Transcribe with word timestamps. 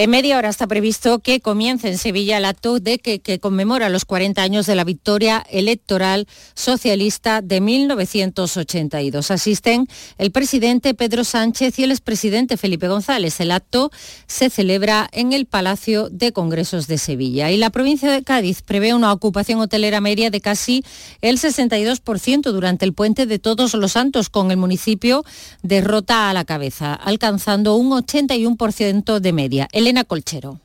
En 0.00 0.10
media 0.10 0.38
hora 0.38 0.48
está 0.48 0.68
previsto 0.68 1.18
que 1.18 1.40
comience 1.40 1.88
en 1.88 1.98
Sevilla 1.98 2.36
el 2.38 2.44
acto 2.44 2.78
de 2.78 3.00
que, 3.00 3.40
conmemora 3.40 3.88
los 3.88 4.04
40 4.04 4.40
años 4.40 4.64
de 4.66 4.76
la 4.76 4.84
victoria 4.84 5.44
electoral 5.50 6.28
socialista 6.54 7.42
de 7.42 7.60
1982. 7.60 9.32
Asisten 9.32 9.88
el 10.16 10.30
presidente 10.30 10.94
Pedro 10.94 11.24
Sánchez 11.24 11.80
y 11.80 11.82
el 11.82 11.90
expresidente 11.90 12.56
Felipe 12.56 12.86
González. 12.86 13.40
El 13.40 13.50
acto 13.50 13.90
se 14.28 14.50
celebra 14.50 15.08
en 15.10 15.32
el 15.32 15.46
Palacio 15.46 16.08
de 16.10 16.30
Congresos 16.30 16.86
de 16.86 16.98
Sevilla. 16.98 17.50
Y 17.50 17.56
la 17.56 17.70
provincia 17.70 18.08
de 18.12 18.22
Cádiz 18.22 18.62
prevé 18.62 18.94
una 18.94 19.12
ocupación 19.12 19.58
hotelera 19.58 20.00
media 20.00 20.30
de 20.30 20.40
casi 20.40 20.84
el 21.22 21.40
62% 21.40 22.52
durante 22.52 22.84
el 22.84 22.92
puente 22.92 23.26
de 23.26 23.40
Todos 23.40 23.74
los 23.74 23.90
Santos, 23.90 24.30
con 24.30 24.52
el 24.52 24.58
municipio 24.58 25.24
de 25.64 25.80
Rota 25.80 26.30
a 26.30 26.34
la 26.34 26.44
cabeza, 26.44 26.94
alcanzando 26.94 27.74
un 27.74 27.90
81% 27.90 29.18
de 29.18 29.32
media. 29.32 29.66
Elena 29.88 30.04
Colchero. 30.04 30.60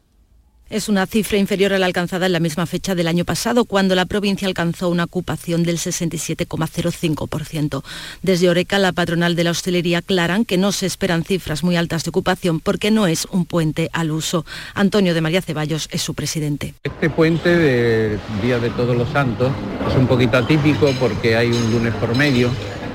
Es 0.70 0.90
una 0.90 1.06
cifra 1.06 1.38
inferior 1.38 1.72
a 1.72 1.80
la 1.80 1.86
alcanzada 1.86 2.26
en 2.26 2.34
la 2.34 2.42
misma 2.42 2.66
fecha 2.66 2.94
del 2.94 3.08
año 3.08 3.24
pasado, 3.24 3.64
cuando 3.64 3.96
la 3.96 4.06
provincia 4.06 4.50
alcanzó 4.50 4.90
una 4.90 5.06
ocupación 5.06 5.64
del 5.64 5.78
67,05%. 5.78 7.84
Desde 8.22 8.50
Oreca, 8.50 8.80
la 8.80 8.92
patronal 8.92 9.38
de 9.38 9.46
la 9.46 9.52
hostelería 9.52 10.00
aclaran 10.00 10.44
que 10.44 10.58
no 10.58 10.74
se 10.74 10.88
esperan 10.88 11.24
cifras 11.24 11.64
muy 11.64 11.78
altas 11.78 12.04
de 12.04 12.10
ocupación 12.10 12.60
porque 12.60 12.92
no 12.92 13.08
es 13.08 13.26
un 13.32 13.46
puente 13.46 13.90
al 13.94 14.12
uso. 14.12 14.46
Antonio 14.74 15.14
de 15.14 15.22
María 15.22 15.42
Ceballos 15.42 15.88
es 15.90 16.02
su 16.02 16.16
presidente. 16.16 16.74
Este 16.84 17.10
puente 17.10 17.58
de 17.58 18.20
Día 18.42 18.60
de 18.60 18.72
Todos 18.72 18.98
los 18.98 19.08
Santos 19.08 19.54
es 19.90 19.96
un 19.96 20.06
poquito 20.06 20.36
atípico 20.36 20.92
porque 21.00 21.38
hay 21.38 21.50
un 21.50 21.72
lunes 21.72 21.94
por 21.94 22.14
medio. 22.18 22.52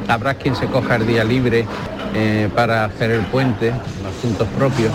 Habrá 0.09 0.35
quien 0.35 0.55
se 0.55 0.67
coja 0.67 0.97
el 0.97 1.07
día 1.07 1.25
libre 1.25 1.67
eh, 2.15 2.49
para 2.55 2.85
hacer 2.85 3.11
el 3.11 3.23
puente, 3.27 3.73
asuntos 4.07 4.49
propios, 4.57 4.93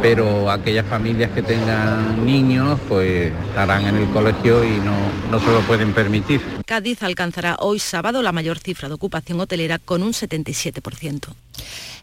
pero 0.00 0.50
aquellas 0.50 0.86
familias 0.86 1.30
que 1.32 1.42
tengan 1.42 2.24
niños 2.24 2.78
pues 2.88 3.32
estarán 3.48 3.86
en 3.86 3.96
el 3.96 4.08
colegio 4.10 4.64
y 4.64 4.78
no, 4.78 4.94
no 5.30 5.40
se 5.40 5.50
lo 5.50 5.60
pueden 5.60 5.92
permitir. 5.92 6.40
Cádiz 6.64 7.02
alcanzará 7.02 7.56
hoy 7.60 7.78
sábado 7.78 8.22
la 8.22 8.32
mayor 8.32 8.58
cifra 8.58 8.88
de 8.88 8.94
ocupación 8.94 9.40
hotelera 9.40 9.78
con 9.78 10.02
un 10.02 10.12
77%. 10.12 11.28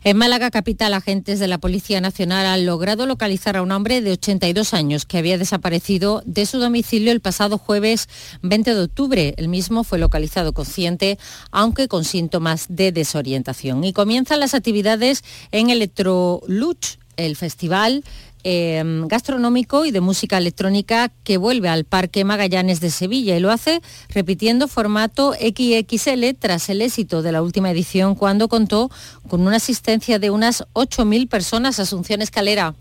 En 0.05 0.17
Málaga 0.17 0.51
capital, 0.51 0.93
agentes 0.93 1.39
de 1.39 1.47
la 1.47 1.59
Policía 1.59 2.01
Nacional 2.01 2.45
han 2.45 2.65
logrado 2.65 3.05
localizar 3.05 3.55
a 3.55 3.61
un 3.61 3.71
hombre 3.71 4.01
de 4.01 4.11
82 4.11 4.73
años 4.73 5.05
que 5.05 5.17
había 5.17 5.37
desaparecido 5.37 6.21
de 6.25 6.45
su 6.45 6.59
domicilio 6.59 7.13
el 7.13 7.21
pasado 7.21 7.57
jueves 7.57 8.09
20 8.41 8.75
de 8.75 8.81
octubre. 8.81 9.33
El 9.37 9.47
mismo 9.47 9.85
fue 9.85 9.99
localizado 9.99 10.51
consciente, 10.51 11.17
aunque 11.51 11.87
con 11.87 12.03
síntomas 12.03 12.65
de 12.67 12.91
desorientación. 12.91 13.85
Y 13.85 13.93
las 14.37 14.53
actividades 14.53 15.23
en 15.51 15.69
Electroluch, 15.69 16.97
el 17.17 17.35
festival 17.35 18.03
Em, 18.45 19.07
gastronómico 19.07 19.85
y 19.85 19.91
de 19.91 20.01
música 20.01 20.37
electrónica 20.37 21.09
que 21.23 21.37
vuelve 21.37 21.69
al 21.69 21.85
Parque 21.85 22.25
Magallanes 22.25 22.81
de 22.81 22.89
Sevilla 22.89 23.37
y 23.37 23.39
lo 23.39 23.49
hace 23.49 23.81
repitiendo 24.09 24.67
formato 24.67 25.33
XXL 25.33 26.35
tras 26.37 26.67
el 26.67 26.81
éxito 26.81 27.21
de 27.21 27.31
la 27.31 27.41
última 27.41 27.71
edición 27.71 28.15
cuando 28.15 28.49
contó 28.49 28.91
con 29.29 29.47
una 29.47 29.55
asistencia 29.55 30.19
de 30.19 30.29
unas 30.29 30.65
8.000 30.73 31.29
personas. 31.29 31.79
Asunción 31.79 32.21
Escalera. 32.21 32.75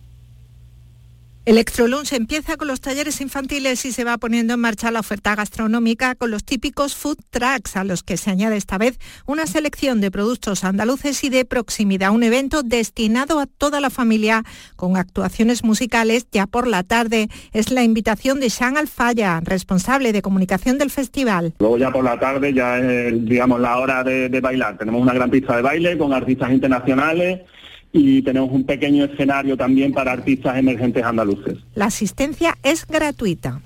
Electrolunch 1.44 2.12
empieza 2.12 2.56
con 2.56 2.68
los 2.68 2.80
talleres 2.80 3.20
infantiles 3.20 3.84
y 3.84 3.90
se 3.90 4.04
va 4.04 4.16
poniendo 4.16 4.54
en 4.54 4.60
marcha 4.60 4.92
la 4.92 5.00
oferta 5.00 5.34
gastronómica 5.34 6.14
con 6.14 6.30
los 6.30 6.44
típicos 6.44 6.94
food 6.94 7.18
trucks 7.30 7.74
a 7.74 7.82
los 7.82 8.04
que 8.04 8.16
se 8.16 8.30
añade 8.30 8.56
esta 8.56 8.78
vez 8.78 9.00
una 9.26 9.48
selección 9.48 10.00
de 10.00 10.12
productos 10.12 10.62
andaluces 10.62 11.24
y 11.24 11.30
de 11.30 11.44
proximidad. 11.44 12.12
Un 12.12 12.22
evento 12.22 12.62
destinado 12.62 13.40
a 13.40 13.46
toda 13.46 13.80
la 13.80 13.90
familia 13.90 14.44
con 14.76 14.96
actuaciones 14.96 15.64
musicales 15.64 16.28
ya 16.30 16.46
por 16.46 16.68
la 16.68 16.84
tarde. 16.84 17.28
Es 17.52 17.72
la 17.72 17.82
invitación 17.82 18.38
de 18.38 18.48
Sean 18.48 18.76
Alfaya, 18.76 19.40
responsable 19.40 20.12
de 20.12 20.22
comunicación 20.22 20.78
del 20.78 20.90
festival. 20.90 21.54
Luego 21.58 21.76
ya 21.76 21.90
por 21.90 22.04
la 22.04 22.20
tarde 22.20 22.54
ya 22.54 22.78
es 22.78 23.24
digamos 23.24 23.58
la 23.58 23.78
hora 23.78 24.04
de, 24.04 24.28
de 24.28 24.40
bailar. 24.40 24.78
Tenemos 24.78 25.02
una 25.02 25.12
gran 25.12 25.28
pista 25.28 25.56
de 25.56 25.62
baile 25.62 25.98
con 25.98 26.12
artistas 26.12 26.52
internacionales 26.52 27.40
y 27.92 28.22
tenemos 28.22 28.50
un 28.50 28.64
pequeño 28.64 29.04
escenario 29.04 29.56
también 29.56 29.92
para 29.92 30.12
artistas 30.12 30.56
emergentes 30.56 31.04
andaluces. 31.04 31.58
La 31.74 31.86
asistencia 31.86 32.56
es 32.62 32.86
gratuita. 32.86 33.60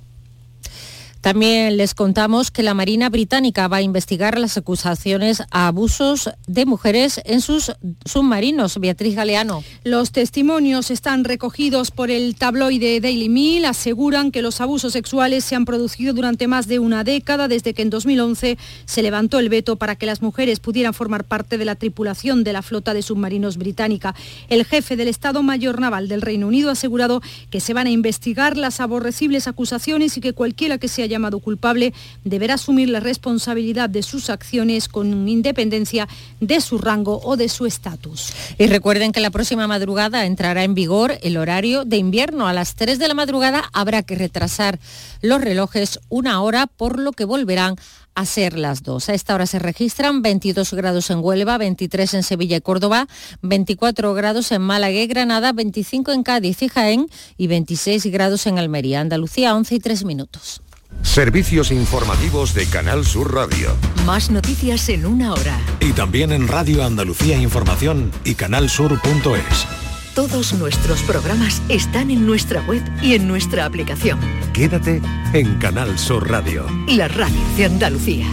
También 1.27 1.77
les 1.77 1.97
contamos 1.97 2.53
que 2.53 2.63
la 2.63 2.73
Marina 2.73 3.09
Británica 3.09 3.67
va 3.67 3.79
a 3.79 3.83
investigar 3.83 4.39
las 4.39 4.57
acusaciones 4.57 5.43
a 5.51 5.67
abusos 5.67 6.31
de 6.47 6.67
mujeres 6.67 7.21
en 7.25 7.41
sus 7.41 7.73
submarinos. 8.05 8.79
Beatriz 8.79 9.17
Galeano. 9.17 9.65
Los 9.83 10.13
testimonios 10.13 10.93
están 10.93 11.25
recogidos 11.25 11.91
por 11.91 12.13
el 12.13 12.37
tabloide 12.37 13.01
Daily 13.01 13.29
Mail. 13.29 13.65
Aseguran 13.65 14.31
que 14.31 14.41
los 14.41 14.61
abusos 14.61 14.93
sexuales 14.93 15.45
se 15.45 15.57
han 15.57 15.65
producido 15.65 16.15
durante 16.15 16.47
más 16.47 16.69
de 16.69 16.79
una 16.79 17.03
década, 17.03 17.49
desde 17.49 17.75
que 17.75 17.83
en 17.83 17.91
2011 17.91 18.57
se 18.85 19.03
levantó 19.03 19.41
el 19.41 19.49
veto 19.49 19.75
para 19.75 19.97
que 19.97 20.07
las 20.07 20.23
mujeres 20.23 20.61
pudieran 20.61 20.95
formar 20.95 21.25
parte 21.25 21.59
de 21.59 21.65
la 21.65 21.75
tripulación 21.75 22.45
de 22.45 22.53
la 22.53 22.63
flota 22.63 22.95
de 22.95 23.03
submarinos 23.03 23.57
británica. 23.57 24.15
El 24.49 24.65
jefe 24.65 24.95
del 24.95 25.09
Estado 25.09 25.43
Mayor 25.43 25.81
Naval 25.81 26.07
del 26.07 26.23
Reino 26.23 26.47
Unido 26.47 26.69
ha 26.69 26.75
asegurado 26.75 27.21
que 27.51 27.59
se 27.59 27.75
van 27.75 27.89
a 27.89 27.91
investigar 27.91 28.57
las 28.57 28.79
aborrecibles 28.79 29.49
acusaciones 29.49 30.17
y 30.17 30.21
que 30.21 30.33
cualquiera 30.33 30.79
que 30.79 30.87
se 30.87 31.03
haya 31.03 31.16
llamado 31.17 31.41
culpable 31.41 31.93
deberá 32.25 32.55
asumir 32.55 32.89
la 32.89 33.01
responsabilidad 33.01 33.89
de 33.89 34.03
sus 34.03 34.31
acciones 34.31 34.89
con 34.89 35.29
independencia 35.29 36.09
de 36.41 36.61
su 36.61 36.79
rango 36.79 37.21
o 37.25 37.37
de 37.37 37.49
su 37.49 37.67
estatus. 37.67 38.33
Y 38.59 38.67
recuerden 38.67 39.13
que 39.13 39.21
la 39.21 39.31
próxima 39.31 39.67
madrugada 39.67 40.27
entrará 40.27 40.65
en 40.65 40.75
vigor 40.75 41.19
el 41.23 41.37
horario 41.37 41.85
de 41.85 41.97
invierno. 41.97 42.47
A 42.47 42.53
las 42.53 42.75
3 42.75 42.99
de 42.99 43.09
la 43.09 43.15
madrugada 43.15 43.65
habrá 43.73 44.03
que 44.03 44.15
retrasar 44.15 44.79
los 45.23 45.41
relojes 45.41 46.01
una 46.09 46.43
hora, 46.43 46.67
por 46.67 46.99
lo 46.99 47.13
que 47.13 47.25
volverán 47.25 47.77
a 48.17 48.25
ser 48.25 48.59
las 48.59 48.83
dos. 48.83 49.09
A 49.09 49.15
esta 49.15 49.35
hora 49.35 49.47
se 49.47 49.59
registran 49.59 50.23
22 50.23 50.73
grados 50.73 51.11
en 51.11 51.19
Huelva, 51.23 51.59
23 51.59 52.15
en 52.15 52.23
Sevilla 52.23 52.57
y 52.57 52.61
Córdoba, 52.61 53.07
24 53.43 54.15
grados 54.15 54.51
en 54.53 54.63
Málaga 54.63 54.99
y 54.99 55.07
Granada, 55.07 55.53
25 55.53 56.13
en 56.13 56.23
Cádiz 56.23 56.63
y 56.63 56.69
Jaén 56.69 57.09
y 57.37 57.47
26 57.47 58.07
grados 58.07 58.47
en 58.47 58.59
Almería. 58.59 59.01
Andalucía, 59.01 59.55
11 59.55 59.75
y 59.75 59.81
3 59.81 60.05
minutos. 60.05 60.63
Servicios 61.03 61.71
informativos 61.71 62.55
de 62.55 62.67
Canal 62.67 63.07
Sur 63.07 63.35
Radio. 63.35 63.75
Más 64.05 64.31
noticias 64.31 64.89
en 64.89 65.07
una 65.07 65.33
hora. 65.33 65.59
Y 65.81 65.93
también 65.93 66.33
en 66.33 66.49
Radio 66.49 66.85
Andalucía 66.85 67.39
Información 67.39 68.11
y 68.25 68.35
canalsur.es. 68.35 69.67
Todos 70.15 70.55
nuestros 70.55 71.03
programas 71.03 71.61
están 71.69 72.11
en 72.11 72.27
nuestra 72.27 72.63
web 72.63 72.83
y 73.03 73.15
en 73.15 73.29
nuestra 73.29 73.67
aplicación. 73.67 74.19
Quédate 74.55 75.03
en 75.35 75.59
Canal 75.59 75.99
Sur 75.99 76.31
Radio. 76.31 76.67
La 76.89 77.09
radio 77.09 77.37
de 77.57 77.65
Andalucía. 77.67 78.27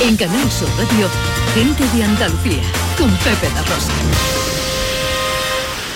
En 0.00 0.16
Canal 0.16 0.50
Sur 0.50 0.68
Radio, 0.78 1.08
gente 1.54 1.84
de 1.96 2.04
Andalucía, 2.04 2.62
con 2.96 3.10
Pepe 3.16 3.52
da 3.54 3.62
Rosa. 3.62 4.47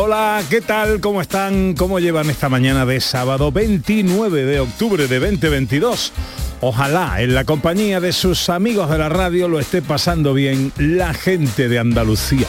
Hola, 0.00 0.44
¿qué 0.48 0.60
tal? 0.60 1.00
¿Cómo 1.00 1.20
están? 1.20 1.74
¿Cómo 1.74 1.98
llevan 1.98 2.30
esta 2.30 2.48
mañana 2.48 2.86
de 2.86 3.00
sábado 3.00 3.50
29 3.50 4.44
de 4.44 4.60
octubre 4.60 5.08
de 5.08 5.18
2022? 5.18 6.12
Ojalá 6.60 7.20
en 7.20 7.34
la 7.34 7.42
compañía 7.42 7.98
de 7.98 8.12
sus 8.12 8.48
amigos 8.48 8.88
de 8.90 8.98
la 8.98 9.08
radio 9.08 9.48
lo 9.48 9.58
esté 9.58 9.82
pasando 9.82 10.34
bien 10.34 10.70
la 10.76 11.14
gente 11.14 11.68
de 11.68 11.80
Andalucía. 11.80 12.46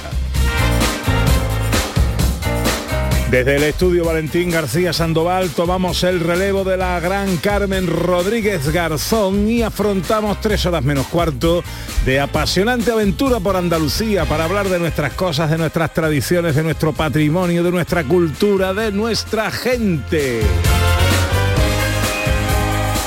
Desde 3.32 3.58
el 3.58 3.64
estudio 3.64 4.06
Valentín 4.06 4.50
García 4.50 4.92
Sandoval 4.92 5.52
tomamos 5.52 6.04
el 6.04 6.20
relevo 6.20 6.64
de 6.64 6.78
la 6.78 7.00
gran 7.00 7.38
Carmen 7.38 7.86
Rodríguez 7.86 8.74
Garzón 8.74 9.48
y 9.48 9.62
afrontamos 9.62 10.42
tres 10.42 10.66
horas 10.66 10.84
menos 10.84 11.06
cuarto 11.06 11.64
de 12.06 12.20
apasionante 12.20 12.92
aventura 12.92 13.40
por 13.40 13.56
Andalucía 13.56 14.26
para 14.26 14.46
hablar 14.46 14.68
de 14.68 14.80
nuestras 14.80 15.14
cosas, 15.14 15.52
de 15.52 15.60
nuestras 15.60 15.94
tradiciones, 15.94 16.56
de 16.56 16.64
nuestro 16.64 16.92
patrimonio, 16.92 17.62
de 17.62 17.70
nuestra 17.70 18.04
cultura, 18.04 18.74
de 18.74 18.92
nuestra 18.92 19.52
gente. 19.52 20.42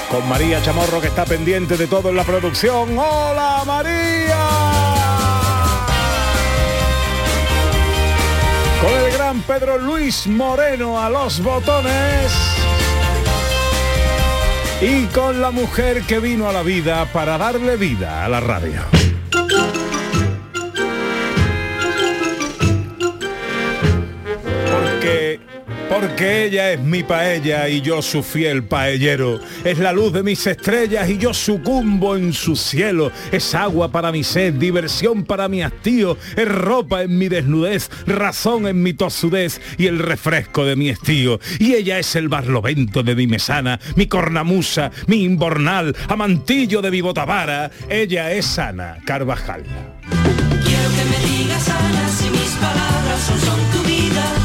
Con 0.09 0.29
María 0.29 0.63
Chamorro 0.63 1.01
que 1.01 1.09
está 1.09 1.25
pendiente 1.25 1.77
de 1.77 1.89
todo 1.89 2.11
en 2.11 2.17
la 2.17 2.25
producción. 2.25 2.97
¡Hola 2.97 3.65
María! 3.67 4.62
Pedro 9.41 9.79
Luis 9.79 10.27
Moreno 10.27 11.01
a 11.01 11.09
los 11.09 11.43
botones 11.43 12.33
y 14.81 15.07
con 15.07 15.41
la 15.41 15.51
mujer 15.51 16.03
que 16.03 16.19
vino 16.19 16.49
a 16.49 16.53
la 16.53 16.63
vida 16.63 17.07
para 17.07 17.39
darle 17.39 17.77
vida 17.77 18.25
a 18.25 18.29
la 18.29 18.41
radio. 18.41 19.02
Porque 25.93 26.47
ella 26.47 26.73
es 26.73 26.81
mi 26.81 27.03
paella 27.03 27.69
y 27.69 27.83
yo 27.83 28.01
su 28.01 28.23
fiel 28.23 28.65
paellero. 28.65 29.41
Es 29.63 29.79
la 29.79 29.93
luz 29.93 30.13
de 30.13 30.23
mis 30.23 30.47
estrellas 30.47 31.11
y 31.11 31.19
yo 31.19 31.35
sucumbo 31.35 32.17
en 32.17 32.33
su 32.33 32.57
cielo. 32.57 33.13
Es 33.31 33.55
agua 33.55 33.93
para 33.93 34.11
mi 34.11 34.25
sed, 34.25 34.55
diversión 34.55 35.25
para 35.25 35.49
mi 35.49 35.63
hastío, 35.63 36.17
es 36.35 36.49
ropa 36.49 37.03
en 37.03 37.19
mi 37.19 37.29
desnudez, 37.29 37.91
razón 38.07 38.67
en 38.67 38.83
mi 38.83 38.95
tosudez 38.95 39.61
y 39.77 39.87
el 39.87 39.99
refresco 39.99 40.65
de 40.65 40.77
mi 40.77 40.89
estío. 40.89 41.41
Y 41.59 41.75
ella 41.75 41.99
es 41.99 42.17
el 42.17 42.29
barlovento 42.29 43.03
de 43.03 43.15
mi 43.15 43.27
mesana, 43.27 43.79
mi 43.95 44.07
cornamusa, 44.07 44.91
mi 45.09 45.25
imbornal, 45.25 45.95
amantillo 46.09 46.81
de 46.81 46.91
mi 46.91 47.03
botavara. 47.03 47.71
Ella 47.91 48.33
es 48.33 48.59
Ana 48.59 48.97
Carvajal. 49.05 49.65
Quiero 50.65 50.89
que 50.97 51.05
me 51.05 51.27
digas 51.27 51.69
Ana 51.69 52.09
si 52.09 52.31
mis 52.31 52.53
palabras 52.53 53.21
son 53.45 53.61
tu 53.73 53.87
vida. 53.87 54.42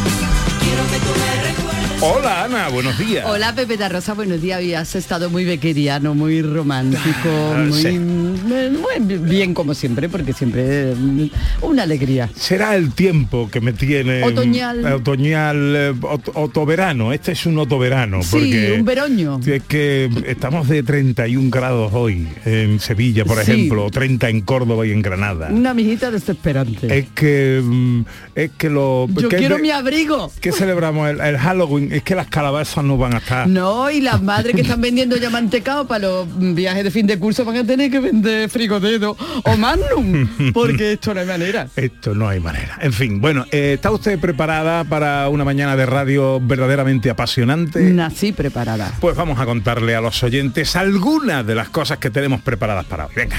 Hola 2.00 2.44
Ana, 2.44 2.70
buenos 2.70 2.96
días. 3.00 3.26
Hola 3.28 3.56
Pepe 3.56 3.76
da 3.76 3.90
Rosa, 3.90 4.14
buenos 4.14 4.40
días. 4.40 4.58
Habías 4.60 4.94
estado 4.96 5.32
muy 5.32 5.46
bequeriano, 5.46 6.14
muy 6.14 6.44
romántico, 6.44 7.02
Ah, 7.26 7.66
muy, 7.68 7.74
sí. 7.82 7.98
muy 7.98 9.18
bien 9.18 9.56
como 9.56 9.74
siempre, 9.74 10.08
porque 10.08 10.32
siempre 10.32 10.94
mm, 10.94 11.30
una 11.64 11.84
alegría. 11.84 12.30
Será 12.36 12.76
el 12.76 12.92
tiempo 12.94 13.50
que 13.50 13.62
me 13.62 13.74
tiene 13.74 14.24
Otoñal. 14.24 14.86
eh, 14.86 14.94
otoñal 14.94 15.76
eh, 15.76 15.94
ot- 16.02 16.32
otoverano. 16.36 17.14
Este 17.14 17.32
es 17.32 17.48
un 17.48 17.58
otoverano 17.58 18.22
Sí, 18.22 18.30
porque 18.32 18.76
un 18.78 18.86
veroño. 18.86 19.40
es 19.44 19.64
que 19.64 20.08
estamos 20.28 20.68
de 20.70 20.84
31 20.84 21.50
grados 21.50 21.92
hoy 21.96 22.28
en 22.46 22.80
Sevilla, 22.80 23.26
por 23.26 23.44
Sí. 23.44 23.52
ejemplo, 23.52 23.86
o 23.86 23.90
30 23.90 24.30
en 24.30 24.42
Córdoba 24.42 24.86
y 24.86 24.92
en 24.92 25.02
Granada. 25.02 25.50
Una 25.52 25.74
mijita 25.74 26.12
desesperante. 26.12 26.96
Es 26.96 27.08
que 27.16 27.60
mm, 27.64 28.02
es 28.36 28.52
que 28.56 28.70
lo 28.70 29.08
Yo 29.10 29.30
que 29.30 29.38
quiero 29.38 29.56
de- 29.56 29.64
mi 29.64 29.72
abrigo. 29.72 30.32
¿Qué 30.40 30.52
celebramos 30.52 31.10
el, 31.10 31.20
el 31.22 31.38
Halloween? 31.40 31.87
Es 31.92 32.04
que 32.04 32.16
las 32.16 32.28
calabazas 32.28 32.84
no 32.84 32.98
van 32.98 33.16
a 33.16 33.18
estar. 33.18 33.48
No, 33.48 33.90
y 33.90 34.02
las 34.02 34.22
madres 34.22 34.56
que 34.56 34.62
están 34.62 34.82
vendiendo 34.82 35.18
ya 35.18 35.30
mantecado 35.30 35.88
para 35.88 36.08
los 36.08 36.28
viajes 36.56 36.84
de 36.84 36.92
fin 36.92 37.08
de 37.08 37.20
curso 37.20 37.46
van 37.46 37.58
a 37.58 37.64
tener 37.64 37.92
que 37.92 38.00
vender 38.00 38.50
frigodedo 38.50 39.18
o 39.44 39.58
magnum, 39.58 40.52
porque 40.54 40.94
esto 40.94 41.14
no 41.14 41.20
hay 41.22 41.28
manera. 41.28 41.68
Esto 41.76 42.14
no 42.14 42.28
hay 42.28 42.40
manera. 42.40 42.78
En 42.82 42.94
fin, 42.94 43.22
bueno, 43.22 43.46
eh, 43.52 43.74
¿está 43.76 43.92
usted 43.92 44.20
preparada 44.20 44.84
para 44.84 45.30
una 45.30 45.44
mañana 45.44 45.76
de 45.76 45.86
radio 45.86 46.40
verdaderamente 46.42 47.10
apasionante? 47.10 47.80
Nací 47.82 48.32
preparada. 48.32 48.92
Pues 49.00 49.16
vamos 49.16 49.40
a 49.40 49.46
contarle 49.46 49.96
a 49.96 50.02
los 50.02 50.22
oyentes 50.24 50.76
algunas 50.76 51.46
de 51.46 51.56
las 51.56 51.70
cosas 51.70 51.98
que 51.98 52.10
tenemos 52.10 52.42
preparadas 52.42 52.86
para 52.86 53.08
hoy. 53.08 53.14
Venga. 53.16 53.38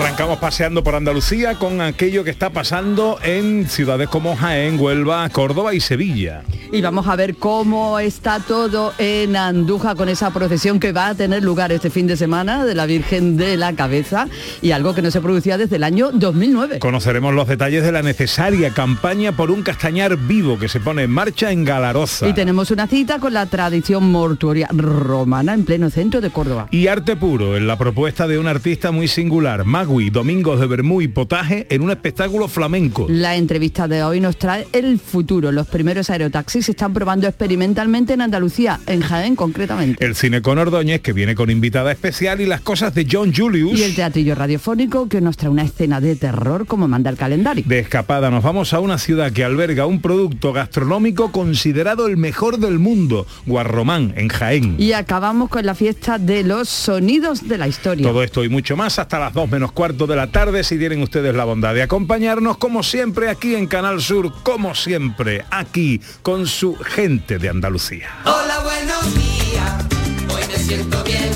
Arrancamos 0.00 0.38
paseando 0.38 0.82
por 0.82 0.94
Andalucía 0.94 1.56
con 1.56 1.82
aquello 1.82 2.24
que 2.24 2.30
está 2.30 2.48
pasando 2.48 3.18
en 3.22 3.68
ciudades 3.68 4.08
como 4.08 4.34
Jaén, 4.34 4.80
Huelva, 4.80 5.28
Córdoba 5.28 5.74
y 5.74 5.80
Sevilla. 5.80 6.42
Y 6.72 6.80
vamos 6.80 7.06
a 7.06 7.16
ver 7.16 7.36
cómo 7.36 7.98
está 7.98 8.38
todo 8.38 8.94
en 8.96 9.36
Andújar 9.36 9.96
con 9.96 10.08
esa 10.08 10.30
procesión 10.30 10.80
que 10.80 10.92
va 10.92 11.08
a 11.08 11.14
tener 11.14 11.42
lugar 11.42 11.70
este 11.72 11.90
fin 11.90 12.06
de 12.06 12.16
semana 12.16 12.64
de 12.64 12.74
la 12.74 12.86
Virgen 12.86 13.36
de 13.36 13.58
la 13.58 13.74
Cabeza 13.74 14.28
y 14.62 14.70
algo 14.70 14.94
que 14.94 15.02
no 15.02 15.10
se 15.10 15.20
producía 15.20 15.58
desde 15.58 15.76
el 15.76 15.84
año 15.84 16.12
2009. 16.12 16.78
Conoceremos 16.78 17.34
los 17.34 17.48
detalles 17.48 17.82
de 17.82 17.92
la 17.92 18.02
necesaria 18.02 18.70
campaña 18.70 19.32
por 19.32 19.50
un 19.50 19.62
castañar 19.62 20.16
vivo 20.16 20.58
que 20.58 20.68
se 20.68 20.80
pone 20.80 21.02
en 21.02 21.10
marcha 21.10 21.50
en 21.50 21.64
Galaroza. 21.64 22.26
Y 22.26 22.32
tenemos 22.32 22.70
una 22.70 22.86
cita 22.86 23.18
con 23.18 23.34
la 23.34 23.46
tradición 23.46 24.10
mortuoria 24.10 24.68
romana 24.72 25.52
en 25.52 25.64
pleno 25.64 25.90
centro 25.90 26.22
de 26.22 26.30
Córdoba. 26.30 26.68
Y 26.70 26.86
arte 26.86 27.16
puro 27.16 27.56
en 27.56 27.66
la 27.66 27.76
propuesta 27.76 28.26
de 28.26 28.38
un 28.38 28.46
artista 28.46 28.92
muy 28.92 29.08
singular, 29.08 29.64
Magui, 29.90 30.10
Domingos 30.10 30.60
de 30.60 30.66
Bermú 30.68 31.02
y 31.02 31.08
Potaje 31.08 31.66
en 31.68 31.82
un 31.82 31.90
espectáculo 31.90 32.46
flamenco. 32.46 33.06
La 33.08 33.34
entrevista 33.34 33.88
de 33.88 34.04
hoy 34.04 34.20
nos 34.20 34.36
trae 34.36 34.68
el 34.72 35.00
futuro. 35.00 35.50
Los 35.50 35.66
primeros 35.66 36.10
aerotaxis 36.10 36.66
se 36.66 36.72
están 36.72 36.92
probando 36.92 37.26
experimentalmente 37.26 38.12
en 38.12 38.20
Andalucía, 38.20 38.78
en 38.86 39.00
Jaén 39.00 39.34
concretamente. 39.34 40.04
El 40.04 40.14
cine 40.14 40.42
con 40.42 40.58
Ordóñez, 40.58 41.00
que 41.00 41.12
viene 41.12 41.34
con 41.34 41.50
invitada 41.50 41.90
especial, 41.90 42.40
y 42.40 42.46
las 42.46 42.60
cosas 42.60 42.94
de 42.94 43.04
John 43.10 43.34
Julius. 43.34 43.78
Y 43.78 43.82
el 43.82 43.96
teatrillo 43.96 44.36
radiofónico 44.36 45.08
que 45.08 45.20
nos 45.20 45.36
trae 45.36 45.50
una 45.50 45.64
escena 45.64 46.00
de 46.00 46.14
terror 46.14 46.66
como 46.66 46.86
manda 46.86 47.10
el 47.10 47.16
calendario. 47.16 47.64
De 47.66 47.80
escapada 47.80 48.30
nos 48.30 48.44
vamos 48.44 48.72
a 48.72 48.78
una 48.78 48.96
ciudad 48.96 49.32
que 49.32 49.42
alberga 49.42 49.86
un 49.86 50.00
producto 50.00 50.52
gastronómico 50.52 51.32
considerado 51.32 52.06
el 52.06 52.16
mejor 52.16 52.58
del 52.58 52.78
mundo, 52.78 53.26
Guarromán, 53.44 54.14
en 54.16 54.28
Jaén. 54.28 54.76
Y 54.78 54.92
acabamos 54.92 55.48
con 55.48 55.66
la 55.66 55.74
fiesta 55.74 56.18
de 56.18 56.44
los 56.44 56.68
sonidos 56.68 57.48
de 57.48 57.58
la 57.58 57.66
historia. 57.66 58.06
Todo 58.06 58.22
esto 58.22 58.44
y 58.44 58.48
mucho 58.48 58.76
más 58.76 59.00
hasta 59.00 59.18
las 59.18 59.32
2 59.32 59.50
menos 59.50 59.72
cuarto 59.80 60.06
de 60.06 60.14
la 60.14 60.26
tarde 60.26 60.62
si 60.62 60.76
tienen 60.76 61.00
ustedes 61.00 61.34
la 61.34 61.44
bondad 61.44 61.72
de 61.72 61.80
acompañarnos 61.80 62.58
como 62.58 62.82
siempre 62.82 63.30
aquí 63.30 63.54
en 63.54 63.66
Canal 63.66 64.02
Sur, 64.02 64.30
como 64.42 64.74
siempre 64.74 65.46
aquí 65.50 66.02
con 66.20 66.46
su 66.46 66.76
gente 66.76 67.38
de 67.38 67.48
Andalucía. 67.48 68.10
Hola, 68.26 68.58
buenos 68.62 69.14
días. 69.14 69.86
Hoy 70.34 70.42
me 70.48 70.58
siento 70.58 71.02
bien. 71.02 71.30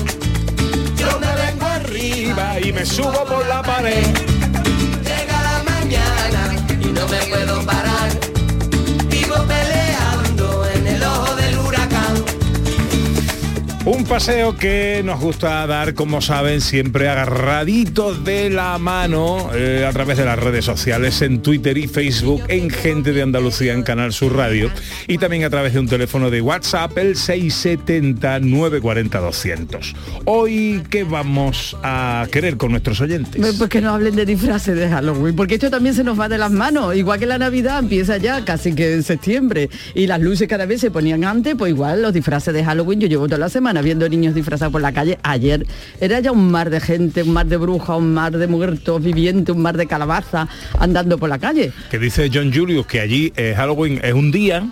Yo 0.95 1.19
me 1.19 1.35
vengo 1.43 1.65
arriba 1.65 2.59
y 2.59 2.71
me 2.71 2.85
subo 2.85 3.25
por 3.25 3.47
la 3.47 3.63
pared. 3.63 4.05
Llega 5.03 5.41
la 5.41 5.63
mañana 5.63 6.67
y 6.79 6.85
no 6.85 7.07
me 7.07 7.17
puedo 7.25 7.65
parar. 7.65 8.24
Un 13.85 14.03
paseo 14.03 14.57
que 14.57 15.03
nos 15.05 15.19
gusta 15.19 15.67
dar, 15.67 15.93
como 15.93 16.19
saben, 16.19 16.59
siempre 16.59 17.07
agarraditos 17.07 18.25
de 18.25 18.49
la 18.49 18.79
mano 18.79 19.51
eh, 19.53 19.85
a 19.87 19.93
través 19.93 20.17
de 20.17 20.25
las 20.25 20.39
redes 20.39 20.65
sociales, 20.65 21.21
en 21.21 21.43
Twitter 21.43 21.77
y 21.77 21.87
Facebook, 21.87 22.41
en 22.47 22.71
Gente 22.71 23.13
de 23.13 23.21
Andalucía, 23.21 23.73
en 23.73 23.83
Canal 23.83 24.11
Sur 24.11 24.35
Radio, 24.35 24.71
y 25.07 25.19
también 25.19 25.43
a 25.43 25.51
través 25.51 25.73
de 25.73 25.81
un 25.81 25.87
teléfono 25.87 26.31
de 26.31 26.41
WhatsApp, 26.41 26.97
el 26.97 27.13
670-940-200. 27.13 29.93
Hoy, 30.25 30.81
¿qué 30.89 31.03
vamos 31.03 31.77
a 31.83 32.25
querer 32.31 32.57
con 32.57 32.71
nuestros 32.71 32.99
oyentes? 33.01 33.39
Pues 33.39 33.69
que 33.69 33.81
no 33.81 33.91
hablen 33.91 34.15
de 34.15 34.25
disfraces 34.25 34.75
de 34.75 34.89
Halloween, 34.89 35.35
porque 35.35 35.53
esto 35.53 35.69
también 35.69 35.93
se 35.93 36.03
nos 36.03 36.19
va 36.19 36.27
de 36.27 36.39
las 36.39 36.49
manos. 36.49 36.95
Igual 36.95 37.19
que 37.19 37.27
la 37.27 37.37
Navidad 37.37 37.77
empieza 37.77 38.17
ya 38.17 38.43
casi 38.45 38.73
que 38.73 38.95
en 38.95 39.03
septiembre 39.03 39.69
y 39.93 40.07
las 40.07 40.21
luces 40.21 40.47
cada 40.47 40.65
vez 40.65 40.81
se 40.81 40.89
ponían 40.89 41.23
antes, 41.23 41.53
pues 41.53 41.69
igual 41.69 42.01
los 42.01 42.13
disfraces 42.13 42.51
de 42.51 42.65
Halloween. 42.65 42.99
Yo 42.99 43.07
llevo 43.07 43.27
toda 43.27 43.37
la 43.37 43.49
semana 43.49 43.74
viendo 43.83 44.07
niños 44.07 44.35
disfrazados 44.35 44.71
por 44.71 44.81
la 44.81 44.91
calle. 44.91 45.17
Ayer 45.23 45.65
era 45.99 46.19
ya 46.19 46.31
un 46.31 46.51
mar 46.51 46.69
de 46.69 46.79
gente, 46.79 47.23
un 47.23 47.33
mar 47.33 47.45
de 47.45 47.57
brujas, 47.57 47.97
un 47.97 48.13
mar 48.13 48.37
de 48.37 48.47
muertos 48.47 49.03
vivientes, 49.03 49.55
un 49.55 49.61
mar 49.61 49.77
de 49.77 49.87
calabaza 49.87 50.47
andando 50.79 51.17
por 51.17 51.29
la 51.29 51.39
calle. 51.39 51.71
Que 51.89 51.99
dice 51.99 52.29
John 52.33 52.53
Julius 52.53 52.85
que 52.85 52.99
allí 52.99 53.33
eh, 53.35 53.53
Halloween 53.55 53.99
es 54.03 54.13
un 54.13 54.31
día, 54.31 54.67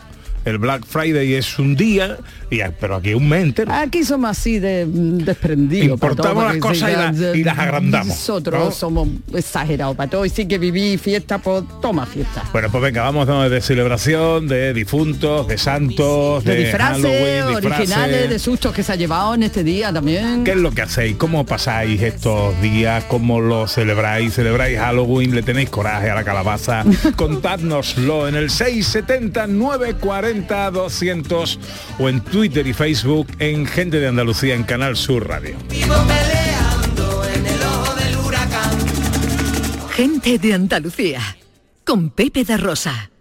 el 0.45 0.57
Black 0.57 0.85
Friday 0.85 1.33
es 1.33 1.57
un 1.57 1.75
día, 1.75 2.17
y, 2.53 2.61
pero 2.79 2.95
aquí 2.95 3.13
un 3.13 3.27
mes 3.27 3.43
entero. 3.43 3.71
Aquí 3.73 4.03
somos 4.03 4.31
así 4.31 4.59
de 4.59 4.85
mm, 4.85 5.17
desprendidos. 5.19 5.89
Importamos 5.89 6.43
las 6.45 6.57
cosas 6.57 6.89
y 6.91 6.93
las- 6.95 7.35
y 7.35 7.43
las 7.43 7.57
agrandamos, 7.59 8.07
Nosotros 8.07 8.65
¿no? 8.65 8.71
somos 8.71 9.07
exagerados 9.33 9.95
para 9.95 10.09
todo. 10.09 10.25
Y 10.25 10.29
sí 10.29 10.45
que 10.47 10.57
viví 10.57 10.97
fiesta, 10.97 11.37
pues 11.39 11.63
toma 11.81 12.05
fiesta. 12.05 12.43
Bueno, 12.51 12.69
pues 12.71 12.83
venga, 12.83 13.01
vamos 13.03 13.27
¿no? 13.27 13.49
de 13.49 13.61
celebración, 13.61 14.47
de 14.47 14.73
difuntos, 14.73 15.47
de 15.47 15.57
santos, 15.57 16.43
de 16.43 16.53
de, 16.55 16.59
disfraces 16.63 17.03
Halloween, 17.03 17.47
disfraces. 17.47 17.65
originales, 17.79 18.29
de 18.29 18.39
sustos 18.39 18.73
que 18.73 18.83
se 18.83 18.91
ha 18.91 18.95
llevado 18.95 19.33
en 19.35 19.43
este 19.43 19.63
día 19.63 19.91
también. 19.91 20.43
¿Qué 20.43 20.51
es 20.51 20.57
lo 20.57 20.71
que 20.71 20.81
hacéis? 20.83 21.15
¿Cómo 21.17 21.45
pasáis 21.45 22.01
estos 22.01 22.59
días? 22.61 23.03
¿Cómo 23.05 23.41
lo 23.41 23.67
celebráis? 23.67 24.33
¿Celebráis 24.35 24.77
Halloween? 24.79 25.33
¿Le 25.35 25.43
tenéis 25.43 25.69
coraje 25.69 26.09
a 26.09 26.15
la 26.15 26.23
calabaza? 26.23 26.83
Contádnoslo 27.15 28.27
en 28.27 28.35
el 28.35 28.49
670 28.49 29.47
940 29.47 30.71
200 30.71 31.59
o 31.99 32.09
en 32.09 32.21
Twitter 32.21 32.42
y 32.45 32.73
Facebook 32.73 33.27
en 33.39 33.65
Gente 33.65 34.01
de 34.01 34.07
Andalucía 34.07 34.53
en 34.53 34.63
Canal 34.63 34.97
Sur 34.97 35.29
Radio. 35.29 35.55
Vivo 35.69 35.95
peleando 36.05 37.23
en 37.23 37.45
el 37.45 37.61
ojo 37.61 37.95
del 37.95 38.17
huracán. 38.17 39.89
Gente 39.91 40.37
de 40.37 40.53
Andalucía, 40.53 41.21
con 41.85 42.09
Pepe 42.09 42.43
da 42.43 42.57
Rosa. 42.57 43.11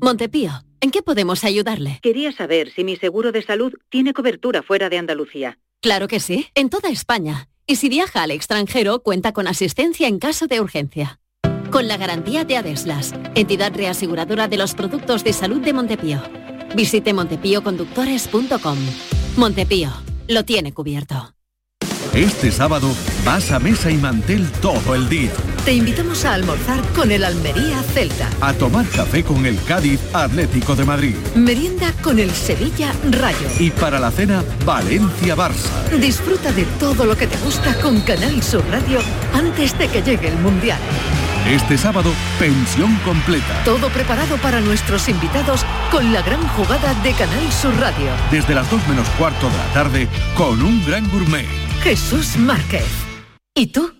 Montepío, 0.00 0.50
¿en 0.80 0.90
qué 0.90 1.02
podemos 1.02 1.44
ayudarle? 1.44 2.00
Quería 2.02 2.32
saber 2.32 2.72
si 2.74 2.82
mi 2.82 2.96
seguro 2.96 3.30
de 3.30 3.42
salud 3.42 3.72
tiene 3.88 4.12
cobertura 4.12 4.64
fuera 4.64 4.88
de 4.88 4.98
Andalucía. 4.98 5.58
Claro 5.80 6.08
que 6.08 6.18
sí, 6.18 6.48
en 6.56 6.70
toda 6.70 6.88
España. 6.88 7.48
Y 7.68 7.76
si 7.76 7.88
viaja 7.88 8.24
al 8.24 8.32
extranjero, 8.32 9.04
cuenta 9.04 9.30
con 9.32 9.46
asistencia 9.46 10.08
en 10.08 10.18
caso 10.18 10.48
de 10.48 10.60
urgencia. 10.60 11.20
Con 11.70 11.86
la 11.86 11.96
garantía 11.96 12.44
de 12.44 12.56
Adeslas, 12.56 13.14
entidad 13.36 13.72
reaseguradora 13.76 14.48
de 14.48 14.56
los 14.56 14.74
productos 14.74 15.22
de 15.22 15.32
salud 15.32 15.60
de 15.60 15.72
Montepío. 15.72 16.20
Visite 16.74 17.12
montepíoconductores.com. 17.12 18.78
Montepío, 19.36 19.90
lo 20.28 20.44
tiene 20.44 20.72
cubierto. 20.72 21.34
Este 22.14 22.50
sábado 22.50 22.88
vas 23.24 23.52
a 23.52 23.60
Mesa 23.60 23.88
y 23.88 23.96
Mantel 23.96 24.50
todo 24.60 24.96
el 24.96 25.08
día. 25.08 25.30
Te 25.64 25.74
invitamos 25.74 26.24
a 26.24 26.34
almorzar 26.34 26.80
con 26.92 27.12
el 27.12 27.22
Almería 27.22 27.80
Celta. 27.82 28.28
A 28.40 28.52
tomar 28.52 28.84
café 28.88 29.22
con 29.22 29.46
el 29.46 29.62
Cádiz 29.62 30.00
Atlético 30.12 30.74
de 30.74 30.84
Madrid. 30.84 31.14
Merienda 31.36 31.92
con 32.02 32.18
el 32.18 32.30
Sevilla 32.32 32.92
Rayo. 33.10 33.46
Y 33.60 33.70
para 33.70 34.00
la 34.00 34.10
cena, 34.10 34.42
Valencia 34.64 35.36
Barça. 35.36 35.88
Disfruta 36.00 36.50
de 36.50 36.64
todo 36.80 37.04
lo 37.04 37.16
que 37.16 37.28
te 37.28 37.36
gusta 37.44 37.80
con 37.80 38.00
Canal 38.00 38.42
Sur 38.42 38.64
Radio 38.70 38.98
antes 39.32 39.78
de 39.78 39.86
que 39.86 40.02
llegue 40.02 40.28
el 40.28 40.38
Mundial. 40.38 40.80
Este 41.46 41.78
sábado, 41.78 42.12
pensión 42.38 42.94
completa. 43.04 43.64
Todo 43.64 43.88
preparado 43.88 44.36
para 44.36 44.60
nuestros 44.60 45.08
invitados 45.08 45.64
con 45.90 46.12
la 46.12 46.20
gran 46.22 46.46
jugada 46.48 46.94
de 47.02 47.12
Canal 47.14 47.50
Sur 47.50 47.74
Radio. 47.78 48.10
Desde 48.30 48.54
las 48.54 48.70
2 48.70 48.88
menos 48.88 49.08
cuarto 49.10 49.48
de 49.48 49.56
la 49.56 49.66
tarde, 49.72 50.08
con 50.34 50.62
un 50.62 50.84
gran 50.84 51.08
gourmet. 51.08 51.46
Jesús 51.82 52.36
Márquez. 52.36 52.86
¿Y 53.54 53.68
tú? 53.68 53.99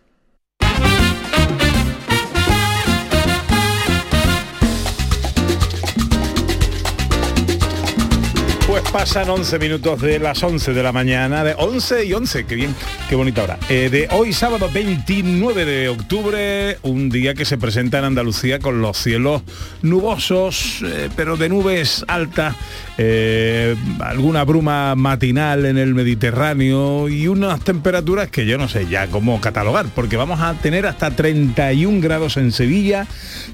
Pues 8.71 8.89
pasan 8.89 9.29
11 9.29 9.59
minutos 9.59 10.01
de 10.01 10.17
las 10.17 10.41
11 10.41 10.73
de 10.73 10.81
la 10.81 10.93
mañana, 10.93 11.43
de 11.43 11.55
11 11.57 12.05
y 12.05 12.13
11, 12.13 12.45
qué 12.45 12.55
bien, 12.55 12.73
qué 13.09 13.17
bonita 13.17 13.43
hora. 13.43 13.59
Eh, 13.67 13.89
de 13.91 14.07
hoy 14.11 14.31
sábado 14.31 14.69
29 14.73 15.65
de 15.65 15.89
octubre, 15.89 16.77
un 16.83 17.09
día 17.09 17.33
que 17.33 17.43
se 17.43 17.57
presenta 17.57 17.99
en 17.99 18.05
Andalucía 18.05 18.59
con 18.59 18.81
los 18.81 18.95
cielos 18.97 19.41
nubosos, 19.81 20.83
eh, 20.85 21.09
pero 21.17 21.35
de 21.35 21.49
nubes 21.49 22.05
altas, 22.07 22.55
eh, 22.97 23.75
alguna 23.99 24.45
bruma 24.45 24.95
matinal 24.95 25.65
en 25.65 25.77
el 25.77 25.93
Mediterráneo 25.93 27.09
y 27.09 27.27
unas 27.27 27.59
temperaturas 27.65 28.29
que 28.29 28.45
yo 28.45 28.57
no 28.57 28.69
sé 28.69 28.87
ya 28.87 29.07
cómo 29.07 29.41
catalogar, 29.41 29.87
porque 29.93 30.15
vamos 30.15 30.39
a 30.39 30.53
tener 30.53 30.87
hasta 30.87 31.11
31 31.11 31.99
grados 31.99 32.37
en 32.37 32.53
Sevilla, 32.53 33.05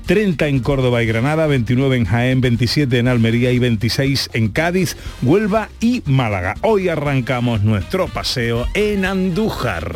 30 0.06 0.48
en 0.48 0.60
Córdoba 0.60 1.02
y 1.02 1.08
Granada, 1.08 1.48
29 1.48 1.98
en 1.98 2.06
Jaén, 2.06 2.40
27 2.40 3.00
en 3.00 3.08
Almería 3.08 3.52
y 3.52 3.58
26 3.58 4.30
en 4.34 4.50
Cádiz, 4.50 4.96
Huelva 5.22 5.70
y 5.80 6.04
Málaga. 6.06 6.56
Hoy 6.62 6.90
arrancamos 6.90 7.64
nuestro 7.64 8.08
paseo 8.08 8.66
en 8.74 9.06
Andújar. 9.06 9.96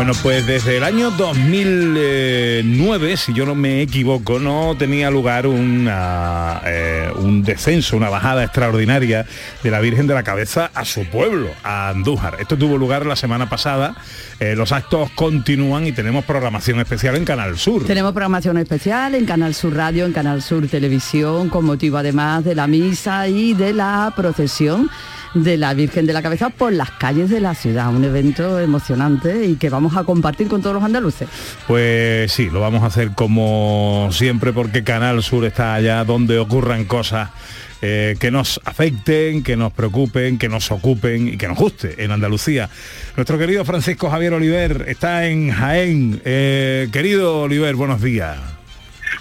Bueno, 0.00 0.14
pues 0.22 0.46
desde 0.46 0.78
el 0.78 0.84
año 0.84 1.10
2009, 1.10 3.18
si 3.18 3.34
yo 3.34 3.44
no 3.44 3.54
me 3.54 3.82
equivoco, 3.82 4.38
no 4.38 4.74
tenía 4.78 5.10
lugar 5.10 5.44
eh, 5.46 7.12
un 7.16 7.42
descenso, 7.44 7.98
una 7.98 8.08
bajada 8.08 8.42
extraordinaria 8.42 9.26
de 9.62 9.70
la 9.70 9.78
Virgen 9.80 10.06
de 10.06 10.14
la 10.14 10.22
Cabeza 10.22 10.70
a 10.72 10.86
su 10.86 11.04
pueblo, 11.04 11.50
a 11.62 11.90
Andújar. 11.90 12.38
Esto 12.40 12.56
tuvo 12.56 12.78
lugar 12.78 13.04
la 13.04 13.14
semana 13.14 13.50
pasada. 13.50 13.94
Eh, 14.38 14.56
los 14.56 14.72
actos 14.72 15.10
continúan 15.10 15.86
y 15.86 15.92
tenemos 15.92 16.24
programación 16.24 16.80
especial 16.80 17.16
en 17.16 17.26
Canal 17.26 17.58
Sur. 17.58 17.84
Tenemos 17.84 18.12
programación 18.12 18.56
especial 18.56 19.14
en 19.14 19.26
Canal 19.26 19.54
Sur 19.54 19.76
Radio, 19.76 20.06
en 20.06 20.14
Canal 20.14 20.40
Sur 20.40 20.66
Televisión, 20.66 21.50
con 21.50 21.66
motivo 21.66 21.98
además 21.98 22.42
de 22.42 22.54
la 22.54 22.66
misa 22.66 23.28
y 23.28 23.52
de 23.52 23.74
la 23.74 24.14
procesión 24.16 24.88
de 25.34 25.56
la 25.56 25.74
Virgen 25.74 26.06
de 26.06 26.12
la 26.12 26.22
Cabeza 26.22 26.50
por 26.50 26.72
las 26.72 26.90
calles 26.92 27.30
de 27.30 27.40
la 27.40 27.54
ciudad. 27.54 27.94
Un 27.94 28.04
evento 28.04 28.58
emocionante 28.58 29.46
y 29.46 29.56
que 29.56 29.70
vamos 29.70 29.96
a 29.96 30.04
compartir 30.04 30.48
con 30.48 30.62
todos 30.62 30.74
los 30.74 30.84
andaluces. 30.84 31.28
Pues 31.66 32.32
sí, 32.32 32.50
lo 32.50 32.60
vamos 32.60 32.82
a 32.82 32.86
hacer 32.86 33.12
como 33.12 34.08
siempre 34.12 34.52
porque 34.52 34.84
Canal 34.84 35.22
Sur 35.22 35.44
está 35.44 35.74
allá 35.74 36.04
donde 36.04 36.38
ocurran 36.38 36.84
cosas 36.84 37.30
eh, 37.82 38.16
que 38.20 38.30
nos 38.30 38.60
afecten, 38.64 39.42
que 39.42 39.56
nos 39.56 39.72
preocupen, 39.72 40.38
que 40.38 40.48
nos 40.48 40.70
ocupen 40.70 41.28
y 41.28 41.36
que 41.38 41.48
nos 41.48 41.56
guste 41.56 42.04
en 42.04 42.12
Andalucía. 42.12 42.68
Nuestro 43.16 43.38
querido 43.38 43.64
Francisco 43.64 44.10
Javier 44.10 44.34
Oliver 44.34 44.84
está 44.88 45.26
en 45.26 45.50
Jaén. 45.50 46.20
Eh, 46.24 46.88
querido 46.92 47.42
Oliver, 47.42 47.74
buenos 47.76 48.02
días. 48.02 48.38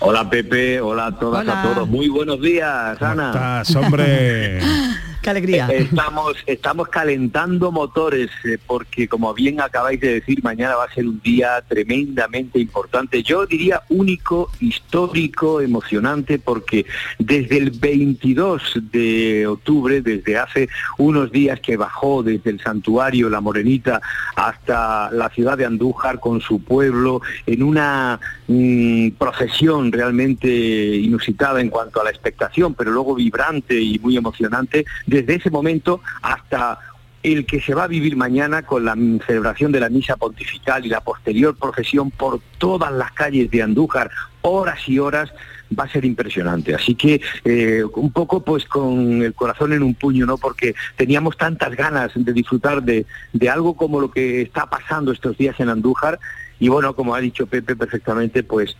Hola 0.02 0.30
Pepe, 0.30 0.80
hola 0.82 1.08
a 1.08 1.20
todas, 1.20 1.48
a 1.48 1.62
todos. 1.62 1.88
Muy 1.88 2.10
buenos 2.10 2.42
días, 2.42 3.02
Ana. 3.02 3.32
estás, 3.32 3.76
hombre? 3.76 4.60
Qué 5.24 5.30
alegría. 5.30 5.68
Eh, 5.70 5.88
Estamos, 5.90 6.38
estamos 6.46 6.88
calentando 6.88 7.72
motores 7.72 8.30
eh, 8.46 8.58
porque, 8.66 9.08
como 9.08 9.34
bien 9.34 9.60
acabáis 9.60 10.00
de 10.00 10.16
decir, 10.16 10.44
mañana 10.44 10.76
va 10.76 10.86
a 10.86 10.94
ser 10.94 11.06
un 11.06 11.20
día 11.22 11.62
tremendamente 11.68 12.60
importante. 12.60 13.22
Yo 13.24 13.46
diría 13.46 13.84
único, 13.90 14.50
histórico, 14.60 15.62
emocionante, 15.62 16.40
porque 16.40 16.86
desde 17.18 17.58
el 17.58 17.72
22 17.72 18.80
de 18.92 19.48
octubre, 19.48 20.02
desde 20.02 20.38
hace 20.38 20.70
unos 20.98 21.32
días 21.32 21.60
que 21.60 21.78
bajó 21.78 22.24
desde 22.24 22.52
el 22.52 22.62
santuario 22.62 23.30
La 23.30 23.42
Morenita 23.42 24.02
hasta 24.36 25.12
la 25.12 25.30
ciudad 25.30 25.58
de 25.58 25.66
Andújar 25.66 26.20
con 26.20 26.42
su 26.42 26.64
pueblo, 26.64 27.22
en 27.46 27.64
una 27.64 28.20
mm, 28.48 29.10
procesión 29.12 29.92
realmente 29.92 30.48
inusitada 30.50 31.62
en 31.62 31.70
cuanto 31.70 32.02
a 32.02 32.04
la 32.04 32.10
expectación, 32.10 32.74
pero 32.74 32.92
luego 32.92 33.16
vibrante 33.16 33.80
y 33.80 34.00
muy 34.00 34.18
emocionante, 34.18 34.86
desde 35.10 35.36
ese 35.36 35.50
momento 35.50 36.02
hasta 36.22 36.80
el 37.22 37.46
que 37.46 37.60
se 37.60 37.74
va 37.74 37.84
a 37.84 37.88
vivir 37.88 38.16
mañana 38.16 38.62
con 38.62 38.86
la 38.86 38.96
celebración 39.26 39.72
de 39.72 39.82
la 39.82 39.90
misa 39.90 40.16
pontifical 40.16 40.86
y 40.86 40.90
la 40.90 41.02
posterior 41.02 41.56
procesión 41.58 42.12
por 42.12 42.40
todas 42.58 42.92
las 42.94 43.12
calles 43.12 43.52
de 43.52 43.62
Andújar, 43.62 44.10
horas 44.42 44.80
y 44.88 45.00
horas, 45.00 45.34
va 45.78 45.84
a 45.84 45.90
ser 45.90 46.06
impresionante. 46.06 46.74
Así 46.74 46.96
que 46.96 47.22
eh, 47.44 47.84
un 47.94 48.12
poco 48.12 48.44
pues 48.44 48.66
con 48.66 49.22
el 49.22 49.34
corazón 49.34 49.74
en 49.74 49.84
un 49.84 49.96
puño, 49.96 50.26
¿no? 50.26 50.38
Porque 50.38 50.76
teníamos 50.96 51.38
tantas 51.38 51.76
ganas 51.76 52.12
de 52.16 52.34
disfrutar 52.34 52.84
de, 52.84 53.06
de 53.34 53.50
algo 53.50 53.76
como 53.76 54.00
lo 54.00 54.12
que 54.12 54.42
está 54.42 54.68
pasando 54.68 55.12
estos 55.12 55.38
días 55.38 55.60
en 55.60 55.70
Andújar. 55.70 56.20
Y 56.60 56.70
bueno, 56.70 56.96
como 56.96 57.16
ha 57.16 57.20
dicho 57.20 57.48
Pepe 57.48 57.76
perfectamente, 57.76 58.44
pues 58.44 58.78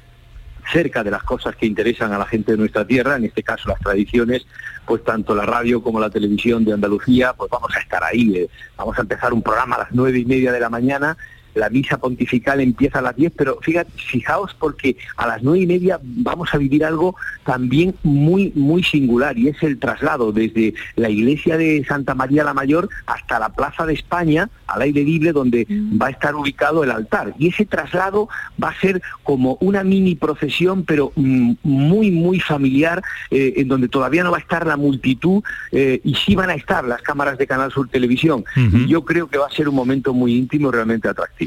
cerca 0.72 1.04
de 1.04 1.12
las 1.12 1.24
cosas 1.24 1.56
que 1.56 1.66
interesan 1.66 2.14
a 2.14 2.18
la 2.18 2.26
gente 2.26 2.52
de 2.52 2.58
nuestra 2.58 2.86
tierra, 2.86 3.16
en 3.16 3.26
este 3.26 3.44
caso 3.44 3.70
las 3.70 3.80
tradiciones, 3.80 4.46
pues 4.86 5.04
tanto 5.04 5.36
la 5.36 5.46
radio 5.46 5.82
como 5.82 6.00
la 6.00 6.10
televisión 6.10 6.64
de 6.66 6.74
Andalucía, 6.74 7.34
pues 7.34 7.50
vamos 7.50 7.76
a 7.76 7.80
estar 7.80 8.04
ahí. 8.04 8.36
eh. 8.38 8.50
Vamos 8.78 8.98
a 8.98 9.02
empezar 9.02 9.34
un 9.34 9.42
programa 9.42 9.76
a 9.76 9.80
las 9.80 9.92
nueve 9.92 10.20
y 10.20 10.26
media 10.26 10.52
de 10.52 10.60
la 10.60 10.70
mañana 10.70 11.18
la 11.56 11.70
misa 11.70 11.98
pontifical 11.98 12.62
empieza 12.62 13.00
a 13.00 13.02
las 13.02 13.16
10, 13.16 13.34
pero 13.36 13.60
fíjate, 13.62 13.92
fijaos 13.96 14.56
porque 14.60 14.98
a 15.18 15.28
las 15.28 15.44
nueve 15.44 15.60
y 15.60 15.68
media 15.68 16.00
vamos 16.02 16.54
a 16.54 16.58
vivir 16.58 16.86
algo 16.86 17.16
también 17.46 17.96
muy, 18.04 18.52
muy 18.56 18.84
singular 18.84 19.38
y 19.38 19.48
es 19.48 19.62
el 19.64 19.80
traslado 19.80 20.32
desde 20.32 20.74
la 20.96 21.10
iglesia 21.10 21.58
de 21.58 21.84
Santa 21.88 22.16
María 22.16 22.44
la 22.44 22.54
Mayor 22.54 22.90
hasta 23.06 23.40
la 23.40 23.50
Plaza 23.50 23.86
de 23.86 23.94
España, 23.94 24.50
al 24.68 24.82
aire 24.82 25.04
libre, 25.04 25.32
donde 25.32 25.66
va 25.70 26.08
a 26.08 26.12
estar 26.12 26.36
ubicado 26.36 26.84
el 26.84 26.92
altar. 26.92 27.34
Y 27.40 27.48
ese 27.48 27.66
traslado 27.66 28.30
va 28.62 28.70
a 28.70 28.80
ser 28.80 29.02
como 29.24 29.58
una 29.62 29.84
mini 29.84 30.16
procesión, 30.16 30.84
pero 30.84 31.12
mm, 31.16 31.54
muy, 31.64 32.12
muy 32.12 32.40
familiar, 32.40 33.02
eh, 33.32 33.54
en 33.58 33.68
donde 33.68 33.88
todavía 33.88 34.24
no 34.24 34.32
va 34.32 34.38
a 34.38 34.42
estar 34.42 34.66
la 34.66 34.78
multitud 34.78 35.44
eh, 35.72 36.02
y 36.04 36.16
sí 36.16 36.36
van 36.36 36.50
a 36.50 36.54
estar 36.54 36.86
las 36.86 37.02
cámaras 37.02 37.38
de 37.38 37.48
Canal 37.48 37.72
Sur 37.72 37.90
Televisión. 37.90 38.44
Y 38.56 38.88
yo 38.88 39.04
creo 39.04 39.28
que 39.28 39.38
va 39.38 39.48
a 39.48 39.52
ser 39.52 39.70
un 39.70 39.76
momento 39.76 40.14
muy 40.14 40.36
íntimo, 40.36 40.72
realmente 40.72 41.08
atractivo. 41.08 41.39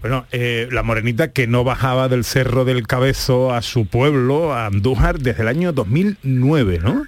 Bueno, 0.00 0.26
eh, 0.32 0.68
la 0.70 0.82
morenita 0.82 1.32
que 1.32 1.46
no 1.46 1.64
bajaba 1.64 2.08
del 2.08 2.24
Cerro 2.24 2.64
del 2.64 2.86
Cabezo 2.86 3.52
a 3.52 3.62
su 3.62 3.86
pueblo, 3.86 4.52
a 4.52 4.66
Andújar, 4.66 5.18
desde 5.18 5.42
el 5.42 5.48
año 5.48 5.72
2009, 5.72 6.80
¿no? 6.82 7.06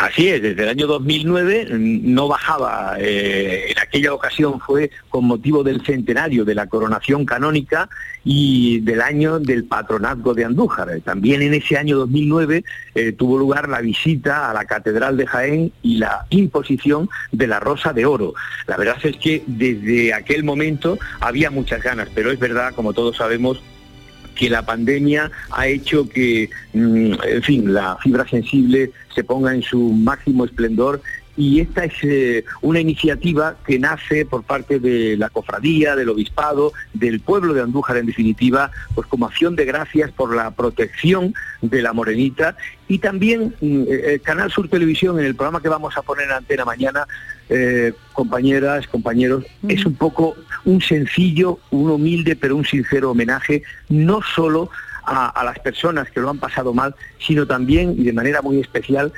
Así 0.00 0.28
es, 0.28 0.40
desde 0.40 0.62
el 0.62 0.70
año 0.70 0.86
2009 0.86 1.66
mm, 1.72 2.14
no 2.14 2.26
bajaba, 2.26 2.96
eh, 2.98 3.66
en 3.70 3.78
aquella 3.78 4.14
ocasión 4.14 4.58
fue 4.58 4.90
con 5.10 5.26
motivo 5.26 5.62
del 5.62 5.84
centenario 5.84 6.46
de 6.46 6.54
la 6.54 6.68
coronación 6.68 7.26
canónica 7.26 7.86
y 8.24 8.80
del 8.80 9.02
año 9.02 9.38
del 9.38 9.64
patronazgo 9.64 10.32
de 10.32 10.46
Andújar. 10.46 10.88
También 11.04 11.42
en 11.42 11.52
ese 11.52 11.76
año 11.76 11.98
2009 11.98 12.64
eh, 12.94 13.12
tuvo 13.12 13.36
lugar 13.36 13.68
la 13.68 13.82
visita 13.82 14.50
a 14.50 14.54
la 14.54 14.64
Catedral 14.64 15.18
de 15.18 15.26
Jaén 15.26 15.72
y 15.82 15.98
la 15.98 16.24
imposición 16.30 17.10
de 17.30 17.46
la 17.46 17.60
Rosa 17.60 17.92
de 17.92 18.06
Oro. 18.06 18.32
La 18.66 18.78
verdad 18.78 18.96
es 19.02 19.18
que 19.18 19.42
desde 19.46 20.14
aquel 20.14 20.44
momento 20.44 20.98
había 21.20 21.50
muchas 21.50 21.82
ganas, 21.82 22.08
pero 22.14 22.30
es 22.30 22.38
verdad, 22.38 22.72
como 22.74 22.94
todos 22.94 23.18
sabemos, 23.18 23.62
que 24.34 24.50
la 24.50 24.64
pandemia 24.64 25.30
ha 25.50 25.66
hecho 25.66 26.08
que, 26.08 26.50
mm, 26.72 27.14
en 27.22 27.42
fin, 27.42 27.72
la 27.72 27.96
fibra 28.02 28.26
sensible 28.28 28.92
se 29.14 29.24
ponga 29.24 29.54
en 29.54 29.62
su 29.62 29.78
máximo 29.78 30.44
esplendor. 30.44 31.02
Y 31.36 31.60
esta 31.60 31.84
es 31.84 31.94
eh, 32.02 32.44
una 32.60 32.80
iniciativa 32.80 33.56
que 33.66 33.78
nace 33.78 34.26
por 34.26 34.42
parte 34.42 34.78
de 34.78 35.16
la 35.16 35.30
cofradía, 35.30 35.96
del 35.96 36.10
obispado, 36.10 36.72
del 36.92 37.20
pueblo 37.20 37.54
de 37.54 37.62
Andújar 37.62 37.96
en 37.96 38.06
definitiva, 38.06 38.70
pues 38.94 39.06
como 39.06 39.26
acción 39.26 39.56
de 39.56 39.64
gracias 39.64 40.10
por 40.10 40.34
la 40.34 40.50
protección 40.50 41.32
de 41.62 41.80
la 41.80 41.92
morenita. 41.92 42.56
Y 42.88 42.98
también 42.98 43.54
mm, 43.60 43.82
eh, 43.88 44.20
Canal 44.22 44.50
Sur 44.50 44.68
Televisión 44.68 45.18
en 45.18 45.24
el 45.24 45.34
programa 45.34 45.62
que 45.62 45.68
vamos 45.68 45.96
a 45.96 46.02
poner 46.02 46.26
en 46.26 46.32
antena 46.32 46.64
mañana, 46.64 47.06
eh, 47.48 47.94
compañeras, 48.12 48.86
compañeros, 48.86 49.44
es 49.66 49.86
un 49.86 49.94
poco 49.94 50.36
un 50.64 50.80
sencillo, 50.80 51.58
un 51.70 51.90
humilde 51.90 52.36
pero 52.36 52.56
un 52.56 52.64
sincero 52.64 53.10
homenaje, 53.10 53.62
no 53.88 54.20
solo 54.22 54.70
a, 55.04 55.28
a 55.28 55.44
las 55.44 55.58
personas 55.58 56.10
que 56.10 56.20
lo 56.20 56.30
han 56.30 56.38
pasado 56.38 56.74
mal, 56.74 56.94
sino 57.18 57.46
también 57.46 57.94
y 57.98 58.04
de 58.04 58.12
manera 58.12 58.42
muy 58.42 58.60
especial 58.60 59.12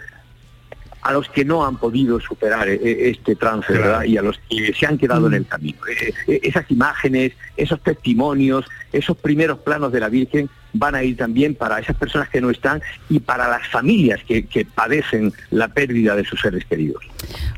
a 1.03 1.13
los 1.13 1.29
que 1.29 1.45
no 1.45 1.65
han 1.67 1.77
podido 1.77 2.21
superar 2.21 2.69
eh, 2.69 2.81
eh, 2.83 3.11
este 3.11 3.35
trance, 3.37 3.73
¿verdad? 3.73 4.05
Y 4.05 4.17
a 4.17 4.23
los 4.23 4.41
que 4.49 4.73
se 4.73 4.87
han 4.87 4.99
quedado 4.99 5.27
en 5.27 5.35
el 5.35 5.47
camino. 5.47 5.79
Eh, 5.89 6.41
esas 6.43 6.71
imágenes, 6.71 7.33
esos 7.57 7.81
testimonios, 7.83 8.65
esos 8.93 9.17
primeros 9.17 9.59
planos 9.59 9.93
de 9.93 10.01
la 10.01 10.09
Virgen 10.09 10.49
van 10.73 10.95
a 10.95 11.03
ir 11.03 11.17
también 11.17 11.55
para 11.55 11.79
esas 11.79 11.97
personas 11.97 12.29
que 12.29 12.41
no 12.41 12.51
están 12.51 12.81
y 13.09 13.21
para 13.21 13.49
las 13.49 13.69
familias 13.69 14.21
que, 14.27 14.47
que 14.47 14.65
padecen 14.65 15.33
la 15.51 15.69
pérdida 15.69 16.17
de 16.17 16.25
sus 16.25 16.41
seres 16.41 16.65
queridos. 16.65 17.03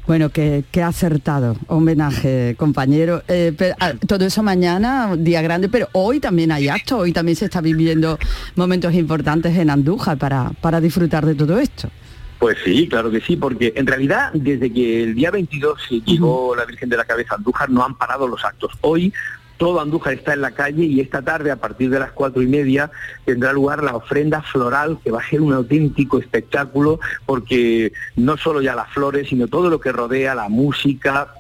Bueno, 0.07 0.31
qué, 0.31 0.65
qué 0.71 0.83
acertado 0.83 1.57
homenaje, 1.67 2.55
compañero. 2.59 3.23
Eh, 3.29 3.53
pero, 3.57 3.75
ah, 3.81 3.93
todo 4.07 4.25
eso 4.25 4.43
mañana, 4.43 5.15
día 5.17 5.43
grande, 5.43 5.69
pero 5.69 5.89
hoy 5.93 6.21
también 6.21 6.51
hay 6.53 6.69
actos, 6.69 7.01
hoy 7.01 7.13
también 7.13 7.37
se 7.37 7.47
está 7.47 7.61
viviendo 7.61 8.19
momentos 8.57 8.95
importantes 8.95 9.57
en 9.57 9.71
Andújar 9.71 10.19
para, 10.19 10.51
para 10.61 10.81
disfrutar 10.81 11.25
de 11.25 11.35
todo 11.35 11.59
esto. 11.59 11.91
Pues 12.39 12.59
sí, 12.65 12.89
claro 12.89 13.11
que 13.11 13.21
sí, 13.21 13.37
porque 13.37 13.73
en 13.77 13.87
realidad 13.87 14.31
desde 14.35 14.73
que 14.73 15.05
el 15.05 15.15
día 15.15 15.31
22 15.31 15.81
se 15.89 16.01
llegó 16.01 16.55
la 16.55 16.65
Virgen 16.65 16.89
de 16.89 16.97
la 16.97 17.05
Cabeza 17.05 17.35
a 17.35 17.37
Andújar 17.39 17.71
no 17.71 17.85
han 17.85 17.95
parado 17.95 18.27
los 18.29 18.45
actos. 18.45 18.73
Hoy 18.81 19.13
todo 19.57 19.81
Andújar 19.81 20.15
está 20.15 20.35
en 20.35 20.41
la 20.41 20.51
calle 20.51 20.85
y 20.85 21.01
esta 21.01 21.23
tarde 21.23 21.51
a 21.51 21.57
partir 21.57 21.91
de 21.91 22.01
las 22.01 22.13
cuatro 22.13 22.43
y 22.43 22.47
media 22.47 22.91
tendrá 23.25 23.53
lugar 23.53 23.83
la 23.83 23.97
ofrenda 23.97 24.43
floral 24.43 24.99
que 25.03 25.11
va 25.11 25.21
a 25.21 25.29
ser 25.29 25.41
un 25.41 25.53
auténtico 25.53 26.19
espectáculo 26.19 26.99
porque 27.25 27.93
no 28.17 28.37
solo 28.37 28.61
ya 28.61 28.75
las 28.75 28.93
flores, 28.93 29.29
sino 29.29 29.47
todo 29.47 29.71
lo 29.71 29.81
que 29.81 29.93
rodea 29.93 30.35
la 30.35 30.49
música, 30.49 31.35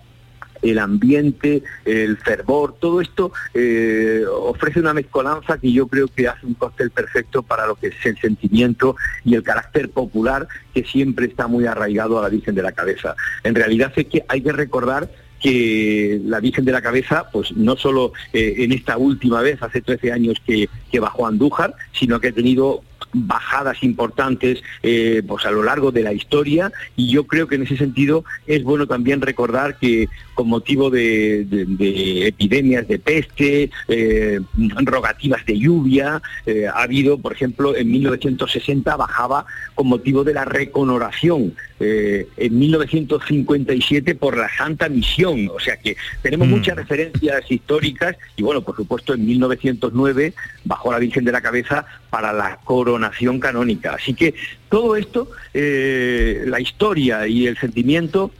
el 0.64 0.78
ambiente, 0.78 1.62
el 1.84 2.16
fervor, 2.16 2.76
todo 2.80 3.00
esto 3.00 3.32
eh, 3.52 4.24
ofrece 4.28 4.80
una 4.80 4.94
mezcolanza 4.94 5.58
que 5.58 5.70
yo 5.70 5.86
creo 5.86 6.08
que 6.08 6.26
hace 6.26 6.46
un 6.46 6.54
cóctel 6.54 6.90
perfecto 6.90 7.42
para 7.42 7.66
lo 7.66 7.76
que 7.76 7.88
es 7.88 8.06
el 8.06 8.18
sentimiento 8.18 8.96
y 9.24 9.34
el 9.34 9.42
carácter 9.42 9.90
popular 9.90 10.48
que 10.72 10.84
siempre 10.84 11.26
está 11.26 11.46
muy 11.46 11.66
arraigado 11.66 12.18
a 12.18 12.22
la 12.22 12.28
Virgen 12.28 12.54
de 12.54 12.62
la 12.62 12.72
Cabeza. 12.72 13.14
En 13.42 13.54
realidad 13.54 13.92
es 13.94 14.06
que 14.06 14.24
hay 14.26 14.40
que 14.40 14.52
recordar 14.52 15.10
que 15.40 16.20
la 16.24 16.40
Virgen 16.40 16.64
de 16.64 16.72
la 16.72 16.80
Cabeza, 16.80 17.26
pues 17.30 17.52
no 17.52 17.76
solo 17.76 18.14
eh, 18.32 18.54
en 18.58 18.72
esta 18.72 18.96
última 18.96 19.42
vez, 19.42 19.62
hace 19.62 19.82
13 19.82 20.12
años 20.12 20.38
que, 20.46 20.70
que 20.90 21.00
bajó 21.00 21.26
a 21.26 21.28
Andújar, 21.28 21.74
sino 21.92 22.18
que 22.18 22.28
ha 22.28 22.32
tenido 22.32 22.82
bajadas 23.12 23.82
importantes 23.82 24.62
eh, 24.82 25.22
pues 25.26 25.44
a 25.46 25.50
lo 25.50 25.62
largo 25.62 25.92
de 25.92 26.02
la 26.02 26.12
historia 26.12 26.72
y 26.96 27.10
yo 27.10 27.26
creo 27.26 27.46
que 27.48 27.56
en 27.56 27.62
ese 27.62 27.76
sentido 27.76 28.24
es 28.46 28.62
bueno 28.62 28.86
también 28.86 29.20
recordar 29.20 29.78
que 29.78 30.08
con 30.34 30.48
motivo 30.48 30.90
de, 30.90 31.44
de- 31.44 31.64
de 31.66 32.26
epidemias 32.26 32.88
de 32.88 32.98
peste, 32.98 33.70
eh, 33.88 34.40
rogativas 34.84 35.46
de 35.46 35.58
lluvia, 35.58 36.20
eh, 36.44 36.66
ha 36.66 36.82
habido, 36.82 37.18
por 37.18 37.32
ejemplo, 37.32 37.76
en 37.76 37.90
1960 37.92 38.96
bajaba 38.96 39.46
con 39.76 39.86
motivo 39.86 40.24
de 40.24 40.34
la 40.34 40.44
reconoración, 40.44 41.54
en 41.80 42.58
1957 42.58 44.14
por 44.14 44.36
la 44.36 44.48
Santa 44.56 44.88
Misión, 44.88 45.50
o 45.54 45.58
sea 45.60 45.76
que 45.76 45.96
tenemos 46.22 46.48
muchas 46.48 46.76
referencias 46.76 47.50
históricas 47.50 48.16
y 48.36 48.42
bueno, 48.42 48.62
por 48.62 48.76
supuesto 48.76 49.14
en 49.14 49.26
1909 49.26 50.34
bajó 50.64 50.92
la 50.92 50.98
Virgen 50.98 51.24
de 51.24 51.32
la 51.32 51.40
Cabeza 51.40 51.84
para 52.14 52.32
la 52.32 52.60
coronación 52.62 53.40
canónica. 53.40 53.94
Así 53.94 54.14
que 54.14 54.34
todo 54.68 54.94
esto, 54.94 55.26
eh, 55.52 56.44
la 56.46 56.60
historia 56.60 57.26
y 57.26 57.48
el 57.48 57.58
sentimiento 57.58 58.30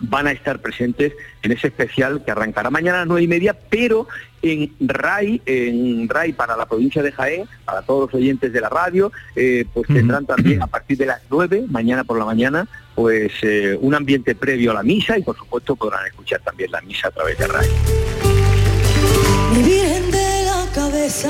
van 0.00 0.26
a 0.26 0.32
estar 0.32 0.60
presentes 0.60 1.12
en 1.44 1.52
ese 1.52 1.68
especial 1.68 2.24
que 2.24 2.32
arrancará 2.32 2.68
mañana 2.68 2.96
a 2.96 3.00
las 3.02 3.06
nueve 3.06 3.22
y 3.22 3.28
media, 3.28 3.56
pero 3.70 4.08
en 4.42 4.72
RAI, 4.80 5.40
en 5.46 6.08
RAI 6.08 6.32
para 6.32 6.56
la 6.56 6.66
provincia 6.66 7.00
de 7.00 7.12
Jaén, 7.12 7.44
para 7.64 7.82
todos 7.82 8.10
los 8.10 8.20
oyentes 8.20 8.52
de 8.52 8.60
la 8.60 8.68
radio, 8.68 9.12
eh, 9.36 9.66
pues 9.72 9.86
tendrán 9.86 10.26
también 10.26 10.60
a 10.60 10.66
partir 10.66 10.98
de 10.98 11.06
las 11.06 11.22
nueve, 11.30 11.64
mañana 11.68 12.02
por 12.02 12.18
la 12.18 12.24
mañana, 12.24 12.66
pues 12.96 13.30
eh, 13.42 13.78
un 13.80 13.94
ambiente 13.94 14.34
previo 14.34 14.72
a 14.72 14.74
la 14.74 14.82
misa 14.82 15.16
y 15.16 15.22
por 15.22 15.36
supuesto 15.36 15.76
podrán 15.76 16.04
escuchar 16.08 16.40
también 16.40 16.72
la 16.72 16.80
misa 16.80 17.06
a 17.06 17.12
través 17.12 17.38
de 17.38 17.46
RAI. 17.46 17.68
Cabeza, 20.74 21.28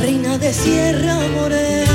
reina 0.00 0.38
de 0.38 0.52
Sierra 0.52 1.18
Morena. 1.34 1.90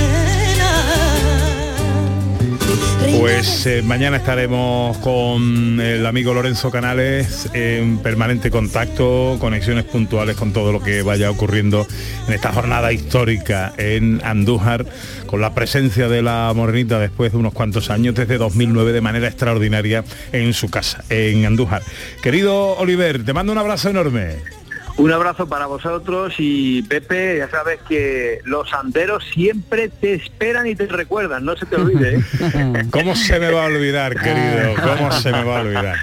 Pues 3.17 3.65
eh, 3.65 3.81
mañana 3.81 4.17
estaremos 4.17 4.97
con 4.97 5.79
el 5.79 6.05
amigo 6.05 6.33
Lorenzo 6.33 6.71
Canales 6.71 7.49
en 7.53 7.99
permanente 7.99 8.51
contacto, 8.51 9.37
conexiones 9.39 9.85
puntuales 9.85 10.35
con 10.35 10.51
todo 10.51 10.73
lo 10.73 10.81
que 10.81 11.01
vaya 11.01 11.31
ocurriendo 11.31 11.87
en 12.27 12.33
esta 12.33 12.51
jornada 12.51 12.91
histórica 12.91 13.73
en 13.77 14.21
Andújar, 14.25 14.85
con 15.27 15.39
la 15.39 15.53
presencia 15.53 16.09
de 16.09 16.21
la 16.21 16.51
Morenita 16.53 16.99
después 16.99 17.31
de 17.31 17.37
unos 17.37 17.53
cuantos 17.53 17.89
años, 17.89 18.15
desde 18.15 18.37
2009, 18.37 18.91
de 18.91 19.01
manera 19.01 19.27
extraordinaria 19.27 20.03
en 20.33 20.53
su 20.53 20.69
casa, 20.69 21.05
en 21.09 21.45
Andújar. 21.45 21.83
Querido 22.21 22.75
Oliver, 22.77 23.23
te 23.23 23.31
mando 23.31 23.53
un 23.53 23.59
abrazo 23.59 23.89
enorme. 23.89 24.64
Un 24.97 25.11
abrazo 25.11 25.47
para 25.47 25.65
vosotros 25.65 26.35
y 26.37 26.81
Pepe, 26.83 27.37
ya 27.39 27.49
sabes 27.49 27.79
que 27.87 28.39
los 28.45 28.73
anderos 28.73 29.25
siempre 29.33 29.89
te 29.89 30.13
esperan 30.13 30.67
y 30.67 30.75
te 30.75 30.87
recuerdan, 30.87 31.43
no 31.43 31.57
se 31.57 31.65
te 31.65 31.75
olvide. 31.75 32.15
¿eh? 32.17 32.85
¿Cómo 32.91 33.13
se 33.13 33.37
me 33.39 33.51
va 33.51 33.63
a 33.63 33.67
olvidar, 33.67 34.15
querido? 34.15 34.73
¿Cómo 34.81 35.11
se 35.11 35.31
me 35.33 35.43
va 35.43 35.59
a 35.59 35.61
olvidar? 35.63 35.97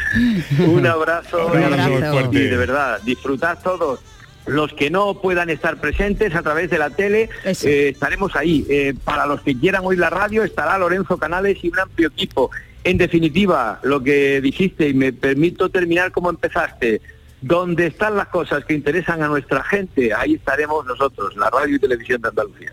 Un 0.58 0.86
abrazo, 0.86 1.46
Un 1.46 1.62
abrazo 1.62 1.90
muy 1.90 2.02
fuerte. 2.02 2.38
y 2.38 2.48
de 2.48 2.56
verdad, 2.56 3.00
disfrutad 3.02 3.58
todos. 3.62 4.00
Los 4.44 4.74
que 4.74 4.90
no 4.90 5.14
puedan 5.22 5.48
estar 5.48 5.80
presentes 5.80 6.34
a 6.34 6.42
través 6.42 6.68
de 6.68 6.76
la 6.76 6.90
tele, 6.90 7.30
eh, 7.44 7.90
estaremos 7.94 8.36
ahí. 8.36 8.66
Eh, 8.68 8.92
para 9.04 9.24
los 9.24 9.40
que 9.40 9.56
quieran 9.58 9.86
oír 9.86 10.00
la 10.00 10.10
radio, 10.10 10.42
estará 10.42 10.76
Lorenzo 10.76 11.16
Canales 11.16 11.58
y 11.62 11.68
un 11.68 11.78
amplio 11.78 12.08
equipo. 12.08 12.50
En 12.84 12.98
definitiva, 12.98 13.78
lo 13.84 14.02
que 14.02 14.40
dijiste, 14.40 14.88
y 14.88 14.94
me 14.94 15.12
permito 15.12 15.70
terminar 15.70 16.10
como 16.10 16.28
empezaste, 16.28 17.00
donde 17.42 17.88
están 17.88 18.16
las 18.16 18.28
cosas 18.28 18.64
que 18.64 18.72
interesan 18.72 19.22
a 19.22 19.28
nuestra 19.28 19.62
gente, 19.64 20.14
ahí 20.14 20.34
estaremos 20.34 20.86
nosotros, 20.86 21.36
la 21.36 21.50
radio 21.50 21.76
y 21.76 21.78
televisión 21.78 22.22
de 22.22 22.28
Andalucía. 22.28 22.72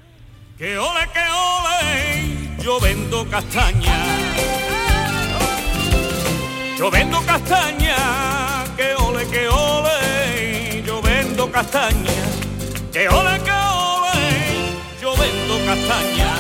Que 0.58 0.78
ole, 0.78 1.08
que 1.12 1.20
ole, 1.20 2.64
yo 2.64 2.80
vendo 2.80 3.28
castaña. 3.30 3.98
Yo 6.78 6.90
vendo 6.90 7.20
castaña, 7.26 7.96
que 8.78 8.94
ole, 8.96 9.26
que 9.28 9.50
ole, 9.50 10.84
yo 10.86 11.02
vendo 11.02 11.52
castaña, 11.52 12.12
que 12.94 13.10
ole, 13.10 13.40
que 13.44 13.52
ole, 13.52 15.02
yo 15.02 15.14
vendo 15.18 15.66
castaña. 15.66 16.36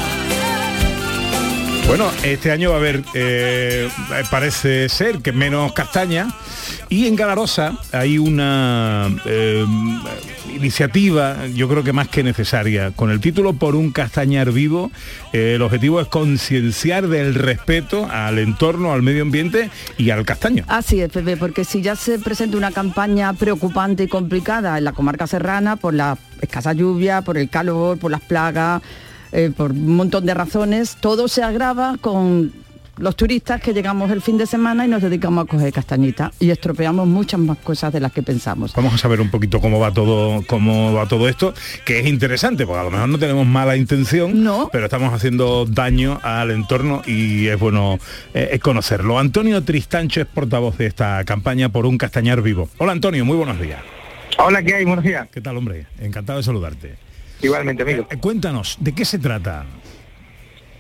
Bueno, 1.88 2.10
este 2.24 2.52
año 2.52 2.70
va 2.70 2.76
a 2.76 2.80
haber, 2.80 3.04
eh, 3.16 3.90
parece 4.30 4.88
ser 4.90 5.24
que 5.24 5.32
menos 5.32 5.74
castaña. 5.74 6.28
Y 6.90 7.06
en 7.06 7.16
Galarosa 7.16 7.78
hay 7.92 8.18
una 8.18 9.10
eh, 9.26 9.64
iniciativa, 10.56 11.46
yo 11.48 11.70
creo 11.70 11.84
que 11.84 11.94
más 11.94 12.08
que 12.08 12.24
necesaria, 12.24 12.92
con 12.96 13.12
el 13.12 13.20
título 13.20 13.54
Por 13.54 13.76
un 13.76 13.92
castañar 13.92 14.52
vivo. 14.52 14.92
Eh, 15.32 15.54
el 15.56 15.62
objetivo 15.62 16.02
es 16.02 16.08
concienciar 16.08 17.08
del 17.08 17.36
respeto 17.36 18.08
al 18.10 18.40
entorno, 18.40 18.92
al 18.92 19.04
medio 19.04 19.22
ambiente 19.22 19.70
y 20.00 20.10
al 20.10 20.26
castaño. 20.26 20.64
Así 20.68 21.00
es, 21.00 21.12
Pepe, 21.12 21.38
porque 21.38 21.64
si 21.64 21.84
ya 21.84 21.96
se 21.96 22.18
presenta 22.18 22.58
una 22.58 22.72
campaña 22.72 23.34
preocupante 23.34 24.06
y 24.06 24.08
complicada 24.08 24.80
en 24.80 24.84
la 24.84 24.94
comarca 24.94 25.28
serrana 25.28 25.76
por 25.76 25.94
la 25.94 26.18
escasa 26.42 26.74
lluvia, 26.74 27.22
por 27.22 27.38
el 27.38 27.50
calor, 27.50 28.00
por 28.00 28.10
las 28.10 28.22
plagas, 28.22 28.82
eh, 29.32 29.52
por 29.56 29.72
un 29.72 29.96
montón 29.96 30.26
de 30.26 30.34
razones, 30.34 30.98
todo 31.00 31.28
se 31.28 31.44
agrava 31.44 31.98
con 32.02 32.52
los 33.00 33.16
turistas 33.16 33.62
que 33.62 33.74
llegamos 33.74 34.12
el 34.12 34.22
fin 34.22 34.38
de 34.38 34.46
semana 34.46 34.86
y 34.86 34.90
nos 34.90 35.02
dedicamos 35.02 35.46
a 35.46 35.48
coger 35.48 35.72
castañitas 35.72 36.32
y 36.40 36.50
estropeamos 36.52 37.08
muchas 37.08 37.40
más 37.40 37.58
cosas 37.58 37.94
de 37.94 38.00
las 38.00 38.12
que 38.12 38.22
pensamos. 38.22 38.74
Vamos 38.76 38.94
a 38.94 38.98
saber 38.98 39.22
un 39.22 39.32
poquito 39.32 39.62
cómo 39.62 39.80
va 39.80 39.92
todo, 39.92 40.44
cómo 40.46 40.94
va 40.94 41.08
todo 41.08 41.30
esto, 41.30 41.54
que 41.86 42.00
es 42.00 42.08
interesante, 42.08 42.66
porque 42.66 42.82
a 42.82 42.84
lo 42.84 42.92
mejor 42.92 43.10
no 43.10 43.18
tenemos 43.18 43.48
mala 43.48 43.76
intención, 43.78 44.48
pero 44.72 44.86
estamos 44.86 45.14
haciendo 45.14 45.66
daño 45.66 46.20
al 46.24 46.52
entorno 46.52 47.02
y 47.06 47.48
es 47.48 47.58
bueno 47.58 47.98
eh, 48.34 48.60
conocerlo. 48.62 49.18
Antonio 49.18 49.64
Tristancho 49.64 50.22
es 50.22 50.28
portavoz 50.28 50.78
de 50.78 50.88
esta 50.88 51.24
campaña 51.24 51.70
por 51.70 51.86
un 51.86 51.98
castañar 51.98 52.42
vivo. 52.42 52.70
Hola 52.78 52.92
Antonio, 52.92 53.24
muy 53.24 53.38
buenos 53.38 53.60
días. 53.60 53.82
Hola, 54.38 54.62
¿qué 54.62 54.76
hay? 54.76 54.86
Buenos 54.86 55.04
días. 55.04 55.28
¿Qué 55.32 55.42
tal, 55.42 55.58
hombre? 55.58 55.88
Encantado 56.00 56.38
de 56.38 56.44
saludarte. 56.44 56.96
Igualmente, 57.42 57.84
amigo. 57.84 58.08
Eh, 58.10 58.18
cuéntanos, 58.18 58.78
¿de 58.80 58.94
qué 58.94 59.06
se 59.06 59.20
trata? 59.20 59.66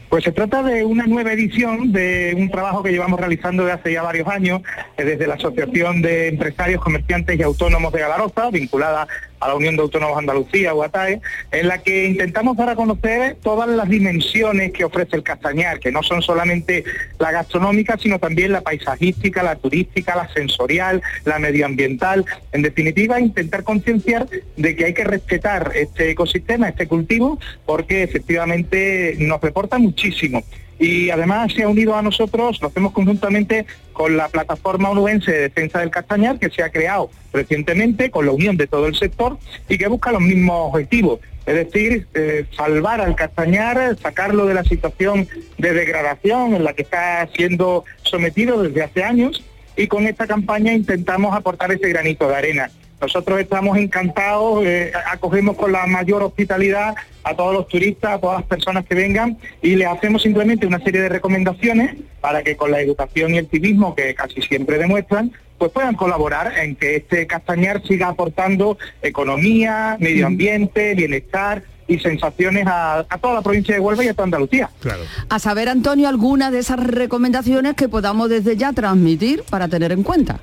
Pues 0.09 0.23
se 0.23 0.31
trata 0.31 0.63
de 0.63 0.83
una 0.83 1.05
nueva 1.05 1.33
edición 1.33 1.91
de 1.91 2.33
un 2.35 2.49
trabajo 2.49 2.81
que 2.81 2.91
llevamos 2.91 3.19
realizando 3.19 3.63
desde 3.63 3.79
hace 3.79 3.93
ya 3.93 4.01
varios 4.01 4.27
años, 4.27 4.61
eh, 4.97 5.03
desde 5.03 5.27
la 5.27 5.35
Asociación 5.35 6.01
de 6.01 6.29
Empresarios, 6.29 6.81
Comerciantes 6.81 7.37
y 7.37 7.43
Autónomos 7.43 7.93
de 7.93 7.99
Galaroza, 7.99 8.49
vinculada 8.49 9.07
a 9.39 9.47
la 9.47 9.55
Unión 9.55 9.75
de 9.75 9.81
Autónomos 9.81 10.17
Andalucía, 10.17 10.73
UATAE, 10.73 11.21
en 11.51 11.67
la 11.67 11.79
que 11.79 12.05
intentamos 12.05 12.57
dar 12.57 12.69
a 12.69 12.75
conocer 12.75 13.37
todas 13.41 13.69
las 13.69 13.89
dimensiones 13.89 14.71
que 14.71 14.85
ofrece 14.85 15.15
el 15.15 15.23
castañar, 15.23 15.79
que 15.79 15.91
no 15.91 16.03
son 16.03 16.21
solamente 16.21 16.83
la 17.17 17.31
gastronómica, 17.31 17.97
sino 17.97 18.19
también 18.19 18.51
la 18.51 18.61
paisajística, 18.61 19.43
la 19.43 19.55
turística, 19.55 20.15
la 20.15 20.27
sensorial, 20.33 21.01
la 21.25 21.39
medioambiental. 21.39 22.25
En 22.51 22.61
definitiva, 22.61 23.19
intentar 23.19 23.63
concienciar 23.63 24.27
de 24.57 24.75
que 24.75 24.85
hay 24.85 24.93
que 24.93 25.03
respetar 25.03 25.71
este 25.75 26.11
ecosistema, 26.11 26.69
este 26.69 26.87
cultivo, 26.87 27.39
porque 27.65 28.03
efectivamente 28.03 29.15
nos 29.19 29.41
reporta 29.41 29.77
muchísimo 29.77 30.43
y 30.79 31.09
además 31.09 31.51
se 31.53 31.63
ha 31.63 31.67
unido 31.67 31.95
a 31.95 32.01
nosotros, 32.01 32.61
lo 32.61 32.69
hacemos 32.69 32.93
conjuntamente 32.93 33.65
con 33.91 34.15
la 34.15 34.29
plataforma 34.29 34.89
onubense 34.89 35.31
de 35.31 35.39
defensa 35.41 35.79
del 35.79 35.91
castañar 35.91 36.39
que 36.39 36.49
se 36.49 36.63
ha 36.63 36.71
creado 36.71 37.11
recientemente 37.33 38.09
con 38.09 38.25
la 38.25 38.31
unión 38.31 38.55
de 38.55 38.65
todo 38.65 38.87
el 38.87 38.95
sector 38.95 39.37
y 39.67 39.77
que 39.77 39.87
busca 39.87 40.11
los 40.13 40.21
mismos 40.21 40.73
objetivos, 40.73 41.19
es 41.45 41.55
decir, 41.55 42.07
eh, 42.13 42.45
salvar 42.55 43.01
al 43.01 43.15
castañar, 43.15 43.97
sacarlo 44.01 44.45
de 44.45 44.53
la 44.53 44.63
situación 44.63 45.27
de 45.57 45.73
degradación 45.73 46.55
en 46.55 46.63
la 46.63 46.73
que 46.73 46.83
está 46.83 47.27
siendo 47.35 47.83
sometido 48.03 48.63
desde 48.63 48.83
hace 48.83 49.03
años 49.03 49.43
y 49.75 49.87
con 49.87 50.07
esta 50.07 50.27
campaña 50.27 50.73
intentamos 50.73 51.35
aportar 51.35 51.71
ese 51.71 51.89
granito 51.89 52.27
de 52.27 52.35
arena. 52.35 52.71
Nosotros 53.01 53.39
estamos 53.39 53.77
encantados, 53.77 54.65
eh, 54.65 54.91
acogemos 55.11 55.55
con 55.55 55.71
la 55.71 55.85
mayor 55.87 56.21
hospitalidad 56.23 56.95
a 57.23 57.35
todos 57.35 57.53
los 57.53 57.67
turistas, 57.67 58.11
a 58.11 58.19
todas 58.19 58.39
las 58.39 58.47
personas 58.47 58.85
que 58.85 58.95
vengan 58.95 59.37
y 59.61 59.75
le 59.75 59.85
hacemos 59.85 60.21
simplemente 60.21 60.67
una 60.67 60.79
serie 60.79 61.01
de 61.01 61.09
recomendaciones 61.09 61.95
para 62.19 62.43
que 62.43 62.57
con 62.57 62.71
la 62.71 62.81
educación 62.81 63.35
y 63.35 63.37
el 63.37 63.47
civismo 63.47 63.95
que 63.95 64.13
casi 64.15 64.41
siempre 64.41 64.77
demuestran, 64.77 65.31
pues 65.57 65.71
puedan 65.71 65.95
colaborar 65.95 66.57
en 66.57 66.75
que 66.75 66.97
este 66.97 67.27
castañar 67.27 67.81
siga 67.85 68.07
aportando 68.07 68.77
economía, 69.01 69.97
medio 69.99 70.27
ambiente, 70.27 70.95
bienestar 70.95 71.63
y 71.87 71.99
sensaciones 71.99 72.67
a, 72.67 72.99
a, 72.99 73.17
toda 73.17 73.35
la 73.35 73.41
provincia 73.41 73.73
de 73.73 73.81
Huelva 73.81 74.03
y 74.03 74.07
a 74.07 74.13
toda 74.13 74.25
Andalucía. 74.25 74.69
Claro. 74.79 75.01
A 75.27 75.39
saber, 75.39 75.69
Antonio, 75.69 76.07
alguna 76.07 76.51
de 76.51 76.59
esas 76.59 76.79
recomendaciones 76.79 77.73
que 77.73 77.89
podamos 77.89 78.29
desde 78.29 78.55
ya 78.57 78.73
transmitir 78.73 79.43
para 79.49 79.67
tener 79.67 79.91
en 79.91 80.03
cuenta. 80.03 80.39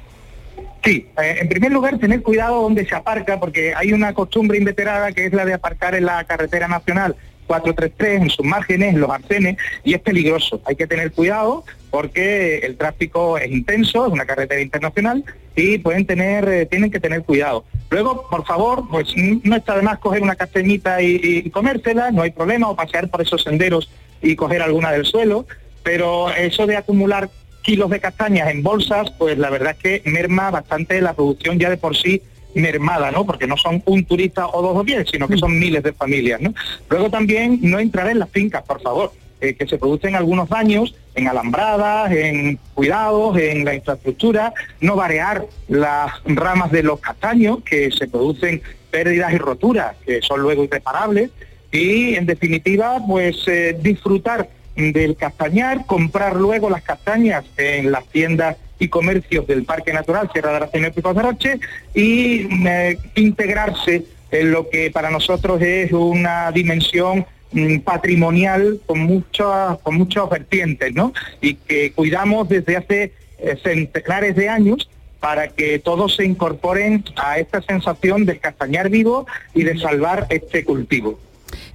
Sí, 0.87 1.05
eh, 1.21 1.39
en 1.41 1.49
primer 1.49 1.73
lugar 1.73 1.99
tener 1.99 2.23
cuidado 2.23 2.63
donde 2.63 2.87
se 2.87 2.95
aparca, 2.95 3.41
porque 3.41 3.75
hay 3.75 3.93
una 3.93 4.15
costumbre 4.15 4.57
inveterada 4.57 5.11
que 5.11 5.27
es 5.27 5.33
la 5.33 5.45
de 5.45 5.53
aparcar 5.53 5.97
en 5.97 6.07
la 6.07 6.23
carretera 6.23 6.69
nacional 6.69 7.17
433 7.49 8.23
en 8.23 8.31
sus 8.31 8.47
márgenes, 8.47 8.95
en 8.95 9.01
los 9.01 9.11
arcenes, 9.11 9.57
y 9.83 9.95
es 9.95 10.01
peligroso. 10.01 10.61
Hay 10.65 10.77
que 10.77 10.87
tener 10.87 11.11
cuidado 11.11 11.65
porque 11.91 12.59
el 12.59 12.77
tráfico 12.77 13.37
es 13.37 13.51
intenso, 13.51 14.07
es 14.07 14.13
una 14.13 14.27
carretera 14.27 14.61
internacional 14.61 15.25
y 15.57 15.79
pueden 15.79 16.07
tener, 16.07 16.49
eh, 16.49 16.67
tienen 16.67 16.93
que 16.93 17.01
tener 17.01 17.23
cuidado. 17.25 17.65
Luego, 17.91 18.29
por 18.31 18.45
favor, 18.45 18.85
pues 18.89 19.13
no 19.17 19.57
está 19.57 19.75
de 19.75 19.83
más 19.83 19.99
coger 19.99 20.23
una 20.23 20.37
castañita 20.37 21.03
y, 21.03 21.21
y 21.21 21.51
comérsela, 21.51 22.13
no 22.13 22.23
hay 22.23 22.31
problema, 22.31 22.69
o 22.69 22.77
pasear 22.77 23.09
por 23.09 23.23
esos 23.23 23.43
senderos 23.43 23.91
y 24.23 24.37
coger 24.37 24.63
alguna 24.63 24.93
del 24.93 25.05
suelo, 25.05 25.47
pero 25.83 26.31
eso 26.31 26.65
de 26.67 26.77
acumular 26.77 27.29
kilos 27.67 27.91
de 27.91 27.99
castañas 27.99 28.49
en 28.49 28.63
bolsas, 28.63 29.11
pues 29.19 29.37
la 29.37 29.51
verdad 29.51 29.75
es 29.77 30.03
que 30.03 30.09
merma 30.09 30.53
bastante 30.53 31.01
la 31.01 31.15
producción 31.15 31.59
ya 31.59 31.69
de 31.69 31.77
por 31.77 31.97
sí 31.97 32.23
mermada, 32.55 33.11
¿no? 33.11 33.27
Porque 33.27 33.49
no 33.49 33.57
son 33.57 33.83
un 33.87 34.05
turista 34.05 34.47
o 34.47 34.63
dos 34.63 34.77
o 34.77 34.85
diez, 34.85 35.09
sino 35.11 35.27
que 35.27 35.37
son 35.37 35.59
miles 35.59 35.83
de 35.83 35.93
familias, 35.93 36.41
¿no? 36.41 36.55
Luego 36.89 37.11
también 37.11 37.59
no 37.63 37.81
entrar 37.81 38.09
en 38.09 38.21
las 38.21 38.31
fincas, 38.31 38.63
por 38.63 38.81
favor, 38.81 39.13
eh, 39.41 39.55
que 39.55 39.67
se 39.67 39.79
producen 39.79 40.15
algunos 40.15 40.49
daños 40.49 40.95
en 41.17 41.27
alambradas, 41.27 42.13
en 42.13 42.59
cuidados, 42.73 43.37
en 43.37 43.65
la 43.65 43.75
infraestructura, 43.75 44.55
no 44.81 44.95
variar 44.95 45.45
las 45.67 46.13
ramas 46.25 46.71
de 46.71 46.85
los 46.85 47.01
castaños, 47.01 47.59
que 47.65 47.91
se 47.91 48.07
producen 48.07 48.63
pérdidas 48.93 49.33
y 49.35 49.39
roturas, 49.39 49.97
que 50.07 50.23
son 50.23 50.41
luego 50.41 50.63
irreparables, 50.63 51.31
y 51.73 52.15
en 52.15 52.27
definitiva, 52.27 53.01
pues 53.07 53.37
eh, 53.49 53.77
disfrutar 53.83 54.49
del 54.77 55.17
castañar, 55.17 55.87
comprar 55.87 56.37
luego 56.37 56.71
las 56.71 56.83
castañas 56.83 57.45
en 57.57 57.91
las 57.91 58.05
tiendas 58.07 58.57
y 58.79 58.89
comercios 58.89 59.47
del 59.47 59.65
Parque 59.65 59.93
Natural 59.93 60.31
Sierra 60.33 60.51
de 60.51 60.57
Aracena 60.57 60.89
y 60.89 60.91
Pico 60.91 61.15
de 61.15 61.23
Roche 61.23 61.61
y 61.95 62.47
eh, 62.67 62.99
integrarse 63.15 64.05
en 64.31 64.51
lo 64.51 64.69
que 64.69 64.91
para 64.91 65.11
nosotros 65.11 65.63
es 65.63 65.93
una 65.93 66.51
dimensión 66.53 67.25
mm, 67.53 67.79
patrimonial 67.79 68.81
con 68.85 69.01
muchas 69.01 69.79
con 69.79 69.97
muchas 69.97 70.29
vertientes, 70.29 70.95
¿no? 70.95 71.13
Y 71.41 71.55
que 71.55 71.93
cuidamos 71.93 72.49
desde 72.49 72.77
hace 72.77 73.13
eh, 73.39 73.57
centenares 73.63 74.37
de 74.37 74.49
años 74.49 74.91
para 75.21 75.49
que 75.49 75.79
todos 75.79 76.17
se 76.17 76.25
incorporen 76.25 77.03
a 77.17 77.39
esta 77.39 77.63
sensación 77.63 78.27
del 78.27 78.39
castañar 78.41 78.91
vivo 78.91 79.27
y 79.55 79.65
de 79.65 79.79
salvar 79.79 80.27
este 80.29 80.65
cultivo 80.65 81.19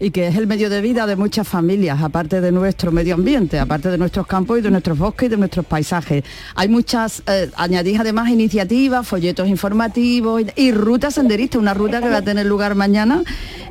y 0.01 0.09
que 0.09 0.27
es 0.27 0.35
el 0.35 0.47
medio 0.47 0.71
de 0.71 0.81
vida 0.81 1.05
de 1.05 1.15
muchas 1.15 1.47
familias, 1.47 2.01
aparte 2.01 2.41
de 2.41 2.51
nuestro 2.51 2.91
medio 2.91 3.13
ambiente, 3.13 3.59
aparte 3.59 3.89
de 3.91 3.99
nuestros 3.99 4.25
campos 4.25 4.57
y 4.57 4.61
de 4.61 4.71
nuestros 4.71 4.97
bosques 4.97 5.27
y 5.27 5.29
de 5.29 5.37
nuestros 5.37 5.63
paisajes. 5.63 6.23
Hay 6.55 6.69
muchas, 6.69 7.21
eh, 7.27 7.51
añadís 7.55 7.99
además 7.99 8.29
iniciativas, 8.29 9.07
folletos 9.07 9.47
informativos 9.47 10.41
y, 10.41 10.47
y 10.55 10.71
ruta 10.71 11.11
senderista, 11.11 11.59
una 11.59 11.75
ruta 11.75 12.01
que 12.01 12.09
va 12.09 12.17
a 12.17 12.21
tener 12.23 12.47
lugar 12.47 12.73
mañana 12.73 13.21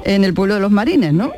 en 0.04 0.22
el 0.22 0.32
pueblo 0.32 0.54
de 0.54 0.60
los 0.60 0.70
Marines, 0.70 1.12
¿no? 1.12 1.32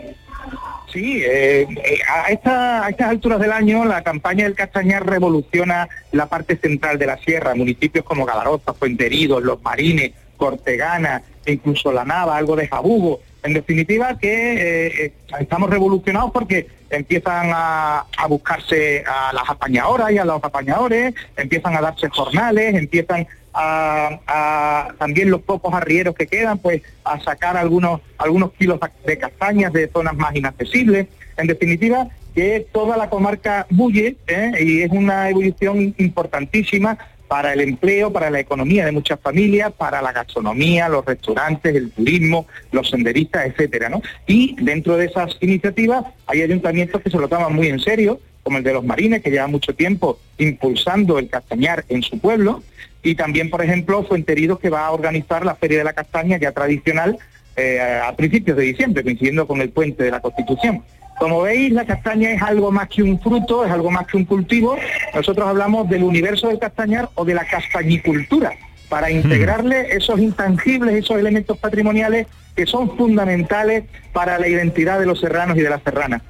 Sí, 0.93 1.23
eh, 1.25 1.63
eh, 1.63 1.99
a, 2.07 2.31
esta, 2.31 2.85
a, 2.85 2.91
estas 2.91 3.09
alturas 3.09 3.41
del 3.41 3.53
año 3.53 3.87
la 3.87 4.03
campaña 4.03 4.45
del 4.45 4.55
Castañar 4.55 5.07
revoluciona 5.07 5.89
la 6.11 6.27
parte 6.27 6.59
central 6.59 6.99
de 6.99 7.07
la 7.07 7.17
sierra, 7.17 7.55
municipios 7.55 8.05
como 8.05 8.27
Galaroza, 8.27 8.75
Fuenteridos, 8.75 9.43
Los 9.43 9.63
Marines, 9.63 10.13
Cortegana, 10.37 11.23
incluso 11.47 11.93
La 11.93 12.05
Nava, 12.05 12.37
algo 12.37 12.57
de 12.57 12.69
Jabugo. 12.69 13.21
En 13.43 13.55
definitiva, 13.55 14.19
que 14.19 15.07
eh, 15.07 15.13
estamos 15.41 15.69
revolucionados 15.69 16.31
porque 16.31 16.69
empiezan 16.91 17.51
a, 17.53 18.07
a, 18.17 18.27
buscarse 18.29 19.03
a 19.07 19.33
las 19.33 19.49
apañadoras 19.49 20.13
y 20.13 20.19
a 20.19 20.25
los 20.25 20.43
apañadores, 20.45 21.15
empiezan 21.37 21.75
a 21.77 21.81
darse 21.81 22.09
jornales, 22.09 22.75
empiezan 22.75 23.27
a, 23.55 24.89
también 24.99 25.31
los 25.31 25.43
pocos 25.43 25.73
arrieros 25.75 26.15
que 26.15 26.27
quedan, 26.27 26.59
pues 26.59 26.83
a 27.05 27.21
sacar 27.21 27.57
algunos, 27.57 28.01
algunos 28.19 28.53
kilos 28.53 28.79
de 29.05 29.19
castañas 29.19 29.73
de 29.73 29.89
zonas 29.89 30.17
más 30.17 30.35
inaccesibles. 30.35 31.09
En 31.37 31.47
definitiva, 31.47 32.09
que 32.35 32.67
toda 32.73 32.97
la 32.97 33.11
comarca 33.11 33.67
bulle 33.71 34.17
¿eh? 34.27 34.53
y 34.61 34.83
es 34.83 34.91
una 34.91 35.29
evolución 35.29 35.95
importantísima 35.99 36.99
para 37.33 37.55
el 37.55 37.63
empleo, 37.63 38.13
para 38.13 38.29
la 38.29 38.41
economía 38.41 38.85
de 38.85 38.93
muchas 38.93 39.19
familias, 39.19 39.73
para 39.73 40.03
la 40.03 40.13
gastronomía, 40.13 40.91
los 40.91 41.03
restaurantes, 41.03 41.75
el 41.75 41.91
turismo, 41.91 42.47
los 42.73 42.91
senderistas, 42.91 43.47
etcétera, 43.47 43.89
¿no? 43.89 44.03
Y 44.27 44.55
dentro 44.63 44.99
de 44.99 45.07
esas 45.07 45.39
iniciativas 45.41 46.05
hay 46.27 46.43
ayuntamientos 46.43 47.01
que 47.01 47.09
se 47.09 47.17
lo 47.17 47.29
toman 47.29 47.55
muy 47.55 47.69
en 47.69 47.81
serio, 47.81 48.21
como 48.43 48.59
el 48.59 48.65
de 48.65 48.75
los 48.75 48.85
Marines, 48.85 49.23
que 49.23 49.31
lleva 49.31 49.47
mucho 49.47 49.75
tiempo 49.75 50.19
impulsando 50.37 51.19
el 51.19 51.31
castañar 51.31 51.87
en 51.89 52.03
su 52.03 52.19
pueblo, 52.19 52.63
y 53.03 53.15
también, 53.15 53.49
por 53.49 53.65
ejemplo, 53.65 54.05
Fuenteridos 54.05 54.61
que 54.61 54.69
va 54.69 54.85
a 54.85 54.91
organizar 54.91 55.47
la 55.47 55.55
Feria 55.55 55.79
de 55.79 55.85
la 55.85 55.95
Castaña 55.95 56.37
ya 56.37 56.53
tradicional 56.53 57.17
eh, 57.57 57.81
a 57.81 58.15
principios 58.15 58.59
de 58.59 58.65
diciembre, 58.65 59.03
coincidiendo 59.03 59.47
con 59.47 59.63
el 59.63 59.71
puente 59.71 60.05
de 60.05 60.11
la 60.11 60.21
Constitución. 60.21 60.83
Como 61.23 61.43
veis, 61.43 61.73
la 61.73 61.85
castaña 61.85 62.33
es 62.33 62.43
algo 62.43 62.73
más 62.73 62.89
que 62.89 63.01
un 63.01 63.21
fruto, 63.21 63.65
es 63.65 63.71
algo 63.71 63.93
más 63.93 64.09
que 64.09 64.17
un 64.17 64.25
cultivo. 64.25 64.77
Nosotros 65.15 65.47
hablamos 65.47 65.89
del 65.89 66.03
universo 66.03 66.49
del 66.49 66.59
castañar 66.59 67.11
o 67.15 67.25
de 67.25 67.33
la 67.33 67.45
castañicultura, 67.45 68.55
para 68.89 69.09
integrarle 69.09 69.95
esos 69.95 70.19
intangibles, 70.19 70.97
esos 70.97 71.17
elementos 71.21 71.57
patrimoniales 71.59 72.27
que 72.57 72.67
son 72.67 72.97
fundamentales 72.97 73.85
para 74.13 74.37
la 74.37 74.49
identidad 74.49 74.99
de 74.99 75.07
los 75.07 75.21
serranos 75.21 75.57
y 75.57 75.61
de 75.61 75.71
las 75.71 75.81
serranas. 75.85 76.23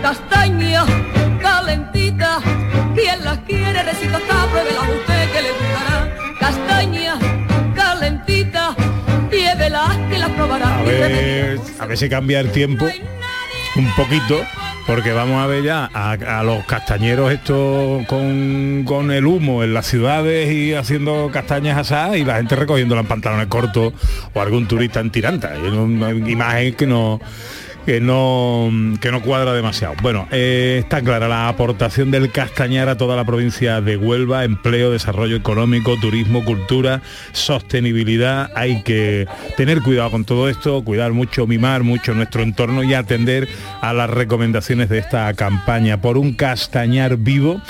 Castaña 0.00 0.86
calentita, 1.38 2.38
quien 2.94 3.22
las 3.22 3.38
quiere 3.40 3.82
recita 3.82 4.18
pruébela 4.50 4.80
usted 4.80 5.30
que 5.30 5.42
le 5.42 5.50
gustará. 5.50 6.16
Castaña 6.40 7.18
calentita, 7.76 8.74
llévela 9.30 9.94
que 10.08 10.18
la 10.18 10.28
probará. 10.28 10.78
A 10.78 10.82
ver, 10.84 11.60
a 11.78 11.84
ver 11.84 11.98
si 11.98 12.08
cambia 12.08 12.40
el 12.40 12.50
tiempo 12.50 12.86
un 13.76 13.90
poquito. 13.96 14.40
Porque 14.86 15.12
vamos 15.12 15.42
a 15.42 15.46
ver 15.46 15.64
ya 15.64 15.84
a, 15.92 16.42
los 16.42 16.64
castañeros 16.64 17.30
estos 17.30 18.06
con, 18.06 18.84
con 18.86 19.10
el 19.10 19.26
humo 19.26 19.62
en 19.62 19.74
las 19.74 19.86
ciudades 19.86 20.50
y 20.50 20.72
haciendo 20.72 21.30
castañas 21.30 21.76
asadas 21.76 22.16
y 22.16 22.24
la 22.24 22.36
gente 22.36 22.56
recogiéndola 22.56 23.02
en 23.02 23.06
pantalones 23.06 23.48
cortos 23.48 23.92
o 24.32 24.40
algún 24.40 24.66
turista 24.66 25.00
en 25.00 25.10
tiranta. 25.10 25.52
Una 25.58 26.10
imagen 26.12 26.72
que 26.72 26.86
no 26.86 27.20
que 27.88 28.02
no 28.02 28.70
que 29.00 29.10
no 29.10 29.22
cuadra 29.22 29.54
demasiado. 29.54 29.94
Bueno, 30.02 30.28
eh, 30.30 30.76
está 30.80 31.00
clara 31.00 31.26
la 31.26 31.48
aportación 31.48 32.10
del 32.10 32.30
Castañar 32.30 32.90
a 32.90 32.98
toda 32.98 33.16
la 33.16 33.24
provincia 33.24 33.80
de 33.80 33.96
Huelva, 33.96 34.44
empleo, 34.44 34.90
desarrollo 34.90 35.36
económico, 35.36 35.96
turismo, 35.98 36.44
cultura, 36.44 37.00
sostenibilidad. 37.32 38.50
Hay 38.54 38.82
que 38.82 39.26
tener 39.56 39.80
cuidado 39.80 40.10
con 40.10 40.26
todo 40.26 40.50
esto, 40.50 40.84
cuidar 40.84 41.14
mucho, 41.14 41.46
mimar 41.46 41.82
mucho 41.82 42.12
nuestro 42.12 42.42
entorno 42.42 42.84
y 42.84 42.92
atender 42.92 43.48
a 43.80 43.94
las 43.94 44.10
recomendaciones 44.10 44.90
de 44.90 44.98
esta 44.98 45.32
campaña 45.32 45.98
por 45.98 46.18
un 46.18 46.34
Castañar 46.34 47.16
vivo. 47.16 47.62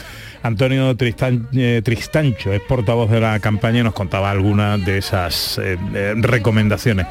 Antonio 0.43 0.95
Tristan- 0.97 1.49
eh, 1.55 1.81
Tristancho 1.85 2.53
es 2.53 2.61
portavoz 2.61 3.11
de 3.11 3.21
la 3.21 3.39
campaña 3.41 3.81
y 3.81 3.83
nos 3.83 3.95
contaba 3.95 4.31
algunas 4.31 4.85
de 4.85 4.99
esas 4.99 5.59
eh, 5.59 5.77
eh, 5.95 6.15
recomendaciones. 6.17 7.07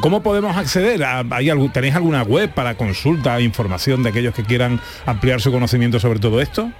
¿Cómo 0.00 0.22
podemos 0.22 0.56
acceder? 0.56 1.02
¿A- 1.04 1.24
hay 1.30 1.50
algún- 1.50 1.72
¿Tenéis 1.72 1.94
alguna 1.94 2.22
web 2.22 2.50
para 2.50 2.74
consulta, 2.74 3.40
información 3.40 4.02
de 4.02 4.10
aquellos 4.10 4.34
que 4.34 4.42
quieran 4.44 4.80
ampliar 5.06 5.40
su 5.40 5.50
conocimiento 5.50 5.98
sobre 5.98 6.18
todo 6.18 6.40
esto? 6.40 6.70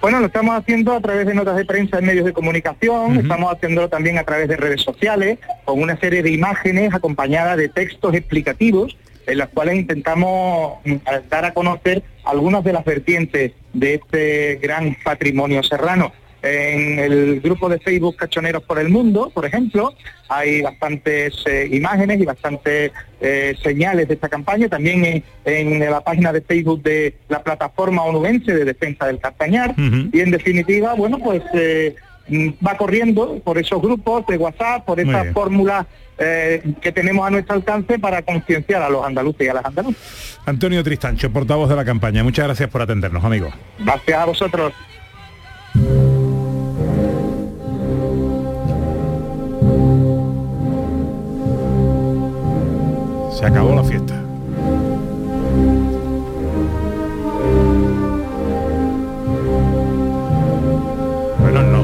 Bueno, 0.00 0.20
lo 0.20 0.26
estamos 0.26 0.56
haciendo 0.56 0.92
a 0.94 1.00
través 1.00 1.26
de 1.26 1.34
notas 1.34 1.56
de 1.56 1.64
prensa 1.64 1.98
en 1.98 2.06
medios 2.06 2.24
de 2.24 2.32
comunicación, 2.32 3.16
estamos 3.18 3.52
haciéndolo 3.52 3.88
también 3.88 4.16
a 4.16 4.22
través 4.22 4.46
de 4.48 4.56
redes 4.56 4.80
sociales, 4.82 5.38
con 5.64 5.80
una 5.82 5.96
serie 5.98 6.22
de 6.22 6.30
imágenes 6.30 6.94
acompañadas 6.94 7.56
de 7.56 7.68
textos 7.68 8.14
explicativos, 8.14 8.96
en 9.28 9.38
las 9.38 9.48
cuales 9.50 9.76
intentamos 9.76 10.78
mm, 10.84 10.96
dar 11.28 11.44
a 11.44 11.54
conocer 11.54 12.02
algunas 12.24 12.64
de 12.64 12.72
las 12.72 12.84
vertientes 12.84 13.52
de 13.72 13.94
este 13.94 14.56
gran 14.56 14.96
patrimonio 15.04 15.62
serrano. 15.62 16.12
En 16.40 17.00
el 17.00 17.40
grupo 17.40 17.68
de 17.68 17.80
Facebook 17.80 18.16
Cachoneros 18.16 18.62
por 18.62 18.78
el 18.78 18.90
Mundo, 18.90 19.30
por 19.34 19.44
ejemplo, 19.44 19.92
hay 20.28 20.62
bastantes 20.62 21.34
eh, 21.46 21.68
imágenes 21.72 22.20
y 22.20 22.24
bastantes 22.24 22.92
eh, 23.20 23.56
señales 23.60 24.06
de 24.06 24.14
esta 24.14 24.28
campaña. 24.28 24.68
También 24.68 25.04
en, 25.04 25.24
en 25.44 25.90
la 25.90 26.00
página 26.00 26.32
de 26.32 26.40
Facebook 26.40 26.82
de 26.82 27.16
la 27.28 27.42
plataforma 27.42 28.04
onubense 28.04 28.54
de 28.54 28.64
defensa 28.64 29.06
del 29.06 29.18
Castañar. 29.18 29.74
Y 30.12 30.20
en 30.20 30.30
definitiva, 30.30 30.94
bueno, 30.94 31.18
pues 31.18 31.42
eh, 31.54 31.96
va 32.30 32.76
corriendo 32.76 33.40
por 33.44 33.58
esos 33.58 33.80
grupos 33.80 34.26
de 34.26 34.36
WhatsApp, 34.36 34.84
por 34.84 35.00
esas 35.00 35.32
fórmulas 35.32 35.86
eh, 36.18 36.74
que 36.80 36.92
tenemos 36.92 37.26
a 37.26 37.30
nuestro 37.30 37.54
alcance 37.54 37.98
para 37.98 38.22
concienciar 38.22 38.82
a 38.82 38.90
los 38.90 39.04
andaluces 39.04 39.46
y 39.46 39.48
a 39.48 39.54
las 39.54 39.64
andaluzas. 39.64 40.40
Antonio 40.46 40.82
Tristancho, 40.82 41.30
portavoz 41.30 41.68
de 41.68 41.76
la 41.76 41.84
campaña. 41.84 42.24
Muchas 42.24 42.46
gracias 42.46 42.68
por 42.70 42.82
atendernos, 42.82 43.24
amigo. 43.24 43.48
Gracias 43.78 44.18
a 44.18 44.24
vosotros. 44.24 44.72
Se 53.38 53.46
acabó 53.46 53.74
la 53.74 53.84
fiesta. 53.84 54.27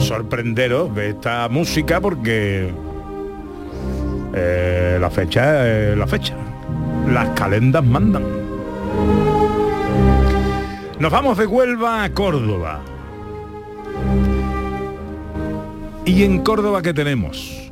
Sorprenderos 0.04 0.94
de 0.94 1.10
esta 1.10 1.48
música 1.48 2.00
porque 2.00 2.70
eh, 4.34 4.98
la 5.00 5.10
fecha 5.10 5.68
es 5.68 5.96
la 5.96 6.06
fecha. 6.06 6.34
Las 7.08 7.30
calendas 7.30 7.84
mandan. 7.84 8.24
Nos 10.98 11.12
vamos 11.12 11.36
de 11.38 11.46
Huelva 11.46 12.04
a 12.04 12.12
Córdoba. 12.12 12.80
¿Y 16.04 16.22
en 16.22 16.40
Córdoba 16.42 16.82
qué 16.82 16.92
tenemos? 16.94 17.70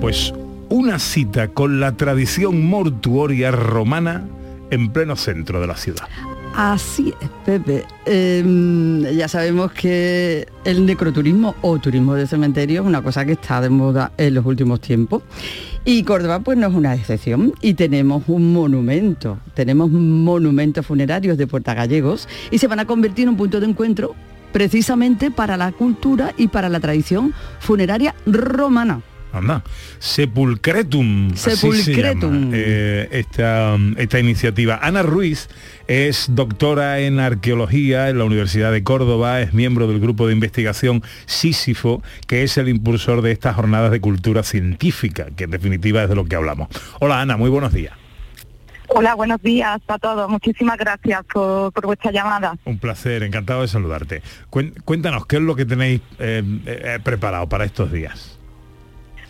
Pues 0.00 0.34
una 0.68 0.98
cita 0.98 1.48
con 1.48 1.80
la 1.80 1.92
tradición 1.92 2.64
mortuoria 2.66 3.50
romana 3.50 4.26
en 4.70 4.92
pleno 4.92 5.16
centro 5.16 5.60
de 5.60 5.66
la 5.66 5.76
ciudad. 5.76 6.08
Así 6.54 7.14
es, 7.20 7.30
Pepe. 7.44 7.84
Em, 8.06 9.02
ya 9.16 9.28
sabemos 9.28 9.72
que 9.72 10.48
el 10.64 10.84
necroturismo 10.84 11.54
o 11.62 11.78
turismo 11.78 12.14
de 12.14 12.26
cementerio 12.26 12.82
es 12.82 12.86
una 12.86 13.02
cosa 13.02 13.24
que 13.24 13.32
está 13.32 13.60
de 13.60 13.70
moda 13.70 14.12
en 14.16 14.34
los 14.34 14.44
últimos 14.44 14.80
tiempos. 14.80 15.22
Y 15.84 16.02
Córdoba 16.02 16.40
pues 16.40 16.58
no 16.58 16.66
es 16.66 16.74
una 16.74 16.94
excepción 16.94 17.54
y 17.62 17.74
tenemos 17.74 18.24
un 18.26 18.52
monumento, 18.52 19.38
tenemos 19.54 19.90
monumentos 19.90 20.84
funerarios 20.84 21.38
de 21.38 21.46
Puerta 21.46 21.72
Gallegos 21.72 22.28
y 22.50 22.58
se 22.58 22.66
van 22.66 22.80
a 22.80 22.84
convertir 22.84 23.22
en 23.22 23.30
un 23.30 23.36
punto 23.36 23.60
de 23.60 23.66
encuentro 23.66 24.14
precisamente 24.52 25.30
para 25.30 25.56
la 25.56 25.72
cultura 25.72 26.34
y 26.36 26.48
para 26.48 26.68
la 26.68 26.80
tradición 26.80 27.32
funeraria 27.60 28.14
romana. 28.26 29.00
Anda, 29.32 29.62
Sepulcretum. 29.98 31.32
así 31.32 31.38
se 31.38 31.56
Sepulcretum. 31.56 32.32
llama, 32.32 32.56
eh, 32.56 33.08
esta, 33.12 33.76
esta 33.96 34.18
iniciativa. 34.18 34.78
Ana 34.82 35.02
Ruiz 35.02 35.48
es 35.86 36.26
doctora 36.30 37.00
en 37.00 37.20
arqueología 37.20 38.08
en 38.08 38.18
la 38.18 38.24
Universidad 38.24 38.72
de 38.72 38.82
Córdoba, 38.82 39.40
es 39.40 39.52
miembro 39.54 39.86
del 39.86 40.00
grupo 40.00 40.26
de 40.26 40.32
investigación 40.32 41.02
Sísifo, 41.26 42.02
que 42.26 42.42
es 42.42 42.56
el 42.58 42.68
impulsor 42.68 43.22
de 43.22 43.32
estas 43.32 43.56
jornadas 43.56 43.90
de 43.90 44.00
cultura 44.00 44.42
científica, 44.42 45.26
que 45.36 45.44
en 45.44 45.50
definitiva 45.50 46.02
es 46.02 46.08
de 46.08 46.14
lo 46.14 46.24
que 46.24 46.36
hablamos. 46.36 46.68
Hola 47.00 47.20
Ana, 47.20 47.36
muy 47.36 47.50
buenos 47.50 47.72
días. 47.72 47.94
Hola, 48.92 49.14
buenos 49.14 49.40
días 49.40 49.80
a 49.86 49.98
todos. 50.00 50.28
Muchísimas 50.28 50.76
gracias 50.76 51.22
por, 51.32 51.72
por 51.72 51.86
vuestra 51.86 52.10
llamada. 52.10 52.56
Un 52.64 52.78
placer, 52.80 53.22
encantado 53.22 53.62
de 53.62 53.68
saludarte. 53.68 54.20
Cuéntanos, 54.84 55.26
¿qué 55.26 55.36
es 55.36 55.42
lo 55.42 55.54
que 55.54 55.64
tenéis 55.64 56.00
eh, 56.18 56.42
eh, 56.66 56.98
preparado 57.00 57.48
para 57.48 57.64
estos 57.64 57.92
días? 57.92 58.39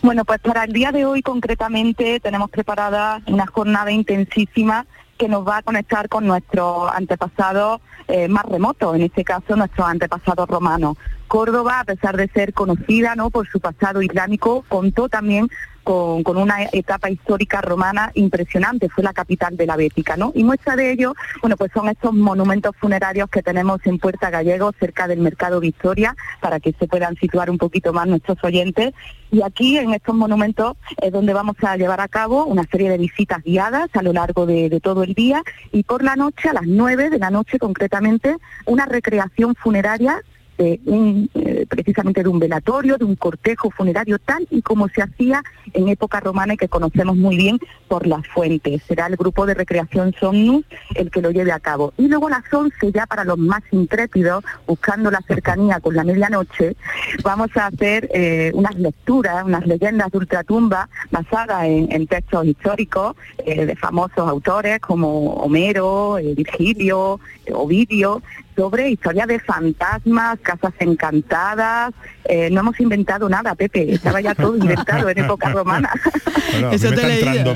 Bueno, 0.03 0.25
pues 0.25 0.39
para 0.39 0.63
el 0.63 0.73
día 0.73 0.91
de 0.91 1.05
hoy 1.05 1.21
concretamente 1.21 2.19
tenemos 2.19 2.49
preparada 2.49 3.21
una 3.27 3.45
jornada 3.45 3.91
intensísima 3.91 4.87
que 5.19 5.27
nos 5.27 5.47
va 5.47 5.57
a 5.57 5.61
conectar 5.61 6.09
con 6.09 6.25
nuestros 6.25 6.91
antepasados 6.91 7.81
eh, 8.07 8.27
más 8.27 8.43
remotos, 8.45 8.95
en 8.95 9.03
este 9.03 9.23
caso 9.23 9.55
nuestros 9.55 9.87
antepasados 9.87 10.49
romanos. 10.49 10.97
Córdoba, 11.27 11.81
a 11.81 11.83
pesar 11.83 12.17
de 12.17 12.27
ser 12.29 12.51
conocida 12.51 13.15
¿no? 13.15 13.29
por 13.29 13.47
su 13.47 13.59
pasado 13.59 14.01
islámico, 14.01 14.65
contó 14.67 15.07
también 15.07 15.49
con, 15.83 16.23
con 16.23 16.37
una 16.37 16.63
etapa 16.71 17.09
histórica 17.09 17.61
romana 17.61 18.11
impresionante, 18.15 18.89
fue 18.89 19.03
la 19.03 19.13
capital 19.13 19.57
de 19.57 19.65
la 19.65 19.75
Bética, 19.75 20.17
¿no? 20.17 20.31
Y 20.35 20.43
muestra 20.43 20.75
de 20.75 20.91
ello, 20.91 21.13
bueno, 21.41 21.57
pues 21.57 21.71
son 21.73 21.89
estos 21.89 22.13
monumentos 22.13 22.75
funerarios 22.79 23.29
que 23.29 23.41
tenemos 23.41 23.79
en 23.85 23.99
Puerta 23.99 24.29
Gallego, 24.29 24.71
cerca 24.79 25.07
del 25.07 25.19
Mercado 25.19 25.59
Victoria, 25.59 26.15
para 26.39 26.59
que 26.59 26.73
se 26.77 26.87
puedan 26.87 27.15
situar 27.15 27.49
un 27.49 27.57
poquito 27.57 27.93
más 27.93 28.07
nuestros 28.07 28.37
oyentes. 28.43 28.93
Y 29.31 29.41
aquí, 29.43 29.77
en 29.77 29.93
estos 29.93 30.15
monumentos, 30.15 30.75
es 31.01 31.11
donde 31.11 31.33
vamos 31.33 31.55
a 31.61 31.77
llevar 31.77 32.01
a 32.01 32.07
cabo 32.07 32.45
una 32.45 32.63
serie 32.63 32.89
de 32.89 32.97
visitas 32.97 33.41
guiadas 33.43 33.89
a 33.93 34.03
lo 34.03 34.13
largo 34.13 34.45
de, 34.45 34.69
de 34.69 34.79
todo 34.79 35.03
el 35.03 35.13
día 35.13 35.41
y 35.71 35.83
por 35.83 36.03
la 36.03 36.15
noche, 36.15 36.49
a 36.49 36.53
las 36.53 36.65
9 36.65 37.09
de 37.09 37.19
la 37.19 37.29
noche 37.29 37.59
concretamente, 37.59 38.37
una 38.65 38.85
recreación 38.85 39.55
funeraria 39.55 40.21
de 40.57 40.79
un, 40.85 41.29
eh, 41.33 41.65
precisamente 41.67 42.23
de 42.23 42.29
un 42.29 42.39
velatorio, 42.39 42.97
de 42.97 43.05
un 43.05 43.15
cortejo 43.15 43.69
funerario, 43.71 44.19
tal 44.19 44.47
y 44.49 44.61
como 44.61 44.87
se 44.89 45.01
hacía 45.01 45.43
en 45.73 45.89
época 45.89 46.19
romana 46.19 46.53
y 46.53 46.57
que 46.57 46.67
conocemos 46.67 47.15
muy 47.15 47.37
bien 47.37 47.59
por 47.87 48.07
las 48.07 48.27
fuentes. 48.27 48.81
Será 48.83 49.07
el 49.07 49.15
grupo 49.15 49.45
de 49.45 49.53
recreación 49.53 50.13
Somnus 50.19 50.65
el 50.95 51.11
que 51.11 51.21
lo 51.21 51.31
lleve 51.31 51.51
a 51.51 51.59
cabo. 51.59 51.93
Y 51.97 52.07
luego 52.07 52.27
a 52.27 52.31
las 52.31 52.53
11, 52.53 52.91
ya 52.91 53.05
para 53.05 53.23
los 53.23 53.37
más 53.37 53.61
intrépidos, 53.71 54.43
buscando 54.67 55.11
la 55.11 55.21
cercanía 55.21 55.79
con 55.79 55.95
la 55.95 56.03
medianoche, 56.03 56.75
vamos 57.23 57.49
a 57.55 57.67
hacer 57.67 58.09
eh, 58.13 58.51
unas 58.53 58.75
lecturas, 58.75 59.43
unas 59.43 59.65
leyendas 59.65 60.11
de 60.11 60.17
ultratumba 60.17 60.89
basadas 61.09 61.65
en, 61.65 62.07
textos 62.07 62.45
históricos 62.45 63.15
eh, 63.45 63.65
de 63.65 63.75
famosos 63.75 64.27
autores 64.27 64.79
como 64.79 65.33
Homero, 65.35 66.17
Virgilio, 66.35 67.19
Ovidio, 67.53 68.21
sobre 68.55 68.89
historias 68.89 69.27
de 69.27 69.39
fantasmas, 69.39 70.39
casas 70.41 70.73
encantadas. 70.79 71.93
Eh, 72.25 72.49
no 72.51 72.61
hemos 72.61 72.79
inventado 72.79 73.27
nada, 73.29 73.55
Pepe, 73.55 73.93
estaba 73.93 74.21
ya 74.21 74.35
todo 74.35 74.55
inventado 74.55 75.09
en 75.09 75.17
época 75.19 75.49
romana. 75.49 75.89
Eso 76.71 76.91
te 76.91 77.01
he 77.01 77.21
leído. 77.21 77.55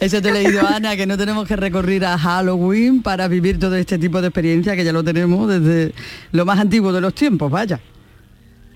Eso 0.00 0.22
te 0.22 0.28
he 0.28 0.32
leído, 0.32 0.66
Ana, 0.66 0.96
que 0.96 1.06
no 1.06 1.16
tenemos 1.16 1.46
que 1.46 1.56
recurrir 1.56 2.04
a 2.04 2.18
Halloween 2.18 3.02
para 3.02 3.28
vivir 3.28 3.58
todo 3.58 3.76
este 3.76 3.98
tipo 3.98 4.20
de 4.20 4.28
experiencia, 4.28 4.76
que 4.76 4.84
ya 4.84 4.92
lo 4.92 5.04
tenemos 5.04 5.48
desde 5.48 5.92
lo 6.32 6.44
más 6.44 6.58
antiguo 6.58 6.92
de 6.92 7.00
los 7.00 7.14
tiempos, 7.14 7.50
vaya. 7.50 7.80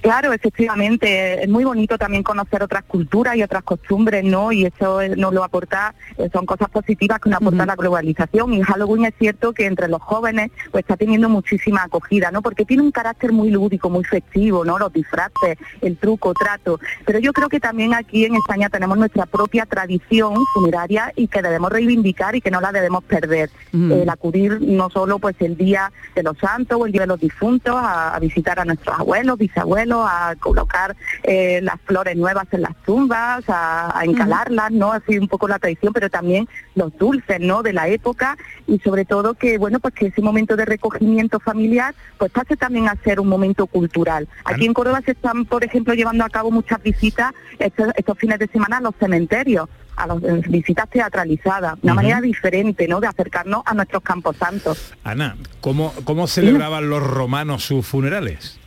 Claro, 0.00 0.32
efectivamente, 0.32 1.42
es 1.42 1.48
muy 1.48 1.64
bonito 1.64 1.98
también 1.98 2.22
conocer 2.22 2.62
otras 2.62 2.84
culturas 2.84 3.36
y 3.36 3.42
otras 3.42 3.64
costumbres, 3.64 4.24
¿no? 4.24 4.52
Y 4.52 4.64
eso 4.64 5.00
nos 5.16 5.34
lo 5.34 5.42
aporta, 5.42 5.94
eh, 6.16 6.28
son 6.32 6.46
cosas 6.46 6.70
positivas 6.70 7.18
que 7.20 7.30
nos 7.30 7.40
aporta 7.40 7.66
la 7.66 7.74
globalización. 7.74 8.54
Y 8.54 8.62
Halloween 8.62 9.06
es 9.06 9.14
cierto 9.18 9.52
que 9.52 9.66
entre 9.66 9.88
los 9.88 10.00
jóvenes 10.00 10.52
pues 10.70 10.82
está 10.82 10.96
teniendo 10.96 11.28
muchísima 11.28 11.82
acogida, 11.82 12.30
¿no? 12.30 12.42
Porque 12.42 12.64
tiene 12.64 12.84
un 12.84 12.92
carácter 12.92 13.32
muy 13.32 13.50
lúdico, 13.50 13.90
muy 13.90 14.04
festivo, 14.04 14.64
¿no? 14.64 14.78
Los 14.78 14.92
disfraces, 14.92 15.58
el 15.80 15.96
truco, 15.96 16.32
trato. 16.32 16.78
Pero 17.04 17.18
yo 17.18 17.32
creo 17.32 17.48
que 17.48 17.58
también 17.58 17.92
aquí 17.92 18.24
en 18.24 18.36
España 18.36 18.68
tenemos 18.68 18.98
nuestra 18.98 19.26
propia 19.26 19.66
tradición 19.66 20.34
funeraria 20.54 21.12
y 21.16 21.26
que 21.26 21.42
debemos 21.42 21.72
reivindicar 21.72 22.36
y 22.36 22.40
que 22.40 22.52
no 22.52 22.60
la 22.60 22.70
debemos 22.70 23.02
perder. 23.02 23.50
El 23.72 24.08
acudir 24.08 24.60
no 24.60 24.90
solo 24.90 25.18
pues 25.18 25.34
el 25.40 25.56
día 25.56 25.90
de 26.14 26.22
los 26.22 26.38
santos 26.38 26.78
o 26.80 26.86
el 26.86 26.92
día 26.92 27.02
de 27.02 27.08
los 27.08 27.20
difuntos 27.20 27.74
a 27.76 28.16
visitar 28.20 28.60
a 28.60 28.64
nuestros 28.64 28.98
abuelos, 28.98 29.38
bisabuelos, 29.38 29.87
a 29.96 30.34
colocar 30.38 30.96
eh, 31.22 31.60
las 31.62 31.80
flores 31.84 32.16
nuevas 32.16 32.46
en 32.52 32.62
las 32.62 32.76
tumbas, 32.84 33.44
a, 33.48 34.00
encalarlas, 34.04 34.70
¿no? 34.70 34.92
Así 34.92 35.18
un 35.18 35.28
poco 35.28 35.48
la 35.48 35.58
tradición, 35.58 35.92
pero 35.92 36.08
también 36.10 36.48
los 36.74 36.96
dulces, 36.96 37.40
¿no? 37.40 37.62
De 37.62 37.72
la 37.72 37.88
época 37.88 38.36
y 38.66 38.78
sobre 38.80 39.04
todo 39.04 39.34
que, 39.34 39.58
bueno, 39.58 39.80
pues 39.80 39.94
que 39.94 40.06
ese 40.06 40.22
momento 40.22 40.56
de 40.56 40.64
recogimiento 40.64 41.40
familiar, 41.40 41.94
pues 42.18 42.30
pase 42.30 42.56
también 42.56 42.88
a 42.88 42.94
ser 43.02 43.20
un 43.20 43.28
momento 43.28 43.66
cultural. 43.66 44.28
Aquí 44.44 44.66
en 44.66 44.74
Córdoba 44.74 45.00
se 45.04 45.12
están, 45.12 45.44
por 45.44 45.64
ejemplo, 45.64 45.94
llevando 45.94 46.24
a 46.24 46.30
cabo 46.30 46.50
muchas 46.50 46.82
visitas 46.82 47.32
estos, 47.58 47.88
estos 47.96 48.18
fines 48.18 48.38
de 48.38 48.46
semana 48.48 48.78
a 48.78 48.80
los 48.80 48.94
cementerios 48.98 49.68
a 49.98 50.06
las 50.06 50.20
visitas 50.48 50.88
teatralizadas, 50.88 51.76
una 51.82 51.94
manera 51.94 52.20
diferente, 52.20 52.86
¿no? 52.86 53.00
De 53.00 53.08
acercarnos 53.08 53.62
a 53.66 53.74
nuestros 53.74 54.02
campos 54.02 54.36
santos. 54.36 54.94
Ana, 55.02 55.36
¿cómo, 55.60 55.92
cómo 56.04 56.28
celebraban 56.28 56.88
los 56.88 57.02
romanos 57.02 57.64
sus 57.64 57.84
funerales? 57.84 58.57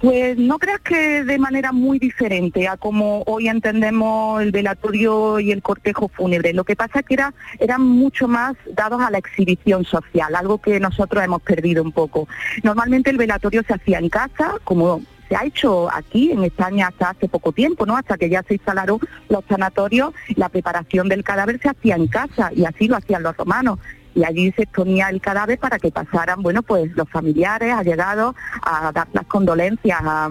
Pues 0.00 0.38
no 0.38 0.60
creas 0.60 0.80
que 0.80 1.24
de 1.24 1.38
manera 1.38 1.72
muy 1.72 1.98
diferente 1.98 2.68
a 2.68 2.76
como 2.76 3.24
hoy 3.26 3.48
entendemos 3.48 4.40
el 4.40 4.52
velatorio 4.52 5.40
y 5.40 5.50
el 5.50 5.60
cortejo 5.60 6.08
fúnebre. 6.08 6.52
Lo 6.52 6.62
que 6.62 6.76
pasa 6.76 7.00
es 7.00 7.06
que 7.06 7.14
era, 7.14 7.34
eran 7.58 7.82
mucho 7.82 8.28
más 8.28 8.54
dados 8.72 9.02
a 9.02 9.10
la 9.10 9.18
exhibición 9.18 9.84
social, 9.84 10.36
algo 10.36 10.58
que 10.58 10.78
nosotros 10.78 11.24
hemos 11.24 11.42
perdido 11.42 11.82
un 11.82 11.90
poco. 11.90 12.28
Normalmente 12.62 13.10
el 13.10 13.16
velatorio 13.16 13.64
se 13.66 13.74
hacía 13.74 13.98
en 13.98 14.08
casa, 14.08 14.54
como 14.62 15.02
se 15.28 15.34
ha 15.34 15.44
hecho 15.44 15.92
aquí 15.92 16.30
en 16.30 16.44
España 16.44 16.88
hasta 16.88 17.10
hace 17.10 17.28
poco 17.28 17.52
tiempo, 17.52 17.84
¿no? 17.84 17.96
Hasta 17.96 18.16
que 18.16 18.30
ya 18.30 18.42
se 18.44 18.54
instalaron 18.54 19.00
los 19.28 19.44
sanatorios, 19.48 20.14
la 20.36 20.48
preparación 20.48 21.08
del 21.08 21.24
cadáver 21.24 21.60
se 21.60 21.68
hacía 21.68 21.96
en 21.96 22.06
casa 22.06 22.50
y 22.54 22.64
así 22.64 22.88
lo 22.88 22.96
hacían 22.96 23.22
los 23.22 23.36
romanos 23.36 23.78
y 24.18 24.24
allí 24.24 24.52
se 24.52 24.62
exponía 24.62 25.08
el 25.10 25.20
cadáver 25.20 25.58
para 25.58 25.78
que 25.78 25.92
pasaran, 25.92 26.42
bueno, 26.42 26.62
pues 26.62 26.90
los 26.96 27.08
familiares, 27.08 27.72
allegados, 27.72 28.34
a 28.62 28.90
dar 28.90 29.06
las 29.12 29.26
condolencias 29.26 30.00
a, 30.02 30.28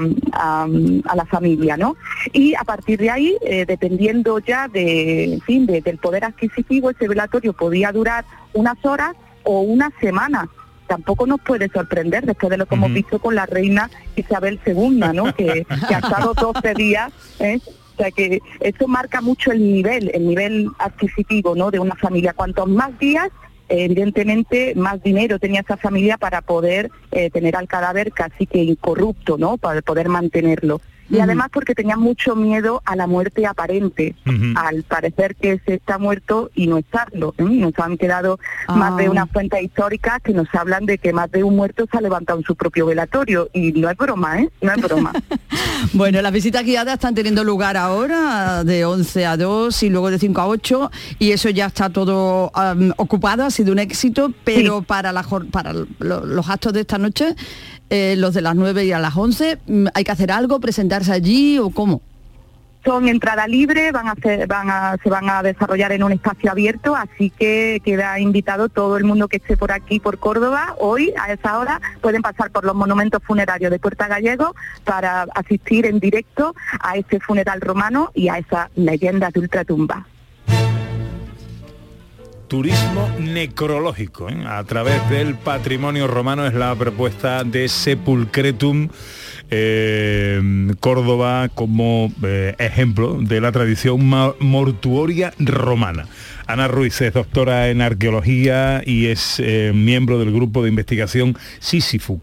la 1.16 1.26
familia, 1.26 1.78
¿no? 1.78 1.96
Y 2.34 2.54
a 2.56 2.64
partir 2.66 3.00
de 3.00 3.10
ahí, 3.10 3.38
eh, 3.42 3.66
dependiendo 3.66 4.40
ya 4.40 4.68
de, 4.68 5.36
en 5.36 5.42
fin, 5.42 5.66
del 5.66 5.98
poder 6.00 6.26
adquisitivo, 6.26 6.90
ese 6.90 7.08
velatorio 7.08 7.54
podía 7.54 7.92
durar 7.94 8.26
unas 8.54 8.78
horas 8.86 9.16
o 9.44 9.62
una 9.62 9.90
semana 10.02 10.50
tampoco 10.88 11.28
nos 11.28 11.42
puede 11.42 11.68
sorprender 11.68 12.26
después 12.26 12.50
de 12.50 12.56
lo 12.56 12.66
que 12.66 12.76
hemos 12.76 12.94
visto 12.94 13.20
con 13.20 13.36
la 13.36 13.46
reina 13.46 13.90
Isabel 14.16 14.58
II, 14.66 15.02
¿no? 15.14 15.34
que, 15.36 15.66
que 15.88 15.96
ha 15.96 16.00
estado 16.00 16.34
12 16.40 16.74
días. 16.76 17.12
¿eh? 17.40 17.60
O 17.66 17.98
sea 17.98 18.12
que 18.12 18.40
eso 18.62 18.88
marca 18.88 19.20
mucho 19.20 19.52
el 19.52 19.60
nivel, 19.60 20.10
el 20.14 20.28
nivel 20.28 20.70
adquisitivo 20.80 21.56
¿no? 21.56 21.72
de 21.72 21.80
una 21.80 21.96
familia. 21.96 22.32
Cuantos 22.34 22.70
más 22.70 22.98
días, 23.00 23.30
evidentemente 23.70 24.74
más 24.76 25.02
dinero 25.02 25.40
tenía 25.40 25.62
esa 25.62 25.78
familia 25.78 26.18
para 26.18 26.42
poder 26.42 26.92
eh, 27.12 27.30
tener 27.30 27.56
al 27.56 27.68
cadáver 27.68 28.12
casi 28.12 28.46
que 28.46 28.64
incorrupto, 28.64 29.38
¿no? 29.38 29.58
Para 29.58 29.82
poder 29.82 30.10
mantenerlo 30.10 30.82
y 31.10 31.20
además 31.20 31.50
porque 31.52 31.74
tenían 31.74 32.00
mucho 32.00 32.36
miedo 32.36 32.82
a 32.86 32.96
la 32.96 33.08
muerte 33.08 33.46
aparente, 33.46 34.16
al 34.56 34.84
parecer 34.84 35.36
que 35.36 35.62
se 35.66 35.76
está 35.76 35.98
muerto 35.98 36.52
y 36.54 36.68
no 36.68 36.78
estarlo. 36.78 37.34
¿eh? 37.38 37.44
Nos 37.44 37.78
han 37.80 37.98
quedado 37.98 38.40
más 38.68 38.98
de 38.98 39.06
ah. 39.06 39.12
unas 39.12 39.30
fuentes 39.32 39.62
históricas 39.64 40.20
que 40.22 40.34
nos 40.34 40.54
hablan 40.54 40.86
de 40.86 40.98
que 40.98 41.14
más 41.14 41.32
de 41.32 41.44
un 41.44 41.56
muerto 41.56 41.86
se 41.90 41.98
ha 41.98 42.02
levantado 42.02 42.40
en 42.40 42.46
su 42.46 42.56
propio 42.56 42.86
velatorio 42.86 43.50
y 43.54 43.72
no 43.74 43.90
es 43.90 43.98
broma, 43.98 44.42
¿eh? 44.42 44.50
No 44.62 44.74
es 44.74 44.82
broma. 44.82 45.14
bueno, 45.94 46.22
las 46.22 46.32
visitas 46.32 46.64
guiadas 46.64 46.96
están 46.96 47.16
teniendo 47.16 47.44
lugar 47.44 47.78
ahora 47.78 48.64
de 48.64 48.86
11 48.86 49.26
a 49.26 49.38
2 49.38 49.84
y 49.84 49.90
luego 49.90 50.12
de 50.12 50.20
5 50.20 50.42
a 50.42 50.48
8 50.48 50.92
y 51.20 51.32
eso 51.32 51.50
ya 51.50 51.68
está 51.68 51.90
todo 51.90 52.52
ocupado, 52.98 53.44
ha 53.44 53.52
sido 53.52 53.72
un 53.72 53.80
éxito, 53.80 54.34
pero 54.44 54.82
para, 54.82 55.12
la, 55.12 55.26
para 55.52 55.74
los 56.00 56.50
actos 56.50 56.74
de 56.74 56.82
esta 56.82 56.98
noche 56.98 57.36
eh, 57.90 58.16
los 58.18 58.34
de 58.34 58.42
las 58.42 58.56
9 58.56 58.86
y 58.86 58.92
a 58.92 59.00
las 59.00 59.16
11, 59.16 59.60
mm, 59.66 59.86
¿hay 59.94 60.04
que 60.04 60.12
hacer 60.12 60.32
algo, 60.32 60.60
presentarse 60.60 61.12
allí 61.12 61.58
o 61.58 61.70
cómo? 61.70 62.02
Son 62.88 63.06
entrada 63.10 63.48
libre, 63.48 63.92
van 63.92 64.08
a 64.08 64.16
se 64.16 64.46
van 64.46 65.30
a 65.30 65.44
desarrollar 65.44 65.92
en 65.92 66.04
un 66.04 66.14
espacio 66.14 66.50
abierto, 66.50 66.96
así 66.96 67.32
que 67.32 67.82
queda 67.84 68.18
invitado 68.18 68.70
todo 68.70 68.96
el 68.96 69.04
mundo 69.04 69.28
que 69.28 69.38
esté 69.38 69.58
por 69.58 69.74
aquí, 69.74 70.00
por 70.00 70.20
Córdoba, 70.20 70.74
hoy 70.80 71.14
a 71.20 71.34
esa 71.34 71.60
hora 71.60 71.82
pueden 72.00 72.22
pasar 72.22 72.50
por 72.50 72.64
los 72.64 72.76
monumentos 72.76 73.22
funerarios 73.22 73.72
de 73.72 73.80
Puerta 73.80 74.08
Gallego 74.08 74.56
para 74.86 75.24
asistir 75.36 75.86
en 75.86 76.00
directo 76.00 76.56
a 76.80 76.96
este 76.96 77.20
funeral 77.20 77.60
romano 77.60 78.10
y 78.14 78.30
a 78.30 78.38
esa 78.38 78.70
leyenda 78.76 79.32
de 79.34 79.40
ultratumba 79.42 80.08
turismo 82.48 83.10
necrológico 83.20 84.30
¿eh? 84.30 84.46
a 84.48 84.64
través 84.64 85.10
del 85.10 85.36
patrimonio 85.36 86.08
romano 86.08 86.48
es 86.48 86.54
la 86.54 86.74
propuesta 86.76 87.44
de 87.44 87.68
Sepulcretum 87.68 88.88
eh, 89.50 90.42
Córdoba 90.80 91.50
como 91.54 92.12
eh, 92.24 92.56
ejemplo 92.60 93.18
de 93.20 93.42
la 93.42 93.52
tradición 93.52 94.06
mortuoria 94.40 95.34
romana. 95.40 96.08
Ana 96.46 96.68
Ruiz 96.68 97.02
es 97.02 97.14
doctora 97.14 97.70
en 97.70 97.82
arqueología 97.82 98.82
y 98.86 99.08
es 99.08 99.42
miembro 99.74 100.18
del 100.20 100.32
grupo 100.32 100.64
de 100.64 100.70
investigación 100.70 101.38
Sísifo 101.60 102.22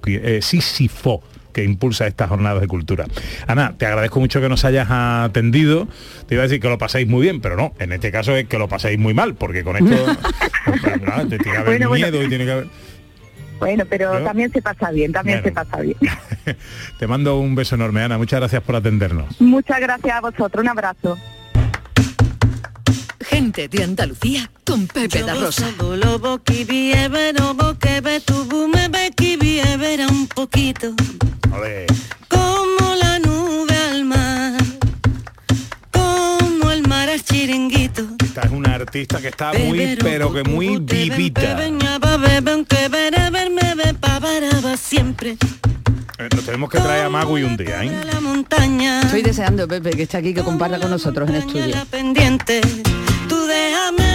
que 1.54 1.64
impulsa 1.64 2.06
estas 2.06 2.28
jornadas 2.28 2.60
de 2.60 2.68
cultura. 2.68 3.06
Ana, 3.46 3.74
te 3.78 3.87
agradezco 3.87 4.20
mucho 4.20 4.42
que 4.42 4.50
nos 4.50 4.66
hayas 4.66 4.88
atendido. 4.90 5.88
Te 6.26 6.34
iba 6.34 6.42
a 6.42 6.46
decir 6.46 6.60
que 6.60 6.68
lo 6.68 6.76
paséis 6.76 7.08
muy 7.08 7.22
bien, 7.22 7.40
pero 7.40 7.56
no, 7.56 7.72
en 7.78 7.92
este 7.92 8.10
caso 8.10 8.37
es 8.37 8.46
que 8.46 8.58
lo 8.58 8.68
paséis 8.68 8.98
muy 8.98 9.14
mal, 9.14 9.34
porque 9.37 9.64
con 9.64 9.76
esto 9.76 9.94
pues, 10.66 10.82
te 10.82 11.38
tiene 11.38 11.52
que 11.52 11.56
haber 11.56 11.88
miedo 11.88 12.22
y 12.22 12.28
tiene 12.28 12.44
que 12.44 12.52
haber... 12.52 12.66
Bueno, 13.59 13.85
pero 13.88 14.23
también 14.23 14.53
se 14.53 14.61
pasa 14.61 14.90
bien, 14.90 15.12
también 15.12 15.43
se 15.43 15.53
pasa 15.53 15.81
bien. 15.81 15.97
Te 16.99 17.07
mando 17.07 17.38
un 17.38 17.55
beso 17.55 17.75
enorme, 17.75 18.03
Ana. 18.03 18.19
Muchas 18.19 18.40
gracias 18.40 18.62
por 18.62 18.77
atendernos. 18.77 19.40
Muchas 19.40 19.81
gracias 19.81 20.17
a 20.17 20.21
vosotros. 20.21 20.62
Un 20.62 20.69
abrazo. 20.69 21.19
Gente 23.21 23.69
de 23.69 23.83
Andalucía 23.83 24.51
con 24.64 24.87
Pepe 24.87 25.23
da 25.23 25.35
Rosa. 25.35 25.67
un 30.11 30.27
poquito. 30.29 30.95
Como 32.29 32.95
la 32.97 33.19
nube 33.19 33.77
al 33.90 34.05
mar. 34.05 34.61
Como 35.90 36.71
el 36.71 36.87
mar 36.87 37.09
al 37.09 37.23
chiringuito. 37.23 38.23
Esta 38.35 38.49
es 38.49 38.53
una 38.53 38.75
artista 38.75 39.20
que 39.20 39.29
está 39.29 39.53
muy, 39.53 39.97
pero 40.03 40.33
que 40.33 40.42
muy 40.42 40.79
vivita. 40.79 41.57
siempre. 44.77 45.37
Eh, 46.18 46.29
nos 46.35 46.44
tenemos 46.44 46.68
que 46.68 46.81
traer 46.81 47.05
a 47.05 47.09
Magui 47.09 47.44
un 47.44 47.57
día, 47.57 47.85
¿eh? 47.85 47.92
Estoy 49.03 49.23
deseando, 49.23 49.68
Pepe, 49.68 49.90
que 49.90 50.03
esté 50.03 50.16
aquí, 50.16 50.35
que 50.35 50.42
comparta 50.42 50.81
con 50.81 50.90
nosotros 50.90 51.29
en 51.29 51.37
estudio. 51.37 51.77
Pendiente, 51.92 52.61
tú 53.29 53.47
déjame 53.47 54.13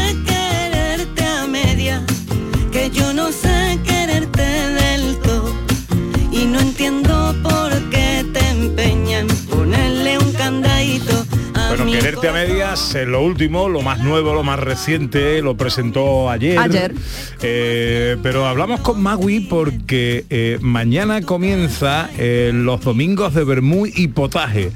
a 12.27 12.33
medias 12.33 12.95
eh, 12.95 13.05
lo 13.05 13.23
último, 13.23 13.69
lo 13.69 13.81
más 13.81 13.99
nuevo, 13.99 14.33
lo 14.33 14.43
más 14.43 14.59
reciente, 14.59 15.41
lo 15.41 15.55
presentó 15.55 16.29
ayer. 16.29 16.59
Ayer. 16.59 16.93
Eh, 17.41 18.17
pero 18.21 18.45
hablamos 18.45 18.81
con 18.81 19.01
Magui 19.01 19.41
porque 19.41 20.25
eh, 20.29 20.57
mañana 20.61 21.21
comienza 21.21 22.09
eh, 22.17 22.51
los 22.53 22.81
domingos 22.81 23.33
de 23.33 23.43
Bermú 23.45 23.85
y 23.85 24.09
Potaje 24.09 24.71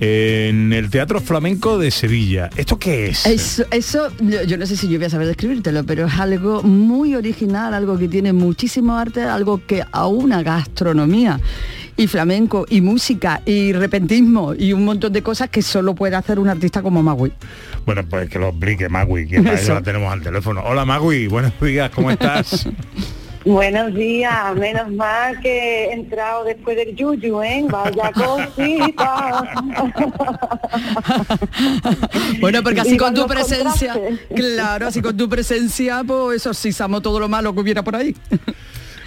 en 0.00 0.72
el 0.72 0.90
Teatro 0.90 1.20
Flamenco 1.20 1.78
de 1.78 1.90
Sevilla. 1.90 2.50
¿Esto 2.56 2.78
qué 2.78 3.06
es? 3.06 3.26
Eso, 3.26 4.08
yo 4.20 4.56
no 4.56 4.66
sé 4.66 4.76
si 4.76 4.88
yo 4.88 4.98
voy 4.98 5.06
a 5.06 5.10
saber 5.10 5.26
describírtelo, 5.26 5.84
pero 5.84 6.06
es 6.06 6.14
algo 6.14 6.62
muy 6.62 7.14
original, 7.14 7.74
algo 7.74 7.98
que 7.98 8.08
tiene 8.08 8.32
muchísimo 8.32 8.96
arte, 8.96 9.22
algo 9.22 9.60
que 9.66 9.82
a 9.90 10.06
una 10.06 10.42
gastronomía 10.42 11.40
y 11.96 12.06
flamenco 12.06 12.66
y 12.68 12.80
música 12.80 13.40
y 13.44 13.72
repentismo 13.72 14.54
y 14.54 14.72
un 14.72 14.84
montón 14.84 15.12
de 15.12 15.22
cosas 15.22 15.50
que 15.50 15.62
solo 15.62 15.94
puede 15.94 16.16
hacer 16.16 16.38
un 16.38 16.48
artista 16.48 16.82
como 16.82 17.02
Magui. 17.02 17.32
Bueno, 17.86 18.02
pues 18.08 18.28
que 18.28 18.38
lo 18.38 18.48
explique 18.48 18.88
Magui, 18.88 19.26
que 19.26 19.42
para 19.42 19.54
eso 19.54 19.64
Eso. 19.64 19.74
la 19.74 19.82
tenemos 19.82 20.12
al 20.12 20.22
teléfono. 20.22 20.62
Hola 20.64 20.84
Magui, 20.84 21.26
buenos 21.28 21.52
días, 21.60 21.90
¿cómo 21.90 22.10
estás? 22.10 22.68
Buenos 23.44 23.92
días, 23.92 24.56
menos 24.56 24.90
mal 24.90 25.38
que 25.40 25.84
he 25.84 25.92
entrado 25.92 26.44
después 26.44 26.78
del 26.78 26.96
yuyu, 26.96 27.42
¿eh? 27.42 27.62
Vaya 27.68 28.10
cosita. 28.12 29.44
Bueno, 32.40 32.62
porque 32.62 32.80
así 32.80 32.94
Y 32.94 32.96
con 32.96 33.12
tu 33.12 33.26
presencia, 33.26 33.94
claro, 34.34 34.86
así 34.86 35.02
con 35.02 35.14
tu 35.16 35.28
presencia, 35.28 36.02
pues 36.06 36.36
exorcizamos 36.36 37.02
todo 37.02 37.20
lo 37.20 37.28
malo 37.28 37.54
que 37.54 37.60
hubiera 37.60 37.82
por 37.82 37.96
ahí. 37.96 38.16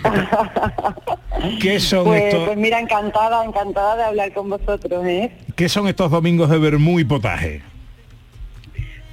¿Qué 1.61 1.79
son 1.79 2.05
Pues, 2.05 2.23
estos? 2.23 2.45
pues 2.45 2.57
mira, 2.57 2.79
encantada, 2.79 3.43
encantada 3.45 3.95
de 3.97 4.03
hablar 4.03 4.33
con 4.33 4.49
vosotros, 4.49 5.05
¿eh? 5.05 5.31
¿Qué 5.55 5.69
son 5.69 5.87
estos 5.87 6.11
domingos 6.11 6.49
de 6.49 6.57
Bermú 6.57 6.99
y 6.99 7.03
Potaje? 7.05 7.61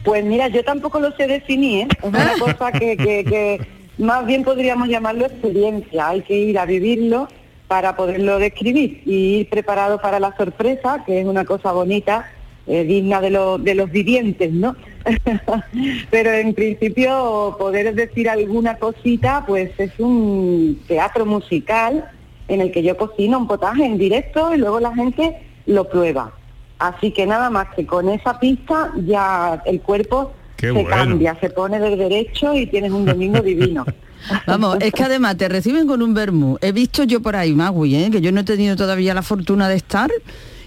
Pues 0.04 0.24
mira, 0.24 0.48
yo 0.48 0.62
tampoco 0.64 1.00
lo 1.00 1.12
sé 1.16 1.26
definir, 1.26 1.86
¿eh? 1.86 1.88
Es 2.02 2.12
una 2.12 2.34
cosa 2.38 2.72
que, 2.72 2.96
que- 2.96 3.24
que 3.26 3.60
más 3.98 4.26
bien 4.26 4.42
podríamos 4.44 4.88
llamarlo 4.88 5.26
experiencia. 5.26 6.08
Hay 6.08 6.22
que 6.22 6.34
ir 6.36 6.58
a 6.58 6.66
vivirlo 6.66 7.28
para 7.68 7.96
poderlo 7.96 8.38
describir 8.38 9.02
y 9.06 9.38
ir 9.40 9.48
preparado 9.48 10.00
para 10.00 10.20
la 10.20 10.36
sorpresa, 10.36 11.02
que 11.06 11.20
es 11.20 11.26
una 11.26 11.44
cosa 11.44 11.72
bonita, 11.72 12.30
eh, 12.66 12.84
digna 12.84 13.20
de, 13.20 13.30
lo- 13.30 13.58
de 13.58 13.74
los 13.74 13.90
vivientes, 13.90 14.52
¿no? 14.52 14.76
Pero 16.10 16.32
en 16.32 16.54
principio 16.54 17.56
poder 17.58 17.94
decir 17.94 18.28
alguna 18.28 18.76
cosita, 18.76 19.44
pues 19.46 19.70
es 19.78 19.92
un 19.98 20.80
teatro 20.86 21.26
musical 21.26 22.10
en 22.48 22.60
el 22.60 22.72
que 22.72 22.82
yo 22.82 22.96
cocino 22.96 23.38
un 23.38 23.46
potaje 23.46 23.84
en 23.84 23.98
directo 23.98 24.54
y 24.54 24.58
luego 24.58 24.80
la 24.80 24.94
gente 24.94 25.36
lo 25.66 25.88
prueba. 25.88 26.32
Así 26.78 27.12
que 27.12 27.26
nada 27.26 27.50
más 27.50 27.68
que 27.74 27.86
con 27.86 28.08
esa 28.08 28.38
pista 28.38 28.92
ya 29.04 29.62
el 29.64 29.80
cuerpo 29.80 30.32
Qué 30.56 30.66
se 30.66 30.72
bueno. 30.72 30.88
cambia, 30.90 31.36
se 31.40 31.50
pone 31.50 31.78
del 31.78 31.98
derecho 31.98 32.54
y 32.54 32.66
tienes 32.66 32.92
un 32.92 33.04
domingo 33.04 33.40
divino. 33.40 33.84
Vamos, 34.46 34.78
es 34.80 34.92
que 34.92 35.02
además 35.02 35.36
te 35.36 35.48
reciben 35.48 35.86
con 35.86 36.02
un 36.02 36.14
vermú. 36.14 36.56
He 36.60 36.72
visto 36.72 37.04
yo 37.04 37.20
por 37.20 37.36
ahí, 37.36 37.54
Magui, 37.54 37.94
¿eh? 37.96 38.10
que 38.10 38.20
yo 38.20 38.32
no 38.32 38.40
he 38.40 38.44
tenido 38.44 38.74
todavía 38.74 39.14
la 39.14 39.22
fortuna 39.22 39.68
de 39.68 39.76
estar 39.76 40.10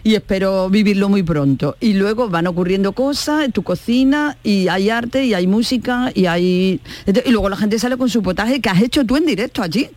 y 0.08 0.16
espero 0.16 0.70
vivirlo 0.70 1.10
muy 1.10 1.22
pronto. 1.22 1.76
Y 1.82 1.92
luego 1.92 2.30
van 2.30 2.48
ocurriendo 2.48 2.94
cosas 2.94 3.44
en 3.44 3.52
tu 3.52 3.62
cocina 3.62 4.38
y 4.42 4.70
hay 4.70 4.90
arte 4.90 5.26
y 5.26 5.34
hay 5.34 5.48
música 5.48 6.14
y 6.16 6.28
hay... 6.28 6.80
Y 7.26 7.30
luego 7.30 7.50
la 7.50 7.58
gente 7.58 7.78
sale 7.78 7.98
con 7.98 8.08
su 8.08 8.24
potaje 8.24 8.62
que 8.62 8.70
has 8.70 8.82
hecho 8.82 9.06
tú 9.06 9.18
en 9.18 9.26
directo 9.26 9.62
allí. 9.62 9.90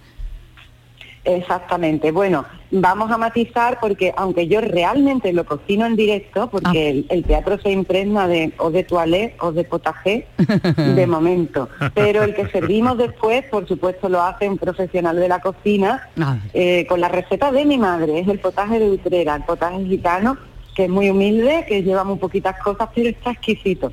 Exactamente. 1.25 2.13
Bueno, 2.13 2.47
vamos 2.71 3.11
a 3.11 3.19
matizar 3.19 3.79
porque 3.81 4.15
aunque 4.17 4.49
yo 4.49 4.61
realmente 4.61 5.33
lo 5.33 5.45
cocino 5.45 5.85
en 5.85 5.97
directo, 5.97 6.49
porque 6.49 6.89
el, 6.91 7.07
el 7.11 7.25
teatro 7.25 7.59
se 7.61 7.71
impregna 7.71 8.27
de 8.27 8.53
o 8.59 8.71
de 8.71 8.85
toilette 8.85 9.37
o 9.43 9.53
de 9.53 9.65
potaje 9.65 10.27
de 10.77 11.07
momento, 11.07 11.69
pero 11.95 12.23
el 12.23 12.35
que 12.35 12.49
servimos 12.49 12.97
después, 12.97 13.45
por 13.51 13.69
supuesto, 13.69 14.09
lo 14.09 14.23
hace 14.23 14.49
un 14.49 14.57
profesional 14.57 15.17
de 15.17 15.29
la 15.29 15.41
cocina 15.41 16.09
eh, 16.55 16.87
con 16.89 17.01
la 17.01 17.09
receta 17.09 17.53
de 17.53 17.65
mi 17.67 17.77
madre, 17.77 18.21
es 18.21 18.29
el 18.29 18.39
potaje 18.39 18.79
de 18.79 18.91
Utrera, 18.91 19.37
el 19.37 19.43
potaje 19.43 19.85
gitano, 19.85 20.39
que 20.81 20.85
es 20.85 20.91
muy 20.91 21.11
humilde, 21.11 21.67
que 21.69 21.83
lleva 21.83 22.05
muy 22.05 22.17
poquitas 22.17 22.57
cosas, 22.59 22.89
pero 22.95 23.11
está 23.11 23.33
exquisito. 23.33 23.93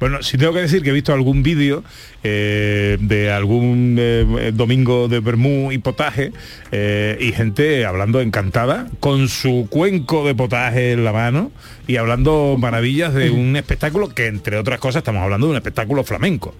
Bueno, 0.00 0.20
sí 0.20 0.36
tengo 0.36 0.52
que 0.52 0.62
decir 0.62 0.82
que 0.82 0.90
he 0.90 0.92
visto 0.92 1.12
algún 1.12 1.44
vídeo 1.44 1.84
eh, 2.24 2.98
de 3.00 3.30
algún 3.30 3.96
eh, 4.00 4.50
domingo 4.52 5.06
de 5.06 5.20
Bermú 5.20 5.70
y 5.70 5.78
potaje 5.78 6.32
eh, 6.72 7.16
y 7.20 7.30
gente 7.30 7.86
hablando 7.86 8.20
encantada 8.20 8.88
con 8.98 9.28
su 9.28 9.68
cuenco 9.70 10.26
de 10.26 10.34
potaje 10.34 10.90
en 10.90 11.04
la 11.04 11.12
mano 11.12 11.52
y 11.86 11.98
hablando 11.98 12.56
maravillas 12.58 13.14
de 13.14 13.30
un 13.30 13.54
espectáculo 13.54 14.08
que 14.08 14.26
entre 14.26 14.58
otras 14.58 14.80
cosas 14.80 15.02
estamos 15.02 15.22
hablando 15.22 15.46
de 15.46 15.52
un 15.52 15.56
espectáculo 15.56 16.02
flamenco. 16.02 16.52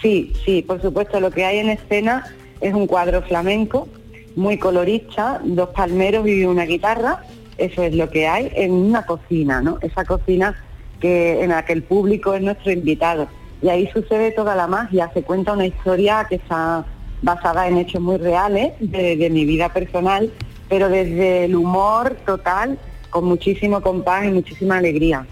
Sí, 0.00 0.32
sí, 0.44 0.62
por 0.62 0.80
supuesto, 0.80 1.18
lo 1.18 1.32
que 1.32 1.44
hay 1.44 1.58
en 1.58 1.70
escena 1.70 2.32
es 2.60 2.72
un 2.72 2.86
cuadro 2.86 3.22
flamenco, 3.22 3.88
muy 4.36 4.58
colorista, 4.58 5.40
dos 5.44 5.70
palmeros 5.70 6.28
y 6.28 6.44
una 6.44 6.66
guitarra, 6.66 7.24
eso 7.64 7.82
es 7.82 7.94
lo 7.94 8.10
que 8.10 8.26
hay 8.26 8.50
en 8.54 8.72
una 8.72 9.06
cocina, 9.06 9.60
¿no? 9.60 9.78
Esa 9.82 10.04
cocina 10.04 10.56
que 11.00 11.42
en 11.42 11.50
la 11.50 11.64
que 11.64 11.72
el 11.72 11.82
público 11.82 12.34
es 12.34 12.42
nuestro 12.42 12.72
invitado. 12.72 13.28
Y 13.60 13.68
ahí 13.68 13.88
sucede 13.92 14.32
toda 14.32 14.54
la 14.54 14.66
magia, 14.66 15.10
se 15.14 15.22
cuenta 15.22 15.52
una 15.52 15.66
historia 15.66 16.26
que 16.28 16.36
está 16.36 16.84
basada 17.22 17.68
en 17.68 17.78
hechos 17.78 18.00
muy 18.00 18.16
reales 18.16 18.72
de, 18.80 19.16
de 19.16 19.30
mi 19.30 19.44
vida 19.44 19.68
personal, 19.68 20.32
pero 20.68 20.88
desde 20.88 21.44
el 21.44 21.54
humor 21.54 22.16
total, 22.26 22.78
con 23.10 23.24
muchísimo 23.24 23.80
compás 23.80 24.24
y 24.24 24.30
muchísima 24.30 24.78
alegría. 24.78 25.26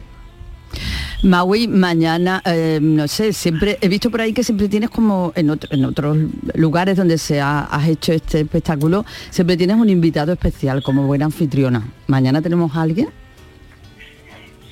Maui, 1.22 1.68
mañana, 1.68 2.40
eh, 2.46 2.78
no 2.80 3.06
sé, 3.06 3.32
siempre 3.32 3.76
he 3.82 3.88
visto 3.88 4.10
por 4.10 4.20
ahí 4.22 4.32
que 4.32 4.42
siempre 4.42 4.68
tienes 4.68 4.88
como 4.90 5.32
en, 5.34 5.50
otro- 5.50 5.68
en 5.72 5.84
otros 5.84 6.16
lugares 6.54 6.96
donde 6.96 7.18
se 7.18 7.40
ha, 7.40 7.60
has 7.60 7.88
hecho 7.88 8.12
este 8.12 8.40
espectáculo, 8.40 9.04
siempre 9.28 9.56
tienes 9.56 9.76
un 9.76 9.90
invitado 9.90 10.32
especial 10.32 10.82
como 10.82 11.06
buena 11.06 11.26
anfitriona. 11.26 11.86
Mañana 12.06 12.40
tenemos 12.40 12.74
a 12.74 12.82
alguien. 12.82 13.08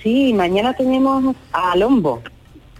Sí, 0.03 0.33
mañana 0.33 0.73
tenemos 0.75 1.37
a 1.53 1.77
Lombo, 1.77 2.23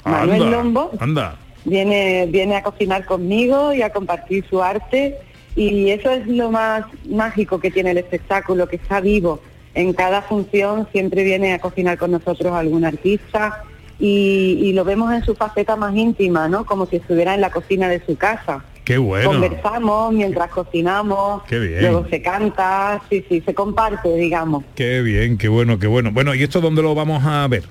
Manuel 0.05 0.43
Anda, 0.45 0.51
Lombo, 0.57 0.91
Anda. 0.99 1.37
viene, 1.65 2.27
viene 2.31 2.57
a 2.57 2.63
cocinar 2.63 3.05
conmigo 3.05 3.75
y 3.75 3.83
a 3.83 3.91
compartir 3.91 4.47
su 4.49 4.63
arte 4.63 5.17
y 5.57 5.91
eso 5.91 6.11
es 6.11 6.27
lo 6.27 6.51
más 6.51 6.85
mágico 7.11 7.59
que 7.61 7.71
tiene 7.71 7.91
el 7.91 7.99
espectáculo, 7.99 8.67
que 8.69 8.77
está 8.77 9.01
vivo. 9.01 9.41
En 9.79 9.93
cada 9.93 10.23
función 10.23 10.89
siempre 10.91 11.23
viene 11.23 11.53
a 11.55 11.61
cocinar 11.61 11.99
con 11.99 12.11
nosotros 12.11 12.53
algún 12.53 12.85
artista 12.85 13.63
y, 14.01 14.59
y 14.61 14.73
lo 14.73 14.83
vemos 14.85 15.13
en 15.13 15.25
su 15.25 15.37
faceta 15.37 15.77
más 15.77 15.95
íntima, 15.95 16.49
¿no? 16.49 16.67
Como 16.67 16.87
si 16.87 16.97
estuviera 16.97 17.33
en 17.33 17.41
la 17.41 17.51
cocina 17.51 17.89
de 17.89 18.05
su 18.05 18.17
casa. 18.17 18.65
Qué 18.85 18.99
bueno. 18.99 19.31
Conversamos 19.31 20.13
mientras 20.13 20.51
cocinamos, 20.51 21.45
Qué 21.45 21.61
bien. 21.61 21.83
luego 21.83 22.07
se 22.11 22.21
canta, 22.21 23.01
sí, 23.09 23.25
sí, 23.29 23.41
se 23.41 23.55
comparte, 23.55 24.13
digamos. 24.17 24.65
Qué 24.75 25.01
bien, 25.01 25.39
qué 25.39 25.47
bueno, 25.47 25.79
qué 25.79 25.87
bueno. 25.87 26.11
Bueno, 26.11 26.35
¿y 26.35 26.43
esto 26.43 26.61
dónde 26.61 26.83
lo 26.83 26.97
vamos 26.97 27.23
a 27.25 27.47
ver? 27.47 27.63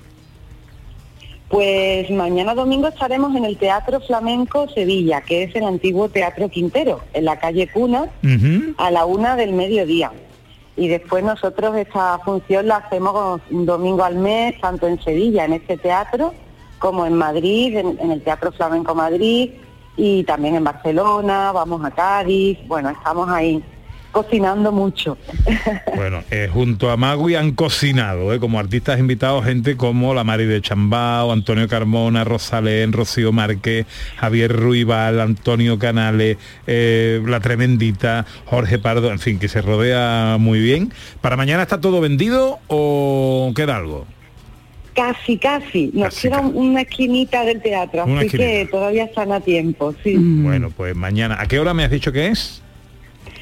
Pues 1.50 2.10
mañana 2.10 2.54
domingo 2.54 2.88
estaremos 2.88 3.36
en 3.36 3.44
el 3.44 3.58
Teatro 3.58 4.00
Flamenco 4.00 4.66
Sevilla, 4.70 5.20
que 5.20 5.42
es 5.42 5.54
el 5.54 5.64
antiguo 5.64 6.08
Teatro 6.08 6.48
Quintero, 6.48 7.00
en 7.12 7.26
la 7.26 7.38
calle 7.38 7.68
Cuna, 7.68 8.06
a 8.78 8.90
la 8.90 9.04
una 9.04 9.36
del 9.36 9.52
mediodía. 9.52 10.10
Y 10.78 10.88
después 10.88 11.24
nosotros 11.24 11.76
esta 11.76 12.18
función 12.20 12.68
la 12.68 12.76
hacemos 12.76 13.40
un 13.50 13.66
domingo 13.66 14.04
al 14.04 14.14
mes, 14.14 14.58
tanto 14.60 14.86
en 14.86 15.02
Sevilla, 15.02 15.44
en 15.44 15.54
este 15.54 15.76
teatro, 15.76 16.32
como 16.78 17.04
en 17.04 17.14
Madrid, 17.14 17.76
en, 17.76 17.98
en 18.00 18.12
el 18.12 18.22
Teatro 18.22 18.52
Flamenco 18.52 18.94
Madrid, 18.94 19.50
y 19.96 20.22
también 20.22 20.54
en 20.54 20.62
Barcelona, 20.62 21.50
vamos 21.50 21.84
a 21.84 21.90
Cádiz, 21.90 22.56
bueno, 22.68 22.90
estamos 22.90 23.28
ahí 23.28 23.62
cocinando 24.12 24.72
mucho. 24.72 25.16
Bueno, 25.94 26.22
eh, 26.30 26.48
junto 26.52 26.90
a 26.90 26.96
Magui 26.96 27.34
han 27.34 27.52
cocinado, 27.52 28.32
eh, 28.32 28.40
como 28.40 28.58
artistas 28.58 28.98
invitados, 28.98 29.44
gente 29.44 29.76
como 29.76 30.14
la 30.14 30.24
Mari 30.24 30.44
de 30.46 30.60
Chambao, 30.60 31.30
Antonio 31.32 31.68
Carmona, 31.68 32.24
Rosalén, 32.24 32.92
Rocío 32.92 33.32
Márquez, 33.32 33.86
Javier 34.16 34.52
Ruibal, 34.54 35.20
Antonio 35.20 35.78
Canales, 35.78 36.36
eh, 36.66 37.22
La 37.26 37.40
Tremendita, 37.40 38.26
Jorge 38.46 38.78
Pardo, 38.78 39.10
en 39.12 39.18
fin, 39.18 39.38
que 39.38 39.48
se 39.48 39.62
rodea 39.62 40.36
muy 40.38 40.60
bien. 40.60 40.92
¿Para 41.20 41.36
mañana 41.36 41.62
está 41.62 41.80
todo 41.80 42.00
vendido 42.00 42.58
o 42.68 43.52
queda 43.54 43.76
algo? 43.76 44.06
Casi, 44.94 45.38
casi. 45.38 45.90
Nos 45.94 46.18
queda 46.20 46.40
un- 46.40 46.56
una 46.56 46.80
esquinita 46.80 47.44
del 47.44 47.62
teatro, 47.62 48.04
Una 48.04 48.22
así 48.22 48.30
que 48.30 48.66
todavía 48.68 49.04
están 49.04 49.30
a 49.30 49.40
tiempo, 49.40 49.94
sí. 50.02 50.16
Bueno, 50.18 50.72
pues 50.76 50.96
mañana. 50.96 51.36
¿A 51.40 51.46
qué 51.46 51.60
hora 51.60 51.72
me 51.72 51.84
has 51.84 51.90
dicho 51.92 52.10
que 52.10 52.26
es? 52.28 52.62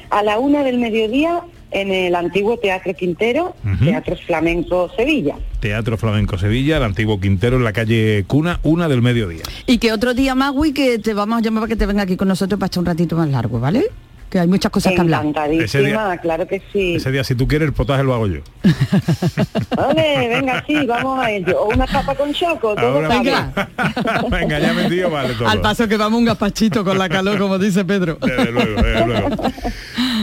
A 0.09 0.23
la 0.23 0.39
una 0.39 0.63
del 0.63 0.77
mediodía 0.77 1.43
en 1.71 1.91
el 1.91 2.15
antiguo 2.15 2.57
Teatro 2.57 2.93
Quintero. 2.93 3.55
Teatro 3.83 4.15
Flamenco 4.15 4.89
Sevilla. 4.95 5.35
Teatro 5.59 5.97
Flamenco 5.97 6.37
Sevilla, 6.37 6.77
el 6.77 6.83
antiguo 6.83 7.19
Quintero 7.19 7.57
en 7.57 7.63
la 7.63 7.73
calle 7.73 8.23
Cuna, 8.27 8.59
una 8.63 8.87
del 8.87 9.01
mediodía. 9.01 9.43
Y 9.65 9.79
que 9.79 9.91
otro 9.91 10.13
día, 10.13 10.35
Magui, 10.35 10.73
que 10.73 10.99
te 10.99 11.13
vamos 11.13 11.39
a 11.39 11.41
llamar 11.41 11.63
para 11.63 11.69
que 11.69 11.75
te 11.75 11.85
venga 11.85 12.03
aquí 12.03 12.15
con 12.15 12.27
nosotros 12.27 12.59
para 12.59 12.67
echar 12.67 12.81
un 12.81 12.85
ratito 12.85 13.15
más 13.15 13.29
largo, 13.29 13.59
¿vale? 13.59 13.85
Que 14.29 14.39
hay 14.39 14.47
muchas 14.47 14.71
cosas 14.71 14.93
que 14.93 14.99
hablar. 15.01 15.25
Ese 15.51 15.81
día- 15.81 16.17
claro 16.21 16.47
que 16.47 16.61
sí. 16.73 16.95
Ese 16.95 17.11
día, 17.11 17.23
si 17.23 17.35
tú 17.35 17.47
quieres, 17.47 17.67
el 17.67 17.73
potaje 17.73 18.03
lo 18.03 18.13
hago 18.13 18.27
yo. 18.27 18.41
Ole, 19.77 20.27
venga, 20.27 20.63
sí, 20.67 20.85
vamos 20.85 21.19
a 21.19 21.31
ello. 21.31 21.61
O 21.61 21.69
una 21.73 21.85
papa 21.87 22.13
con 22.15 22.33
choco, 22.33 22.75
todo 22.75 22.79
Ahora- 22.87 23.07
cabe. 23.07 24.29
Venga, 24.29 24.59
ya 24.59 24.73
metido, 24.73 25.09
vale 25.09 25.33
todo. 25.33 25.47
Al 25.47 25.61
paso 25.61 25.87
que 25.87 25.97
vamos 25.97 26.19
un 26.19 26.25
gazpachito 26.25 26.83
con 26.83 26.97
la 26.97 27.07
calor, 27.09 27.37
como 27.37 27.57
dice 27.57 27.85
Pedro. 27.85 28.17
Desde 28.21 28.51
luego, 28.51 28.81
desde 28.81 29.05
luego. 29.05 29.29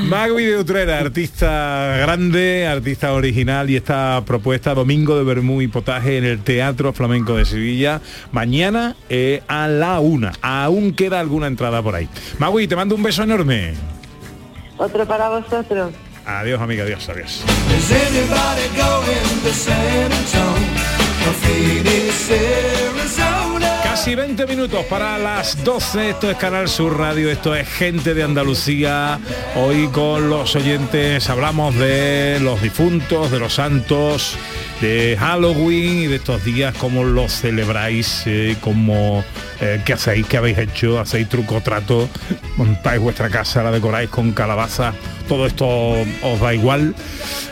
Magui 0.08 0.44
de 0.44 0.58
Utrera, 0.58 0.98
artista 0.98 1.96
grande, 1.98 2.66
artista 2.66 3.12
original 3.14 3.70
y 3.70 3.76
esta 3.76 4.22
propuesta 4.26 4.74
Domingo 4.74 5.16
de 5.16 5.24
Bermú 5.24 5.62
y 5.62 5.68
Potaje 5.68 6.18
en 6.18 6.24
el 6.24 6.40
Teatro 6.40 6.92
Flamenco 6.92 7.34
de 7.36 7.46
Sevilla, 7.46 8.02
mañana 8.30 8.96
eh, 9.08 9.42
a 9.48 9.66
la 9.66 10.00
una. 10.00 10.32
Aún 10.42 10.92
queda 10.92 11.20
alguna 11.20 11.46
entrada 11.46 11.82
por 11.82 11.94
ahí. 11.94 12.08
Magui, 12.38 12.68
te 12.68 12.76
mando 12.76 12.94
un 12.94 13.02
beso 13.02 13.22
enorme. 13.22 13.74
Otro 14.76 15.06
para 15.06 15.30
vosotros. 15.30 15.92
Adiós, 16.26 16.60
amiga, 16.60 16.84
adiós, 16.84 17.08
adiós. 17.08 17.42
Casi 23.82 24.14
20 24.14 24.46
minutos 24.46 24.84
para 24.86 25.18
las 25.18 25.62
12. 25.64 26.10
Esto 26.10 26.30
es 26.30 26.36
Canal 26.36 26.68
Sur 26.68 26.98
Radio, 26.98 27.30
esto 27.30 27.54
es 27.54 27.68
Gente 27.68 28.12
de 28.12 28.22
Andalucía. 28.22 29.18
Hoy 29.56 29.88
con 29.88 30.28
los 30.28 30.54
oyentes 30.56 31.30
hablamos 31.30 31.74
de 31.76 32.38
los 32.40 32.60
difuntos, 32.60 33.30
de 33.30 33.38
los 33.38 33.54
santos, 33.54 34.36
de 34.80 35.16
Halloween 35.18 36.02
y 36.02 36.06
de 36.06 36.16
estos 36.16 36.44
días, 36.44 36.74
cómo 36.78 37.04
los 37.04 37.32
celebráis, 37.32 38.22
eh, 38.26 38.56
cómo, 38.60 39.24
eh, 39.60 39.80
qué 39.84 39.92
hacéis, 39.92 40.26
qué 40.26 40.36
habéis 40.36 40.58
hecho, 40.58 40.98
hacéis 40.98 41.28
truco 41.28 41.60
trato, 41.60 42.08
montáis 42.56 43.00
vuestra 43.00 43.30
casa, 43.30 43.62
la 43.62 43.70
decoráis 43.70 44.10
con 44.10 44.32
calabaza, 44.32 44.94
todo 45.28 45.46
esto 45.46 45.66
os 45.66 46.40
da 46.40 46.54
igual. 46.54 46.94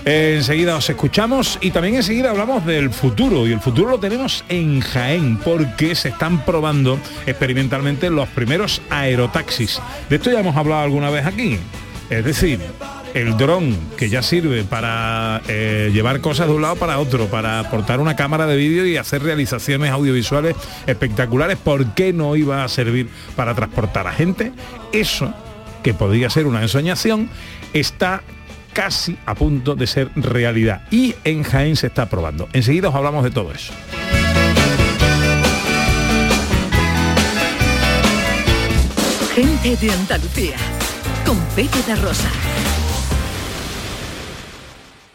Enseguida 0.04 0.76
os 0.76 0.88
escuchamos 0.90 1.58
y 1.60 1.70
también 1.70 1.94
enseguida 1.96 2.30
hablamos 2.30 2.66
del 2.66 2.90
futuro 2.90 3.46
y 3.46 3.52
el 3.52 3.60
futuro 3.60 3.90
lo 3.90 4.00
tenemos 4.00 4.44
en 4.48 4.80
Jaén 4.80 5.38
porque 5.38 5.94
se 5.94 6.08
están 6.10 6.44
probando 6.44 6.98
experimentalmente 7.26 8.10
los 8.10 8.28
primeros 8.28 8.82
aerotaxis. 8.90 9.80
De 10.10 10.16
esto 10.16 10.30
ya 10.30 10.40
hemos 10.40 10.56
hablado 10.56 10.82
alguna 10.82 11.10
vez 11.10 11.24
aquí. 11.24 11.58
Es 12.10 12.24
decir, 12.24 12.60
el 13.14 13.36
dron 13.36 13.76
que 13.96 14.08
ya 14.08 14.22
sirve 14.22 14.64
para 14.64 15.42
eh, 15.48 15.90
llevar 15.92 16.20
cosas 16.20 16.48
de 16.48 16.54
un 16.54 16.62
lado 16.62 16.76
para 16.76 16.98
otro, 16.98 17.26
para 17.26 17.60
aportar 17.60 18.00
una 18.00 18.16
cámara 18.16 18.46
de 18.46 18.56
vídeo 18.56 18.86
y 18.86 18.96
hacer 18.96 19.22
realizaciones 19.22 19.90
audiovisuales 19.90 20.56
espectaculares, 20.86 21.58
¿por 21.58 21.94
qué 21.94 22.12
no 22.12 22.36
iba 22.36 22.64
a 22.64 22.68
servir 22.68 23.08
para 23.36 23.54
transportar 23.54 24.06
a 24.06 24.12
gente? 24.12 24.52
Eso, 24.92 25.34
que 25.82 25.94
podría 25.94 26.30
ser 26.30 26.46
una 26.46 26.62
ensoñación, 26.62 27.28
está 27.72 28.22
casi 28.72 29.18
a 29.26 29.34
punto 29.34 29.74
de 29.74 29.86
ser 29.86 30.10
realidad 30.16 30.82
y 30.90 31.14
en 31.24 31.42
Jaén 31.42 31.76
se 31.76 31.88
está 31.88 32.06
probando. 32.06 32.48
Enseguida 32.52 32.88
os 32.88 32.94
hablamos 32.94 33.24
de 33.24 33.30
todo 33.30 33.52
eso. 33.52 33.72
Gente 39.34 39.76
de 39.76 39.90
Andalucía. 39.90 40.56
Con 41.24 41.38
Pepe 41.54 41.94
Rosa. 41.96 42.28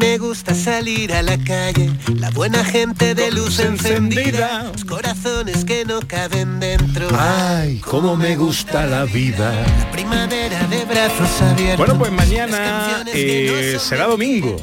Me 0.00 0.18
gusta 0.18 0.54
salir 0.54 1.12
a 1.12 1.22
la 1.22 1.36
calle, 1.38 1.90
la 2.16 2.30
buena 2.30 2.64
gente 2.64 3.14
de 3.14 3.30
luz 3.30 3.58
encendida, 3.60 4.70
los 4.72 4.84
corazones 4.84 5.64
que 5.64 5.84
no 5.84 6.00
caben 6.00 6.58
dentro. 6.58 7.08
Ay, 7.18 7.78
cómo 7.84 8.16
me 8.16 8.34
gusta 8.36 8.86
la 8.86 9.04
vida. 9.04 9.52
Primavera 9.92 10.66
de 10.68 10.84
brazos 10.86 11.42
abiertos. 11.42 11.76
Bueno, 11.78 11.98
pues 11.98 12.12
mañana 12.12 13.04
eh, 13.12 13.76
será 13.78 14.06
domingo. 14.06 14.56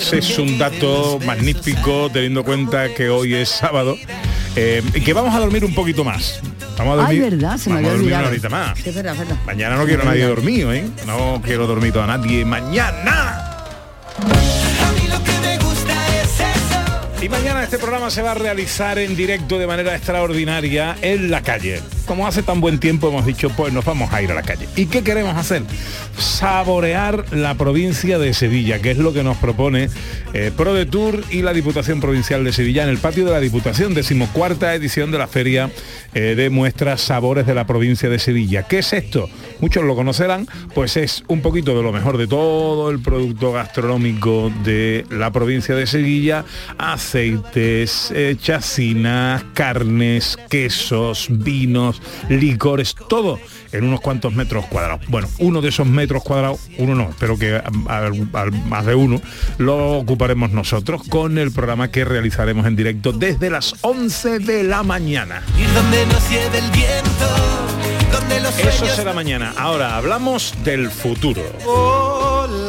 Ese 0.00 0.18
es 0.18 0.38
un 0.38 0.58
dato 0.58 1.18
magnífico 1.26 2.10
teniendo 2.10 2.40
en 2.40 2.46
cuenta 2.46 2.94
que 2.94 3.10
hoy 3.10 3.34
es 3.34 3.48
sábado. 3.50 3.96
eh, 4.56 4.82
y 4.94 5.00
que 5.02 5.12
vamos 5.12 5.34
a 5.34 5.38
dormir 5.40 5.64
un 5.64 5.74
poquito 5.74 6.04
más. 6.04 6.40
Vamos 6.78 6.98
a 7.00 7.06
Ay, 7.06 7.18
dormir, 7.18 7.38
verdad, 7.40 7.58
se 7.58 7.70
me 7.70 7.76
vamos 7.76 7.90
había 7.90 7.90
a 7.90 7.92
dormir 7.96 8.14
una 8.18 8.28
horita 8.28 8.48
más. 8.48 8.78
Sí, 8.78 8.90
verdad, 8.92 9.16
verdad. 9.16 9.36
Mañana 9.46 9.76
no 9.76 9.84
quiero 9.84 10.02
a 10.02 10.06
nadie 10.06 10.24
dormido, 10.24 10.72
¿eh? 10.72 10.84
No 11.06 11.40
quiero 11.44 11.66
dormir 11.66 11.96
a 11.98 12.06
nadie. 12.06 12.44
Mañana. 12.44 13.47
Bye. 14.20 14.47
Y 17.20 17.28
mañana 17.28 17.64
este 17.64 17.78
programa 17.78 18.10
se 18.10 18.22
va 18.22 18.30
a 18.30 18.34
realizar 18.34 18.96
en 18.96 19.16
directo 19.16 19.58
de 19.58 19.66
manera 19.66 19.96
extraordinaria 19.96 20.96
en 21.02 21.32
la 21.32 21.42
calle. 21.42 21.80
como 22.06 22.26
hace 22.26 22.42
tan 22.42 22.62
buen 22.62 22.78
tiempo, 22.78 23.08
hemos 23.08 23.26
dicho, 23.26 23.50
pues 23.50 23.70
nos 23.70 23.84
vamos 23.84 24.10
a 24.14 24.22
ir 24.22 24.30
a 24.30 24.34
la 24.34 24.42
calle. 24.42 24.66
¿Y 24.76 24.86
qué 24.86 25.02
queremos 25.02 25.36
hacer? 25.36 25.62
Saborear 26.16 27.26
la 27.32 27.54
provincia 27.54 28.18
de 28.18 28.32
Sevilla, 28.32 28.78
que 28.78 28.92
es 28.92 28.96
lo 28.96 29.12
que 29.12 29.22
nos 29.22 29.36
propone 29.36 29.90
eh, 30.32 30.50
Pro 30.56 30.72
de 30.72 30.86
Tour 30.86 31.22
y 31.30 31.42
la 31.42 31.52
Diputación 31.52 32.00
Provincial 32.00 32.44
de 32.44 32.52
Sevilla 32.52 32.84
en 32.84 32.88
el 32.88 32.96
patio 32.96 33.26
de 33.26 33.32
la 33.32 33.40
Diputación, 33.40 33.92
decimocuarta 33.92 34.74
edición 34.74 35.10
de 35.10 35.18
la 35.18 35.26
Feria 35.26 35.70
eh, 36.14 36.34
de 36.34 36.48
Muestras 36.48 37.02
Sabores 37.02 37.46
de 37.46 37.54
la 37.54 37.66
provincia 37.66 38.08
de 38.08 38.18
Sevilla. 38.18 38.62
¿Qué 38.62 38.78
es 38.78 38.94
esto? 38.94 39.28
Muchos 39.60 39.84
lo 39.84 39.94
conocerán, 39.94 40.48
pues 40.74 40.96
es 40.96 41.24
un 41.28 41.42
poquito 41.42 41.76
de 41.76 41.82
lo 41.82 41.92
mejor 41.92 42.16
de 42.16 42.26
todo 42.26 42.90
el 42.90 43.00
producto 43.00 43.52
gastronómico 43.52 44.50
de 44.64 45.04
la 45.10 45.30
provincia 45.30 45.74
de 45.74 45.86
Sevilla, 45.86 46.46
aceites, 47.08 48.12
eh, 48.14 48.36
chacinas, 48.38 49.42
carnes, 49.54 50.36
quesos, 50.50 51.26
vinos, 51.30 52.02
licores, 52.28 52.94
todo 53.08 53.38
en 53.72 53.84
unos 53.84 54.00
cuantos 54.02 54.34
metros 54.34 54.66
cuadrados. 54.66 55.00
Bueno, 55.08 55.26
uno 55.38 55.62
de 55.62 55.70
esos 55.70 55.86
metros 55.86 56.22
cuadrados, 56.22 56.60
uno 56.76 56.94
no, 56.94 57.10
pero 57.18 57.38
que 57.38 57.54
al- 57.88 58.28
al- 58.34 58.52
más 58.66 58.84
de 58.84 58.94
uno, 58.94 59.22
lo 59.56 59.94
ocuparemos 59.98 60.50
nosotros 60.50 61.00
con 61.08 61.38
el 61.38 61.50
programa 61.50 61.90
que 61.90 62.04
realizaremos 62.04 62.66
en 62.66 62.76
directo 62.76 63.12
desde 63.12 63.48
las 63.48 63.74
11 63.80 64.38
de 64.38 64.64
la 64.64 64.82
mañana. 64.82 65.42
Ir 65.58 65.72
donde 65.72 66.04
nos 66.06 66.28
lleve 66.30 66.58
el 66.58 66.70
viento, 66.70 67.26
donde 68.12 68.40
los 68.40 68.58
Eso 68.58 68.86
será 68.86 69.14
mañana. 69.14 69.54
Ahora 69.56 69.96
hablamos 69.96 70.52
del 70.62 70.90
futuro. 70.90 71.42
volaré. 71.64 72.68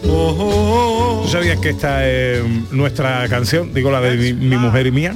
¿Tú 0.02 1.24
sabías 1.28 1.58
que 1.60 1.70
esta 1.70 2.06
es 2.06 2.42
nuestra 2.72 3.26
canción? 3.28 3.72
Digo, 3.72 3.90
la 3.90 4.00
de 4.00 4.16
mi, 4.16 4.32
mi 4.34 4.56
mujer 4.58 4.86
y 4.86 4.90
mía. 4.92 5.14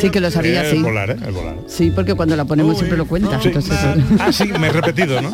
Sí, 0.00 0.08
que 0.10 0.20
lo 0.20 0.30
sabía, 0.30 0.64
Eh, 0.66 0.70
sí. 0.70 0.76
El 0.78 0.82
volar, 0.82 1.10
¿eh? 1.10 1.16
El 1.26 1.32
volar. 1.32 1.56
Sí, 1.68 1.90
porque 1.90 2.14
cuando 2.14 2.36
la 2.36 2.44
ponemos 2.46 2.76
siempre 2.78 2.96
lo 2.96 3.06
cuentas. 3.06 3.42
Sí. 3.42 3.48
entonces, 3.48 3.76
Ah, 4.18 4.32
sí, 4.32 4.46
me 4.58 4.68
he 4.68 4.72
repetido, 4.72 5.20
¿no? 5.20 5.32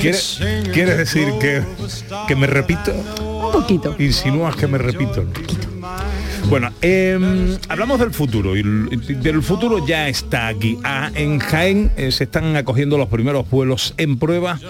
¿Quieres, 0.00 0.40
quieres 0.72 0.96
decir 0.98 1.28
que, 1.40 1.62
que 2.28 2.36
me 2.36 2.46
repito? 2.46 2.92
Un 3.20 3.50
poquito. 3.52 3.96
Insinúas 3.98 4.54
que 4.56 4.66
me 4.68 4.78
repito. 4.78 5.24
Bueno, 6.48 6.70
eh, 6.80 7.58
hablamos 7.68 7.98
del 7.98 8.12
futuro 8.12 8.56
y 8.56 8.62
del 8.62 9.42
futuro 9.42 9.84
ya 9.84 10.08
está 10.08 10.46
aquí. 10.46 10.78
Ah, 10.84 11.10
en 11.14 11.40
Jaén 11.40 11.90
eh, 11.96 12.12
se 12.12 12.24
están 12.24 12.54
acogiendo 12.54 12.96
los 12.96 13.08
primeros 13.08 13.50
vuelos 13.50 13.94
en 13.96 14.16
prueba 14.16 14.60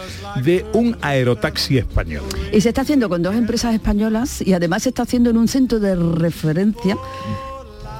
de 0.42 0.64
un 0.72 0.96
aerotaxi 1.02 1.76
español. 1.76 2.24
Y 2.50 2.62
se 2.62 2.70
está 2.70 2.80
haciendo 2.80 3.10
con 3.10 3.22
dos 3.22 3.34
empresas 3.34 3.74
españolas 3.74 4.40
y 4.40 4.54
además 4.54 4.84
se 4.84 4.88
está 4.88 5.02
haciendo 5.02 5.28
en 5.28 5.36
un 5.36 5.48
centro 5.48 5.78
de 5.78 5.94
referencia 5.94 6.96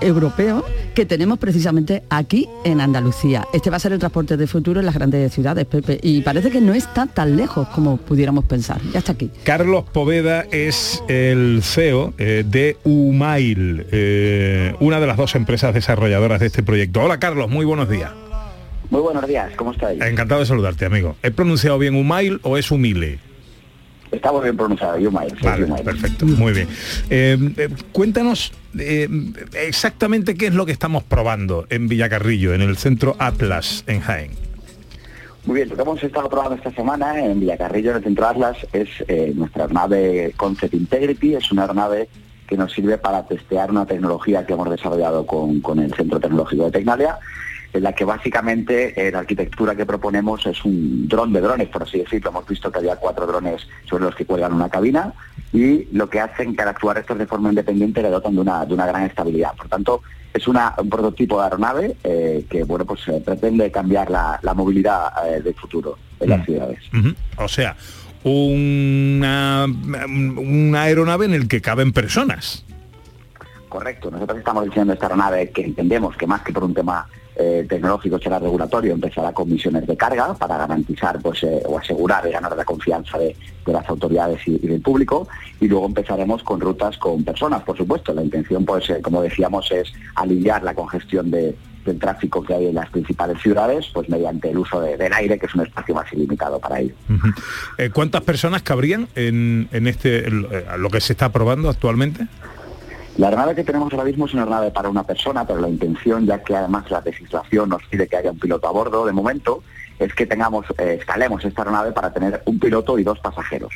europeo 0.00 0.64
que 0.94 1.04
tenemos 1.06 1.38
precisamente 1.38 2.02
aquí 2.10 2.48
en 2.64 2.80
Andalucía. 2.80 3.46
Este 3.52 3.70
va 3.70 3.76
a 3.76 3.80
ser 3.80 3.92
el 3.92 3.98
transporte 3.98 4.36
de 4.36 4.46
futuro 4.46 4.80
en 4.80 4.86
las 4.86 4.94
grandes 4.94 5.32
ciudades, 5.32 5.66
Pepe, 5.66 5.98
y 6.02 6.22
parece 6.22 6.50
que 6.50 6.60
no 6.60 6.74
está 6.74 7.06
tan 7.06 7.36
lejos 7.36 7.68
como 7.68 7.96
pudiéramos 7.96 8.44
pensar. 8.44 8.80
Ya 8.92 9.00
está 9.00 9.12
aquí. 9.12 9.30
Carlos 9.44 9.84
Poveda 9.92 10.46
es 10.50 11.02
el 11.08 11.60
CEO 11.62 12.14
eh, 12.18 12.44
de 12.46 12.76
Umail, 12.84 13.86
eh, 13.92 14.74
una 14.80 15.00
de 15.00 15.06
las 15.06 15.16
dos 15.16 15.34
empresas 15.34 15.74
desarrolladoras 15.74 16.40
de 16.40 16.46
este 16.46 16.62
proyecto. 16.62 17.02
Hola 17.02 17.18
Carlos, 17.18 17.50
muy 17.50 17.64
buenos 17.64 17.88
días. 17.88 18.10
Muy 18.90 19.00
buenos 19.00 19.26
días, 19.26 19.52
¿cómo 19.56 19.72
estáis? 19.72 20.00
Encantado 20.00 20.40
de 20.40 20.46
saludarte, 20.46 20.86
amigo. 20.86 21.16
¿He 21.22 21.30
pronunciado 21.30 21.78
bien 21.78 21.96
Umail 21.96 22.40
o 22.42 22.56
es 22.56 22.70
Humile? 22.70 23.18
Muy 24.32 24.42
bien 24.42 24.56
pronunciado, 24.56 24.98
Yumail. 24.98 25.30
sí, 25.30 25.44
Vale, 25.44 25.66
Yumail. 25.66 25.84
perfecto, 25.84 26.26
muy 26.26 26.52
bien. 26.52 26.68
Eh, 27.10 27.38
eh, 27.56 27.68
cuéntanos 27.92 28.52
eh, 28.78 29.08
exactamente 29.66 30.34
qué 30.34 30.48
es 30.48 30.54
lo 30.54 30.66
que 30.66 30.72
estamos 30.72 31.02
probando 31.04 31.66
en 31.70 31.88
Villacarrillo, 31.88 32.54
en 32.54 32.62
el 32.62 32.76
centro 32.76 33.16
Atlas, 33.18 33.84
en 33.86 34.00
Jaén. 34.00 34.30
Muy 35.46 35.56
bien, 35.56 35.68
lo 35.68 35.76
que 35.76 35.82
hemos 35.82 36.02
estado 36.02 36.28
probando 36.28 36.56
esta 36.56 36.72
semana 36.72 37.24
en 37.24 37.38
Villacarrillo, 37.38 37.92
en 37.92 37.98
el 37.98 38.02
Centro 38.02 38.26
Atlas, 38.26 38.56
es 38.72 38.88
eh, 39.06 39.32
nuestra 39.34 39.62
aeronave 39.62 40.32
Concept 40.36 40.74
Integrity. 40.74 41.36
Es 41.36 41.52
una 41.52 41.62
aeronave 41.62 42.08
que 42.48 42.56
nos 42.56 42.72
sirve 42.72 42.98
para 42.98 43.26
testear 43.26 43.70
una 43.70 43.86
tecnología 43.86 44.44
que 44.44 44.54
hemos 44.54 44.68
desarrollado 44.68 45.24
con, 45.24 45.60
con 45.60 45.78
el 45.78 45.94
Centro 45.94 46.18
Tecnológico 46.18 46.64
de 46.64 46.72
Tecnalia, 46.72 47.18
en 47.76 47.82
la 47.82 47.92
que 47.92 48.04
básicamente 48.04 49.08
eh, 49.08 49.10
la 49.12 49.20
arquitectura 49.20 49.74
que 49.74 49.86
proponemos 49.86 50.44
es 50.46 50.64
un 50.64 51.06
dron 51.08 51.32
de 51.32 51.40
drones, 51.40 51.68
por 51.68 51.82
así 51.82 51.98
decirlo. 51.98 52.30
Hemos 52.30 52.46
visto 52.46 52.70
que 52.70 52.78
había 52.78 52.96
cuatro 52.96 53.26
drones 53.26 53.66
sobre 53.88 54.04
los 54.04 54.14
que 54.14 54.24
cuelgan 54.26 54.52
una 54.52 54.68
cabina 54.68 55.12
y 55.52 55.84
lo 55.96 56.08
que 56.10 56.20
hacen 56.20 56.54
que 56.56 56.62
al 56.62 56.68
actuar 56.68 56.98
estos 56.98 57.18
de 57.18 57.26
forma 57.26 57.48
independiente 57.50 58.02
le 58.02 58.10
dotan 58.10 58.34
de 58.34 58.40
una, 58.40 58.64
de 58.66 58.74
una 58.74 58.86
gran 58.86 59.04
estabilidad. 59.04 59.54
Por 59.56 59.68
tanto, 59.68 60.02
es 60.34 60.46
una- 60.48 60.74
un 60.78 60.90
prototipo 60.90 61.38
de 61.38 61.44
aeronave 61.44 61.96
eh, 62.04 62.44
que 62.50 62.64
bueno 62.64 62.84
pues 62.84 63.00
eh, 63.08 63.22
pretende 63.24 63.70
cambiar 63.70 64.10
la, 64.10 64.38
la 64.42 64.54
movilidad 64.54 65.10
del 65.42 65.54
futuro 65.54 65.96
en 66.20 66.30
las 66.30 66.44
ciudades. 66.44 66.78
Ujú. 66.92 67.14
O 67.42 67.48
sea, 67.48 67.76
una, 68.24 69.66
una 69.66 70.82
aeronave 70.82 71.26
en 71.26 71.34
el 71.34 71.48
que 71.48 71.60
caben 71.60 71.92
personas. 71.92 72.64
Correcto, 73.68 74.10
nosotros 74.10 74.38
estamos 74.38 74.64
diseñando 74.64 74.92
esta 74.94 75.06
aeronave 75.06 75.50
que 75.50 75.62
entendemos 75.62 76.16
que 76.16 76.26
más 76.26 76.42
que 76.42 76.52
por 76.52 76.64
un 76.64 76.72
tema 76.74 77.06
eh, 77.38 77.66
tecnológico 77.68 78.18
será 78.18 78.38
regulatorio, 78.38 78.92
empezará 78.94 79.32
con 79.32 79.48
misiones 79.48 79.86
de 79.86 79.96
carga 79.96 80.34
para 80.34 80.56
garantizar 80.56 81.20
pues 81.20 81.42
eh, 81.42 81.62
o 81.66 81.78
asegurar 81.78 82.26
y 82.26 82.32
ganar 82.32 82.56
la 82.56 82.64
confianza 82.64 83.18
de, 83.18 83.36
de 83.66 83.72
las 83.72 83.86
autoridades 83.88 84.40
y, 84.46 84.58
del 84.58 84.80
público 84.80 85.28
y 85.60 85.68
luego 85.68 85.86
empezaremos 85.86 86.42
con 86.42 86.60
rutas 86.60 86.96
con 86.98 87.24
personas, 87.24 87.62
por 87.62 87.76
supuesto. 87.76 88.14
La 88.14 88.22
intención 88.22 88.64
pues 88.64 88.88
eh, 88.90 89.00
como 89.02 89.20
decíamos 89.22 89.70
es 89.70 89.92
aliviar 90.14 90.62
la 90.62 90.74
congestión 90.74 91.30
de- 91.30 91.54
del 91.84 92.00
tráfico 92.00 92.42
que 92.42 92.52
hay 92.52 92.66
en 92.66 92.74
las 92.74 92.90
principales 92.90 93.40
ciudades 93.40 93.86
pues 93.94 94.08
mediante 94.08 94.50
el 94.50 94.58
uso 94.58 94.80
de- 94.80 94.96
del 94.96 95.12
aire 95.12 95.38
que 95.38 95.46
es 95.46 95.54
un 95.54 95.60
espacio 95.60 95.94
más 95.94 96.12
ilimitado 96.12 96.58
para 96.58 96.80
ello. 96.80 96.94
¿Cuántas 97.92 98.22
personas 98.22 98.62
cabrían 98.62 99.06
en, 99.14 99.68
en 99.72 99.86
este 99.86 100.28
lo 100.30 100.90
que 100.90 101.00
se 101.00 101.12
está 101.12 101.30
probando 101.30 101.68
actualmente? 101.70 102.26
La 103.18 103.28
aeronave 103.28 103.54
que 103.54 103.64
tenemos 103.64 103.90
ahora 103.92 104.04
mismo 104.04 104.26
es 104.26 104.34
una 104.34 104.42
aeronave 104.42 104.70
para 104.70 104.90
una 104.90 105.02
persona, 105.02 105.46
pero 105.46 105.60
la 105.60 105.68
intención, 105.68 106.26
ya 106.26 106.42
que 106.42 106.54
además 106.54 106.90
la 106.90 107.00
legislación 107.00 107.70
nos 107.70 107.82
pide 107.84 108.06
que 108.06 108.16
haya 108.16 108.30
un 108.30 108.38
piloto 108.38 108.68
a 108.68 108.72
bordo, 108.72 109.06
de 109.06 109.12
momento, 109.12 109.62
es 109.98 110.12
que 110.14 110.26
tengamos, 110.26 110.66
eh, 110.76 110.98
escalemos 111.00 111.42
esta 111.44 111.62
aeronave 111.62 111.92
para 111.92 112.12
tener 112.12 112.42
un 112.44 112.58
piloto 112.58 112.98
y 112.98 113.04
dos 113.04 113.18
pasajeros. 113.20 113.72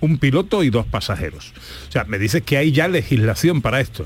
Un 0.00 0.18
piloto 0.18 0.64
y 0.64 0.70
dos 0.70 0.84
pasajeros. 0.86 1.54
O 1.88 1.92
sea, 1.92 2.04
me 2.04 2.18
dices 2.18 2.42
que 2.42 2.56
hay 2.56 2.72
ya 2.72 2.88
legislación 2.88 3.62
para 3.62 3.80
esto. 3.80 4.04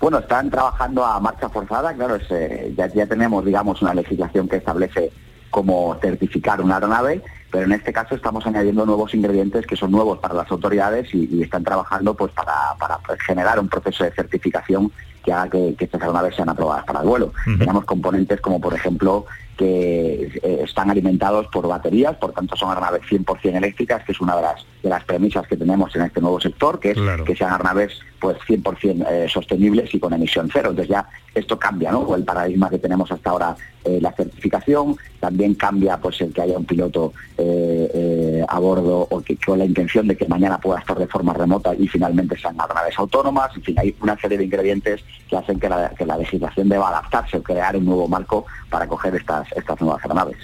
Bueno, 0.00 0.18
están 0.18 0.50
trabajando 0.50 1.04
a 1.04 1.20
marcha 1.20 1.48
forzada, 1.48 1.94
claro, 1.94 2.16
es, 2.16 2.28
eh, 2.30 2.74
ya, 2.76 2.88
ya 2.88 3.06
tenemos, 3.06 3.44
digamos, 3.44 3.80
una 3.80 3.94
legislación 3.94 4.48
que 4.48 4.56
establece 4.56 5.12
cómo 5.50 5.96
certificar 6.02 6.60
una 6.60 6.74
aeronave, 6.74 7.22
pero 7.54 7.66
en 7.66 7.72
este 7.72 7.92
caso 7.92 8.16
estamos 8.16 8.44
añadiendo 8.48 8.84
nuevos 8.84 9.14
ingredientes 9.14 9.64
que 9.64 9.76
son 9.76 9.92
nuevos 9.92 10.18
para 10.18 10.34
las 10.34 10.50
autoridades 10.50 11.14
y, 11.14 11.28
y 11.32 11.42
están 11.44 11.62
trabajando 11.62 12.12
pues 12.14 12.32
para, 12.32 12.52
para 12.80 12.98
generar 13.24 13.60
un 13.60 13.68
proceso 13.68 14.02
de 14.02 14.10
certificación 14.10 14.90
que 15.24 15.32
haga 15.32 15.50
que, 15.50 15.76
que 15.76 15.84
estas 15.84 16.00
aeronaves 16.00 16.34
sean 16.34 16.48
aprobadas 16.48 16.84
para 16.84 17.02
el 17.02 17.06
vuelo. 17.06 17.32
Tenemos 17.44 17.84
componentes 17.84 18.40
como, 18.40 18.60
por 18.60 18.74
ejemplo, 18.74 19.26
que 19.56 20.32
eh, 20.42 20.60
están 20.64 20.90
alimentados 20.90 21.46
por 21.46 21.68
baterías, 21.68 22.16
por 22.16 22.32
tanto 22.32 22.56
son 22.56 22.70
aeronaves 22.70 23.02
100% 23.08 23.56
eléctricas, 23.56 24.04
que 24.04 24.10
es 24.10 24.20
una 24.20 24.34
de 24.34 24.42
las, 24.42 24.66
de 24.82 24.88
las 24.88 25.04
premisas 25.04 25.46
que 25.46 25.56
tenemos 25.56 25.94
en 25.94 26.02
este 26.02 26.20
nuevo 26.20 26.40
sector, 26.40 26.80
que 26.80 26.90
es 26.90 26.98
que 27.24 27.36
sean 27.36 27.52
aeronaves 27.52 28.00
pues 28.24 28.38
100% 28.48 29.06
eh, 29.06 29.28
sostenibles 29.28 29.94
y 29.94 30.00
con 30.00 30.14
emisión 30.14 30.48
cero. 30.50 30.70
Entonces 30.70 30.88
ya 30.88 31.06
esto 31.34 31.58
cambia, 31.58 31.92
¿no? 31.92 32.14
El 32.16 32.24
paradigma 32.24 32.70
que 32.70 32.78
tenemos 32.78 33.12
hasta 33.12 33.28
ahora, 33.28 33.54
eh, 33.84 33.98
la 34.00 34.12
certificación, 34.12 34.96
también 35.20 35.54
cambia 35.54 35.96
pues 35.96 36.20
el 36.20 36.32
que 36.32 36.42
haya 36.42 36.56
un 36.56 36.64
piloto 36.64 37.12
eh, 37.36 37.90
eh, 37.94 38.44
a 38.46 38.58
bordo 38.58 39.08
o 39.10 39.20
que 39.22 39.36
con 39.36 39.58
la 39.58 39.64
intención 39.64 40.06
de 40.06 40.16
que 40.16 40.26
mañana 40.28 40.58
pueda 40.58 40.80
estar 40.80 40.98
de 40.98 41.06
forma 41.06 41.32
remota 41.32 41.74
y 41.74 41.88
finalmente 41.88 42.38
sean 42.38 42.60
aeronaves 42.60 42.98
autónomas. 42.98 43.50
En 43.56 43.62
fin, 43.62 43.78
hay 43.78 43.94
una 44.00 44.18
serie 44.18 44.38
de 44.38 44.44
ingredientes 44.44 45.02
que 45.28 45.36
hacen 45.36 45.58
que 45.58 45.68
la, 45.68 45.90
que 45.90 46.06
la 46.06 46.16
legislación 46.16 46.68
deba 46.68 46.88
adaptarse 46.88 47.38
o 47.38 47.42
crear 47.42 47.76
un 47.76 47.86
nuevo 47.86 48.06
marco 48.06 48.46
para 48.70 48.86
coger 48.86 49.14
estas, 49.16 49.50
estas 49.56 49.80
nuevas 49.80 50.02
aeronaves. 50.02 50.36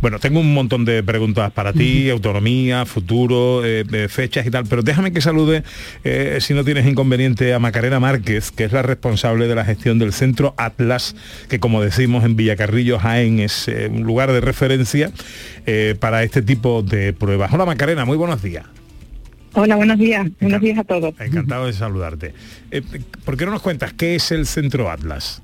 Bueno, 0.00 0.18
tengo 0.18 0.40
un 0.40 0.54
montón 0.54 0.84
de 0.84 1.02
preguntas 1.02 1.52
para 1.52 1.72
ti, 1.72 2.10
autonomía, 2.10 2.86
futuro, 2.86 3.64
eh, 3.64 4.08
fechas 4.08 4.46
y 4.46 4.50
tal, 4.50 4.64
pero 4.68 4.82
déjame 4.82 5.12
que 5.12 5.20
salude, 5.20 5.62
si 6.40 6.54
no 6.54 6.64
tienes 6.64 6.86
inconveniente, 6.86 7.05
a 7.06 7.58
Macarena 7.58 8.00
Márquez, 8.00 8.50
que 8.50 8.64
es 8.64 8.72
la 8.72 8.82
responsable 8.82 9.46
de 9.46 9.54
la 9.54 9.64
gestión 9.64 9.98
del 9.98 10.12
Centro 10.12 10.54
Atlas, 10.56 11.14
que 11.48 11.60
como 11.60 11.82
decimos 11.82 12.24
en 12.24 12.36
Villacarrillo, 12.36 12.98
Jaén, 12.98 13.38
es 13.38 13.68
eh, 13.68 13.88
un 13.92 14.02
lugar 14.02 14.32
de 14.32 14.40
referencia 14.40 15.10
eh, 15.66 15.94
para 15.98 16.22
este 16.22 16.42
tipo 16.42 16.82
de 16.82 17.12
pruebas. 17.12 17.52
Hola 17.52 17.64
Macarena, 17.64 18.04
muy 18.04 18.16
buenos 18.16 18.42
días. 18.42 18.64
Hola, 19.58 19.76
buenos 19.76 19.98
días. 19.98 20.26
Buenos 20.38 20.60
días 20.60 20.78
a 20.78 20.84
todos. 20.84 21.14
Encantado 21.18 21.64
de 21.64 21.72
saludarte. 21.72 22.34
Eh, 22.70 22.82
¿Por 23.24 23.38
qué 23.38 23.46
no 23.46 23.52
nos 23.52 23.62
cuentas 23.62 23.94
qué 23.94 24.14
es 24.14 24.30
el 24.30 24.44
Centro 24.44 24.90
Atlas? 24.90 25.40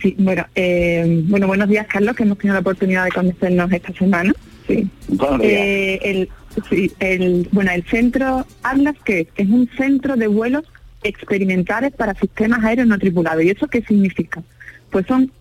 Sí, 0.00 0.16
bueno, 0.18 0.46
eh, 0.54 1.22
bueno, 1.28 1.46
buenos 1.46 1.68
días, 1.68 1.86
Carlos, 1.88 2.16
que 2.16 2.22
hemos 2.22 2.38
tenido 2.38 2.54
la 2.54 2.60
oportunidad 2.60 3.04
de 3.04 3.10
conocernos 3.10 3.70
esta 3.70 3.92
semana. 3.92 4.32
Sí. 4.66 4.88
Buenos 5.08 5.40
días. 5.40 5.52
Eh, 5.52 6.00
el, 6.02 6.28
Sí, 6.68 6.92
el, 7.00 7.48
bueno, 7.52 7.70
el 7.72 7.84
centro 7.84 8.46
Atlas, 8.62 8.96
que 9.04 9.28
es 9.36 9.48
un 9.48 9.68
centro 9.76 10.16
de 10.16 10.26
vuelos 10.26 10.64
experimentales 11.02 11.92
para 11.92 12.14
sistemas 12.14 12.64
aéreos 12.64 12.88
no 12.88 12.98
tripulados. 12.98 13.42
¿Y 13.42 13.50
eso 13.50 13.68
qué 13.68 13.82
significa? 13.82 14.42
Pues 14.90 15.06
son 15.06 15.32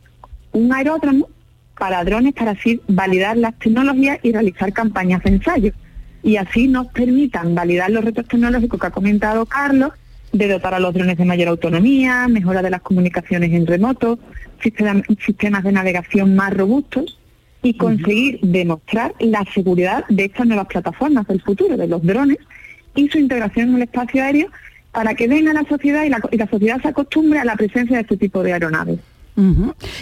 un 0.53 0.73
aeródromo 0.73 1.29
para 1.77 2.03
drones 2.03 2.33
para 2.33 2.51
así 2.51 2.81
validar 2.87 3.37
las 3.37 3.57
tecnologías 3.59 4.19
y 4.23 4.31
realizar 4.31 4.71
campañas 4.71 5.23
de 5.23 5.31
ensayo. 5.31 5.73
Y 6.23 6.37
así 6.37 6.67
nos 6.67 6.87
permitan 6.87 7.55
validar 7.55 7.89
los 7.89 8.05
retos 8.05 8.27
tecnológicos 8.27 8.79
que 8.79 8.87
ha 8.87 8.91
comentado 8.91 9.45
Carlos, 9.45 9.91
de 10.31 10.47
dotar 10.47 10.73
a 10.73 10.79
los 10.79 10.93
drones 10.93 11.17
de 11.17 11.25
mayor 11.25 11.49
autonomía, 11.49 12.27
mejora 12.29 12.61
de 12.61 12.69
las 12.69 12.81
comunicaciones 12.81 13.51
en 13.51 13.67
remoto, 13.67 14.19
sistemas 14.61 15.63
de 15.63 15.71
navegación 15.71 16.35
más 16.35 16.53
robustos 16.53 17.17
y 17.63 17.75
conseguir 17.75 18.39
demostrar 18.41 19.13
la 19.19 19.45
seguridad 19.53 20.05
de 20.09 20.25
estas 20.25 20.47
nuevas 20.47 20.67
plataformas 20.67 21.27
del 21.27 21.41
futuro, 21.41 21.77
de 21.77 21.87
los 21.87 22.01
drones 22.01 22.37
y 22.95 23.07
su 23.09 23.19
integración 23.19 23.69
en 23.69 23.75
el 23.75 23.81
espacio 23.83 24.23
aéreo 24.23 24.49
para 24.91 25.13
que 25.15 25.27
venga 25.27 25.53
la 25.53 25.63
sociedad 25.63 26.03
y 26.03 26.09
la, 26.09 26.19
y 26.31 26.37
la 26.37 26.47
sociedad 26.47 26.81
se 26.81 26.89
acostumbre 26.89 27.39
a 27.39 27.45
la 27.45 27.55
presencia 27.55 27.97
de 27.97 28.01
este 28.01 28.17
tipo 28.17 28.43
de 28.43 28.53
aeronaves. 28.53 28.99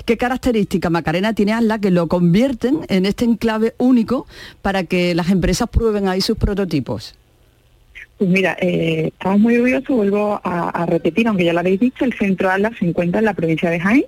¿Qué 0.05 0.17
característica 0.17 0.89
Macarena 0.89 1.33
tiene 1.33 1.53
ASLA 1.53 1.79
que 1.79 1.91
lo 1.91 2.07
convierten 2.07 2.79
en 2.89 3.05
este 3.05 3.25
enclave 3.25 3.73
único 3.77 4.27
para 4.61 4.83
que 4.83 5.13
las 5.15 5.29
empresas 5.29 5.69
prueben 5.69 6.07
ahí 6.07 6.19
sus 6.19 6.37
prototipos? 6.37 7.15
Pues 8.17 8.29
mira, 8.29 8.57
eh, 8.59 9.11
estamos 9.13 9.39
muy 9.39 9.55
orgullosos, 9.55 9.95
vuelvo 9.95 10.41
a, 10.43 10.85
repetir, 10.87 11.27
aunque 11.27 11.45
ya 11.45 11.53
lo 11.53 11.59
habéis 11.59 11.79
dicho, 11.79 12.03
el 12.03 12.13
centro 12.13 12.49
ASLA 12.49 12.71
se 12.77 12.85
encuentra 12.85 13.19
en 13.19 13.25
la 13.25 13.33
provincia 13.33 13.69
de 13.69 13.79
Jaén, 13.79 14.05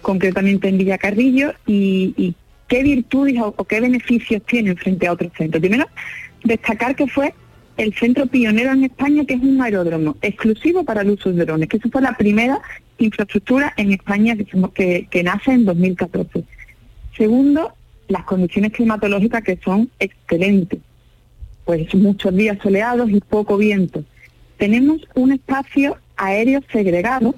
concretamente 0.00 0.68
en 0.68 0.78
Villacarrillo, 0.78 1.54
y, 1.66 2.14
y 2.16 2.34
qué 2.68 2.82
virtudes 2.82 3.34
o, 3.40 3.64
qué 3.64 3.80
beneficios 3.80 4.42
tienen 4.46 4.76
frente 4.76 5.06
a 5.06 5.12
otros 5.12 5.32
centros. 5.36 5.60
Primero, 5.60 5.86
destacar 6.44 6.94
que 6.94 7.06
fue 7.08 7.34
el 7.76 7.94
centro 7.94 8.26
pionero 8.26 8.72
en 8.72 8.84
España, 8.84 9.24
que 9.24 9.34
es 9.34 9.40
un 9.40 9.60
aeródromo 9.60 10.16
exclusivo 10.20 10.84
para 10.84 11.02
el 11.02 11.10
uso 11.10 11.32
de 11.32 11.44
drones, 11.44 11.68
que 11.68 11.78
eso 11.78 11.88
fue 11.90 12.02
la 12.02 12.16
primera 12.16 12.60
infraestructura 12.98 13.72
en 13.76 13.92
España 13.92 14.36
que, 14.74 15.22
nace 15.24 15.52
en 15.52 15.64
2014. 15.64 16.44
Segundo, 17.16 17.72
las 18.08 18.24
condiciones 18.24 18.72
climatológicas 18.72 19.42
que 19.42 19.58
son 19.64 19.90
excelentes, 19.98 20.80
pues 21.64 21.94
muchos 21.94 22.34
días 22.34 22.58
soleados 22.62 23.10
y 23.10 23.20
poco 23.20 23.56
viento. 23.56 24.04
Tenemos 24.56 25.00
un 25.14 25.32
espacio 25.32 25.98
aéreo 26.16 26.60
segregado 26.72 27.34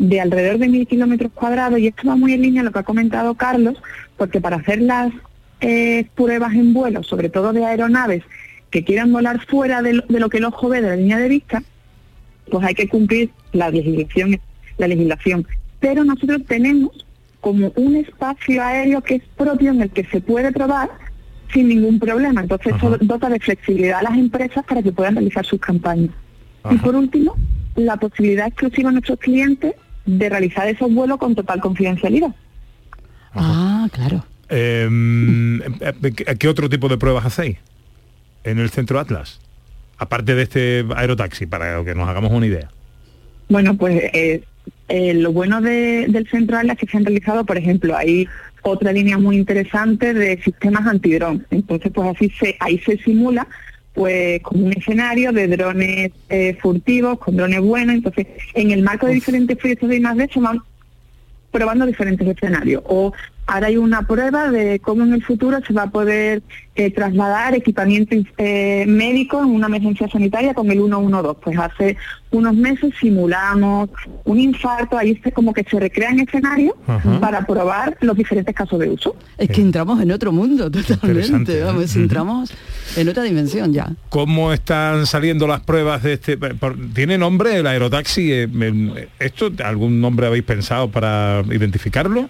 de 0.00 0.18
alrededor 0.18 0.58
de 0.58 0.68
mil 0.68 0.86
kilómetros 0.86 1.30
cuadrados 1.32 1.78
y 1.78 1.88
esto 1.88 2.08
va 2.08 2.16
muy 2.16 2.32
en 2.32 2.40
línea 2.40 2.62
a 2.62 2.64
lo 2.64 2.72
que 2.72 2.78
ha 2.78 2.84
comentado 2.84 3.34
Carlos, 3.34 3.80
porque 4.16 4.40
para 4.40 4.56
hacer 4.56 4.80
las 4.80 5.12
eh, 5.60 6.06
pruebas 6.14 6.54
en 6.54 6.72
vuelo, 6.72 7.02
sobre 7.02 7.28
todo 7.28 7.52
de 7.52 7.66
aeronaves 7.66 8.24
que 8.70 8.82
quieran 8.82 9.12
volar 9.12 9.44
fuera 9.46 9.82
de 9.82 10.02
lo, 10.08 10.28
que 10.30 10.38
el 10.38 10.44
ojo 10.46 10.70
ve 10.70 10.80
de 10.80 10.88
la 10.88 10.96
línea 10.96 11.18
de 11.18 11.28
vista, 11.28 11.62
pues 12.50 12.66
hay 12.66 12.74
que 12.74 12.88
cumplir 12.88 13.30
la 13.52 13.68
legislación, 13.68 14.40
la 14.78 14.88
legislación. 14.88 15.46
Pero 15.80 16.02
nosotros 16.02 16.40
tenemos 16.48 17.04
como 17.42 17.70
un 17.76 17.96
espacio 17.96 18.62
aéreo 18.62 19.02
que 19.02 19.16
es 19.16 19.22
propio 19.36 19.70
en 19.70 19.82
el 19.82 19.90
que 19.90 20.04
se 20.04 20.22
puede 20.22 20.50
probar 20.50 20.88
sin 21.52 21.68
ningún 21.68 21.98
problema. 21.98 22.40
Entonces 22.40 22.74
eso 22.74 22.96
dota 23.02 23.28
de 23.28 23.38
flexibilidad 23.38 23.98
a 23.98 24.04
las 24.04 24.16
empresas 24.16 24.64
para 24.64 24.82
que 24.82 24.92
puedan 24.92 25.16
realizar 25.16 25.44
sus 25.44 25.60
campañas. 25.60 26.14
Y 26.70 26.76
por 26.76 26.96
último, 26.96 27.36
la 27.76 27.98
posibilidad 27.98 28.46
exclusiva 28.46 28.88
a 28.88 28.92
nuestros 28.92 29.18
clientes 29.18 29.74
de 30.18 30.28
realizar 30.28 30.68
esos 30.68 30.92
vuelos 30.92 31.18
con 31.18 31.34
total 31.34 31.60
confidencialidad. 31.60 32.34
Ah, 33.34 33.88
claro. 33.92 34.24
Em, 34.48 35.60
¿Qué 36.38 36.48
otro 36.48 36.68
tipo 36.68 36.88
de 36.88 36.98
pruebas 36.98 37.26
hacéis? 37.26 37.58
en 38.44 38.58
el 38.58 38.70
centro 38.70 38.98
Atlas? 38.98 39.40
Aparte 39.98 40.34
de 40.34 40.42
este 40.42 40.84
aerotaxi, 40.96 41.46
para 41.46 41.84
que 41.84 41.94
nos 41.94 42.08
hagamos 42.08 42.32
una 42.32 42.46
idea. 42.46 42.70
Bueno, 43.48 43.76
pues 43.76 44.02
eh, 44.14 44.42
eh, 44.88 45.14
lo 45.14 45.32
bueno 45.32 45.60
del 45.60 46.26
centro 46.30 46.56
Atlas 46.56 46.76
es 46.76 46.80
que 46.80 46.86
se 46.90 46.96
han 46.96 47.04
realizado, 47.04 47.44
por 47.44 47.58
ejemplo, 47.58 47.96
hay 47.96 48.26
otra 48.62 48.92
línea 48.92 49.18
muy 49.18 49.36
interesante 49.36 50.14
de 50.14 50.40
sistemas 50.42 50.86
antidrón. 50.86 51.46
Entonces, 51.50 51.92
pues 51.94 52.16
así 52.16 52.32
se, 52.38 52.56
ahí 52.60 52.78
se 52.78 52.96
simula 52.98 53.46
pues 53.94 54.40
como 54.42 54.66
un 54.66 54.72
escenario 54.72 55.32
de 55.32 55.48
drones 55.48 56.12
eh, 56.28 56.56
furtivos, 56.60 57.18
con 57.18 57.36
drones 57.36 57.60
buenos. 57.60 57.96
Entonces, 57.96 58.26
en 58.54 58.70
el 58.70 58.82
marco 58.82 59.06
de 59.06 59.14
diferentes 59.14 59.56
proyectos 59.56 59.88
de 59.88 59.96
I+.D. 59.96 60.30
se 60.32 60.40
van 60.40 60.60
probando 61.50 61.86
diferentes 61.86 62.26
escenarios. 62.26 62.82
O 62.86 63.12
Ahora 63.50 63.66
hay 63.66 63.76
una 63.78 64.06
prueba 64.06 64.48
de 64.48 64.78
cómo 64.78 65.02
en 65.02 65.12
el 65.12 65.24
futuro 65.24 65.58
se 65.66 65.72
va 65.72 65.82
a 65.82 65.90
poder 65.90 66.40
eh, 66.76 66.92
trasladar 66.92 67.52
equipamiento 67.52 68.14
eh, 68.38 68.84
médico 68.86 69.42
en 69.42 69.48
una 69.48 69.66
emergencia 69.66 70.08
sanitaria 70.08 70.54
con 70.54 70.70
el 70.70 70.78
112. 70.78 71.40
Pues 71.42 71.58
hace 71.58 71.96
unos 72.30 72.54
meses 72.54 72.94
simulamos 73.00 73.90
un 74.22 74.38
infarto, 74.38 74.96
ahí 74.96 75.20
es 75.24 75.34
como 75.34 75.52
que 75.52 75.64
se 75.64 75.80
recrean 75.80 76.20
escenarios 76.20 76.74
para 77.20 77.44
probar 77.44 77.98
los 78.02 78.16
diferentes 78.16 78.54
casos 78.54 78.78
de 78.78 78.88
uso. 78.88 79.16
Es 79.36 79.48
que 79.48 79.62
entramos 79.62 80.00
en 80.00 80.12
otro 80.12 80.30
mundo 80.30 80.70
totalmente, 80.70 81.58
¿eh? 81.58 81.64
vamos, 81.64 81.96
entramos 81.96 82.52
en 82.96 83.08
otra 83.08 83.24
dimensión 83.24 83.72
ya. 83.72 83.90
¿Cómo 84.10 84.52
están 84.52 85.06
saliendo 85.06 85.48
las 85.48 85.58
pruebas 85.62 86.04
de 86.04 86.12
este? 86.12 86.38
¿Tiene 86.94 87.18
nombre 87.18 87.56
el 87.56 87.66
aerotaxi? 87.66 88.30
¿Esto 89.18 89.50
algún 89.64 90.00
nombre 90.00 90.28
habéis 90.28 90.44
pensado 90.44 90.88
para 90.88 91.42
identificarlo? 91.50 92.28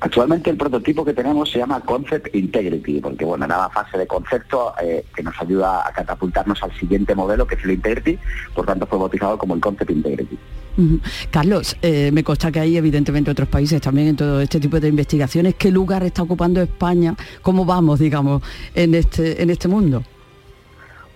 Actualmente 0.00 0.50
el 0.50 0.56
prototipo 0.56 1.04
que 1.04 1.12
tenemos 1.12 1.50
se 1.50 1.58
llama 1.58 1.80
Concept 1.80 2.34
Integrity, 2.34 3.00
porque 3.00 3.24
bueno, 3.24 3.46
era 3.46 3.58
la 3.58 3.70
fase 3.70 3.98
de 3.98 4.06
concepto 4.06 4.72
eh, 4.80 5.04
que 5.14 5.22
nos 5.22 5.34
ayuda 5.40 5.86
a 5.86 5.92
catapultarnos 5.92 6.62
al 6.62 6.72
siguiente 6.78 7.14
modelo, 7.16 7.46
que 7.46 7.56
es 7.56 7.64
el 7.64 7.72
Integrity, 7.72 8.18
por 8.54 8.64
tanto 8.64 8.86
fue 8.86 8.98
bautizado 8.98 9.36
como 9.36 9.54
el 9.54 9.60
Concept 9.60 9.90
Integrity. 9.90 10.38
Carlos, 11.32 11.76
eh, 11.82 12.10
me 12.12 12.22
consta 12.22 12.52
que 12.52 12.60
hay 12.60 12.76
evidentemente 12.76 13.32
otros 13.32 13.48
países 13.48 13.80
también 13.80 14.08
en 14.08 14.16
todo 14.16 14.40
este 14.40 14.60
tipo 14.60 14.78
de 14.78 14.86
investigaciones. 14.86 15.56
¿Qué 15.56 15.72
lugar 15.72 16.04
está 16.04 16.22
ocupando 16.22 16.62
España? 16.62 17.16
¿Cómo 17.42 17.64
vamos, 17.64 17.98
digamos, 17.98 18.42
en 18.76 18.94
este, 18.94 19.42
en 19.42 19.50
este 19.50 19.66
mundo? 19.66 20.04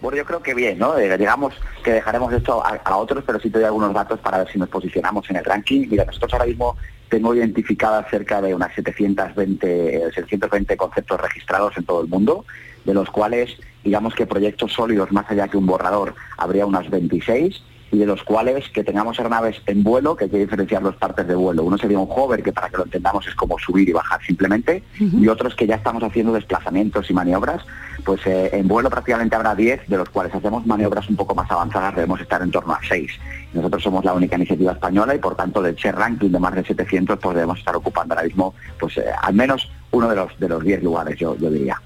Bueno, 0.00 0.18
yo 0.18 0.24
creo 0.24 0.42
que 0.42 0.52
bien, 0.52 0.78
¿no? 0.78 0.98
Eh, 0.98 1.16
digamos 1.16 1.54
que 1.84 1.92
dejaremos 1.92 2.32
esto 2.32 2.60
a, 2.64 2.96
otros, 2.96 3.22
pero 3.24 3.38
sí 3.38 3.50
te 3.50 3.58
doy 3.58 3.66
algunos 3.66 3.94
datos 3.94 4.18
para 4.18 4.38
ver 4.38 4.48
si 4.50 4.58
nos 4.58 4.68
posicionamos 4.68 5.30
en 5.30 5.36
el 5.36 5.44
ranking. 5.44 5.86
Mira, 5.88 6.04
nosotros 6.04 6.32
ahora 6.32 6.46
mismo 6.46 6.76
tengo 7.12 7.34
identificadas 7.34 8.06
cerca 8.10 8.40
de 8.40 8.54
unas 8.54 8.74
720, 8.74 10.12
720 10.14 10.76
conceptos 10.78 11.20
registrados 11.20 11.76
en 11.76 11.84
todo 11.84 12.00
el 12.00 12.08
mundo, 12.08 12.46
de 12.86 12.94
los 12.94 13.10
cuales, 13.10 13.54
digamos 13.84 14.14
que 14.14 14.24
proyectos 14.24 14.72
sólidos 14.72 15.12
más 15.12 15.30
allá 15.30 15.46
que 15.48 15.58
un 15.58 15.66
borrador, 15.66 16.14
habría 16.38 16.64
unas 16.64 16.88
26 16.88 17.62
y 17.90 17.98
de 17.98 18.06
los 18.06 18.22
cuales 18.22 18.66
que 18.70 18.82
tengamos 18.82 19.18
aeronaves 19.18 19.60
en 19.66 19.84
vuelo, 19.84 20.16
que 20.16 20.24
hay 20.24 20.30
que 20.30 20.38
diferenciar 20.38 20.82
dos 20.82 20.96
partes 20.96 21.28
de 21.28 21.34
vuelo. 21.34 21.64
Uno 21.64 21.76
sería 21.76 21.98
un 21.98 22.08
hover, 22.08 22.42
que 22.42 22.50
para 22.50 22.70
que 22.70 22.78
lo 22.78 22.84
entendamos 22.84 23.26
es 23.26 23.34
como 23.34 23.58
subir 23.58 23.90
y 23.90 23.92
bajar 23.92 24.22
simplemente, 24.24 24.82
y 24.98 25.28
otros 25.28 25.54
que 25.54 25.66
ya 25.66 25.74
estamos 25.74 26.02
haciendo 26.02 26.32
desplazamientos 26.32 27.10
y 27.10 27.12
maniobras, 27.12 27.62
pues 28.06 28.26
eh, 28.26 28.48
en 28.54 28.66
vuelo 28.66 28.88
prácticamente 28.88 29.36
habrá 29.36 29.54
10, 29.54 29.86
de 29.86 29.98
los 29.98 30.08
cuales 30.08 30.34
hacemos 30.34 30.66
maniobras 30.66 31.06
un 31.10 31.16
poco 31.16 31.34
más 31.34 31.50
avanzadas, 31.50 31.94
debemos 31.94 32.22
estar 32.22 32.40
en 32.40 32.50
torno 32.50 32.72
a 32.72 32.80
6. 32.88 33.12
Nosotros 33.52 33.82
somos 33.82 34.04
la 34.04 34.14
única 34.14 34.36
iniciativa 34.36 34.72
española 34.72 35.14
y 35.14 35.18
por 35.18 35.36
tanto 35.36 35.60
del 35.62 35.74
share 35.74 35.96
ranking 35.96 36.30
de 36.30 36.38
más 36.38 36.54
de 36.54 36.64
700, 36.64 37.18
pues 37.18 37.34
debemos 37.34 37.58
estar 37.58 37.76
ocupando 37.76 38.14
ahora 38.14 38.26
mismo 38.26 38.54
pues 38.78 38.96
eh, 38.98 39.04
al 39.20 39.34
menos 39.34 39.70
uno 39.90 40.08
de 40.08 40.16
los 40.16 40.38
de 40.38 40.48
los 40.48 40.62
10 40.62 40.82
lugares, 40.82 41.18
yo, 41.18 41.34
diría. 41.34 41.80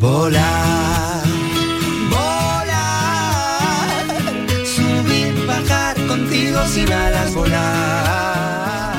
Volar, 0.00 1.22
subir, 4.64 5.46
bajar 5.46 5.96
contigo 6.06 6.58
sin 6.66 6.92
alas 6.92 7.34
volar. 7.34 8.11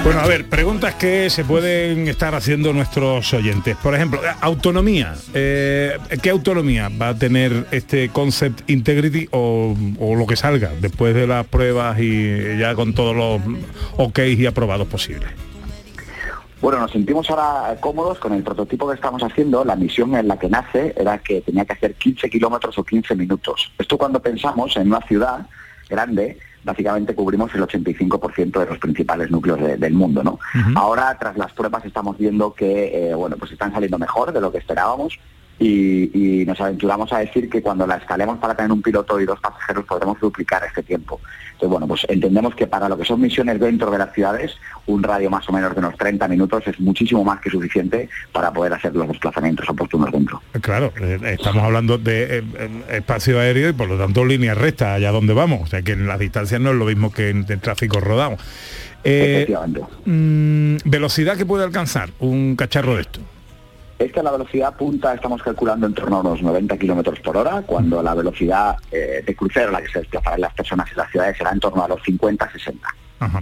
Bueno, 0.04 0.20
a 0.20 0.28
ver, 0.28 0.50
preguntas 0.50 0.96
que 0.96 1.30
se 1.30 1.46
pueden 1.46 2.10
estar 2.10 2.36
haciendo 2.36 2.74
nuestros 2.74 3.34
oyentes. 3.34 3.78
Por 3.78 3.96
ejemplo, 3.96 4.20
autonomía. 4.42 5.16
Eh, 5.34 5.98
¿Qué 6.22 6.30
autonomía 6.30 6.90
va 6.90 7.10
a 7.10 7.18
tener 7.18 7.68
este 7.72 8.10
Concept 8.10 8.70
Integrity 8.70 9.30
o, 9.32 9.74
o, 10.00 10.16
lo 10.16 10.28
que 10.28 10.36
salga 10.36 10.72
después 10.82 11.16
de 11.16 11.26
las 11.26 11.48
pruebas 11.48 11.98
y 12.02 12.58
ya 12.58 12.76
con 12.76 12.94
todos 12.94 13.16
los 13.16 13.42
ok 13.96 14.20
y 14.38 14.46
aprobados 14.46 14.90
posibles? 14.90 15.30
Bueno, 16.60 16.80
nos 16.80 16.92
sentimos 16.92 17.30
ahora 17.30 17.78
cómodos 17.80 18.20
con 18.20 18.34
el 18.34 18.44
prototipo 18.44 18.90
que 18.90 18.96
estamos 18.96 19.24
haciendo. 19.24 19.64
La 19.64 19.78
misión 19.78 20.16
en 20.16 20.28
la 20.28 20.38
que 20.38 20.50
nace 20.50 20.94
era 20.98 21.18
que 21.20 21.40
tenía 21.40 21.64
que 21.64 21.74
hacer 21.74 21.94
15 21.96 22.30
kilómetros 22.30 22.78
o 22.78 22.84
15 22.84 23.16
minutos. 23.16 23.72
Esto 23.80 23.98
cuando 23.98 24.22
pensamos 24.22 24.76
en 24.76 24.88
una 24.88 25.02
ciudad 25.02 25.48
grande, 25.90 26.40
básicamente 26.64 27.16
cubrimos 27.16 27.54
el 27.56 27.62
85% 27.62 28.60
de 28.60 28.66
los 28.66 28.78
principales 28.80 29.32
núcleos 29.32 29.60
del 29.80 29.94
mundo. 29.94 30.24
¿no? 30.24 30.40
Ahora, 30.76 31.18
tras 31.20 31.38
las 31.38 31.54
pruebas, 31.54 31.86
estamos 31.86 32.18
viendo 32.18 32.54
que 32.54 33.10
eh, 33.10 33.16
bueno, 33.16 33.38
pues 33.38 33.52
están 33.52 33.72
saliendo 33.72 33.98
mejor 33.98 34.32
de 34.32 34.42
lo 34.42 34.52
que 34.52 34.58
esperábamos. 34.58 35.20
Y, 35.60 36.42
y 36.42 36.46
nos 36.46 36.60
aventuramos 36.60 37.12
a 37.14 37.20
decir 37.20 37.50
que 37.50 37.62
cuando 37.62 37.88
la 37.88 37.98
escalemos 37.98 38.38
para 38.40 38.56
tener 38.56 38.72
un 38.72 38.82
piloto 38.82 39.20
y 39.20 39.26
dos 39.26 39.40
pasajeros 39.40 39.86
podremos 39.86 40.20
duplicar 40.20 40.64
este 40.66 40.84
tiempo. 40.84 41.20
Entonces, 41.54 41.70
bueno, 41.70 41.88
pues 41.88 42.06
entendemos 42.10 42.56
que 42.56 42.68
para 42.68 42.90
lo 42.90 42.98
que 42.98 43.06
son 43.06 43.22
misiones 43.22 43.60
dentro 43.60 43.92
de 43.92 43.98
las 43.98 44.14
ciudades, 44.14 44.56
un 44.88 45.04
radio 45.04 45.30
más 45.30 45.48
o 45.48 45.54
menos 45.54 45.74
de 45.74 45.80
unos 45.80 45.96
30 45.98 46.28
minutos 46.28 46.64
es 46.66 46.80
muchísimo 46.80 47.24
más 47.24 47.40
que 47.40 47.50
suficiente 47.50 48.10
para 48.32 48.52
poder 48.52 48.74
hacer 48.74 48.96
los 48.96 49.08
desplazamientos 49.08 49.70
oportunos 49.70 50.12
dentro. 50.12 50.42
Claro, 50.62 50.92
eh, 51.00 51.20
estamos 51.24 51.64
hablando 51.64 51.98
de 51.98 52.40
eh, 52.40 52.44
eh, 52.58 52.84
espacio 52.90 53.40
aéreo 53.40 53.70
y 53.70 53.74
por 53.74 53.88
lo 53.88 53.98
tanto 53.98 54.26
línea 54.26 54.56
recta 54.56 54.96
allá 54.96 55.12
donde 55.12 55.34
vamos. 55.34 55.62
O 55.64 55.68
sea 55.68 55.82
que 55.82 55.94
en 55.94 56.08
las 56.08 56.20
distancias 56.20 56.60
no 56.60 56.72
es 56.72 56.76
lo 56.76 56.86
mismo 56.86 57.12
que 57.12 57.30
en, 57.30 57.46
en 57.48 57.60
tráfico 57.60 58.00
rodado. 58.00 58.38
Eh, 59.04 59.54
mm, 60.06 60.78
velocidad 60.86 61.38
que 61.38 61.46
puede 61.46 61.66
alcanzar 61.66 62.10
un 62.20 62.56
cacharro 62.56 62.96
de 62.96 63.02
esto. 63.02 63.20
Esta 64.04 64.22
la 64.22 64.32
velocidad 64.32 64.76
punta 64.76 65.14
estamos 65.14 65.42
calculando 65.42 65.88
en 65.88 65.94
torno 65.94 66.18
a 66.18 66.20
unos 66.22 66.42
90 66.42 66.78
kilómetros 66.78 67.20
por 67.22 67.38
hora, 67.38 67.62
cuando 67.66 68.04
la 68.04 68.14
velocidad 68.14 68.76
eh, 68.92 69.24
de 69.26 69.36
crucero 69.36 69.70
a 69.70 69.72
la 69.72 69.82
que 69.82 69.88
se 69.92 70.00
desplazarán 70.00 70.42
las 70.42 70.54
personas 70.54 70.90
en 70.92 70.98
las 70.98 71.10
ciudades 71.10 71.38
será 71.38 71.52
en 71.52 71.60
torno 71.60 71.84
a 71.84 71.88
los 71.88 72.02
50-60. 72.02 72.76
Ajá. 73.20 73.42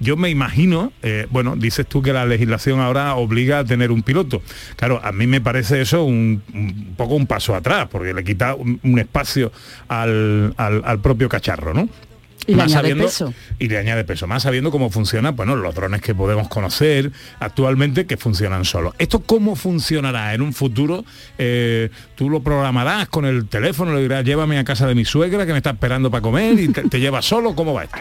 Yo 0.00 0.18
me 0.18 0.28
imagino, 0.28 0.92
eh, 1.02 1.26
bueno, 1.30 1.56
dices 1.56 1.86
tú 1.86 2.02
que 2.02 2.12
la 2.12 2.26
legislación 2.26 2.80
ahora 2.80 3.14
obliga 3.14 3.60
a 3.60 3.64
tener 3.64 3.90
un 3.90 4.02
piloto. 4.02 4.42
Claro, 4.76 5.00
a 5.02 5.12
mí 5.12 5.26
me 5.26 5.40
parece 5.40 5.80
eso 5.80 6.04
un, 6.04 6.42
poco 6.98 7.14
un 7.14 7.26
paso 7.26 7.54
atrás, 7.54 7.88
porque 7.90 8.12
le 8.12 8.22
quita 8.24 8.54
un, 8.54 8.98
espacio 8.98 9.50
al- 9.88 10.52
al 10.58 11.00
propio 11.00 11.30
cacharro, 11.30 11.72
¿no? 11.72 11.88
Y 12.46 12.52
le 12.52 12.56
Más 12.58 12.66
añade 12.72 12.80
sabiendo- 12.88 13.04
peso. 13.04 13.34
Y 13.58 13.68
le 13.68 13.78
añade 13.78 14.04
peso, 14.04 14.26
más 14.26 14.42
sabiendo 14.42 14.70
cómo 14.70 14.90
funcionan, 14.90 15.36
bueno, 15.36 15.54
los 15.56 15.74
drones 15.74 16.00
que 16.02 16.14
podemos 16.14 16.48
conocer 16.48 17.10
actualmente 17.40 18.06
que 18.06 18.16
funcionan 18.16 18.64
solos. 18.64 18.94
¿Esto 18.98 19.20
cómo 19.20 19.54
funcionará 19.56 20.34
en 20.34 20.42
un 20.42 20.52
futuro? 20.52 21.04
Eh, 21.38 21.90
¿Tú 22.14 22.28
lo 22.30 22.42
programarás 22.42 23.08
con 23.08 23.24
el 23.24 23.48
teléfono? 23.48 23.94
Le 23.94 24.02
dirás, 24.02 24.24
llévame 24.24 24.58
a 24.58 24.64
casa 24.64 24.86
de 24.86 24.94
mi 24.94 25.04
suegra 25.04 25.46
que 25.46 25.52
me 25.52 25.58
está 25.58 25.70
esperando 25.70 26.10
para 26.10 26.22
comer 26.22 26.58
y 26.58 26.68
te, 26.68 26.82
te 26.88 26.98
lleva 27.00 27.22
solo? 27.22 27.54
¿Cómo 27.54 27.74
va 27.74 27.84
esto? 27.84 27.98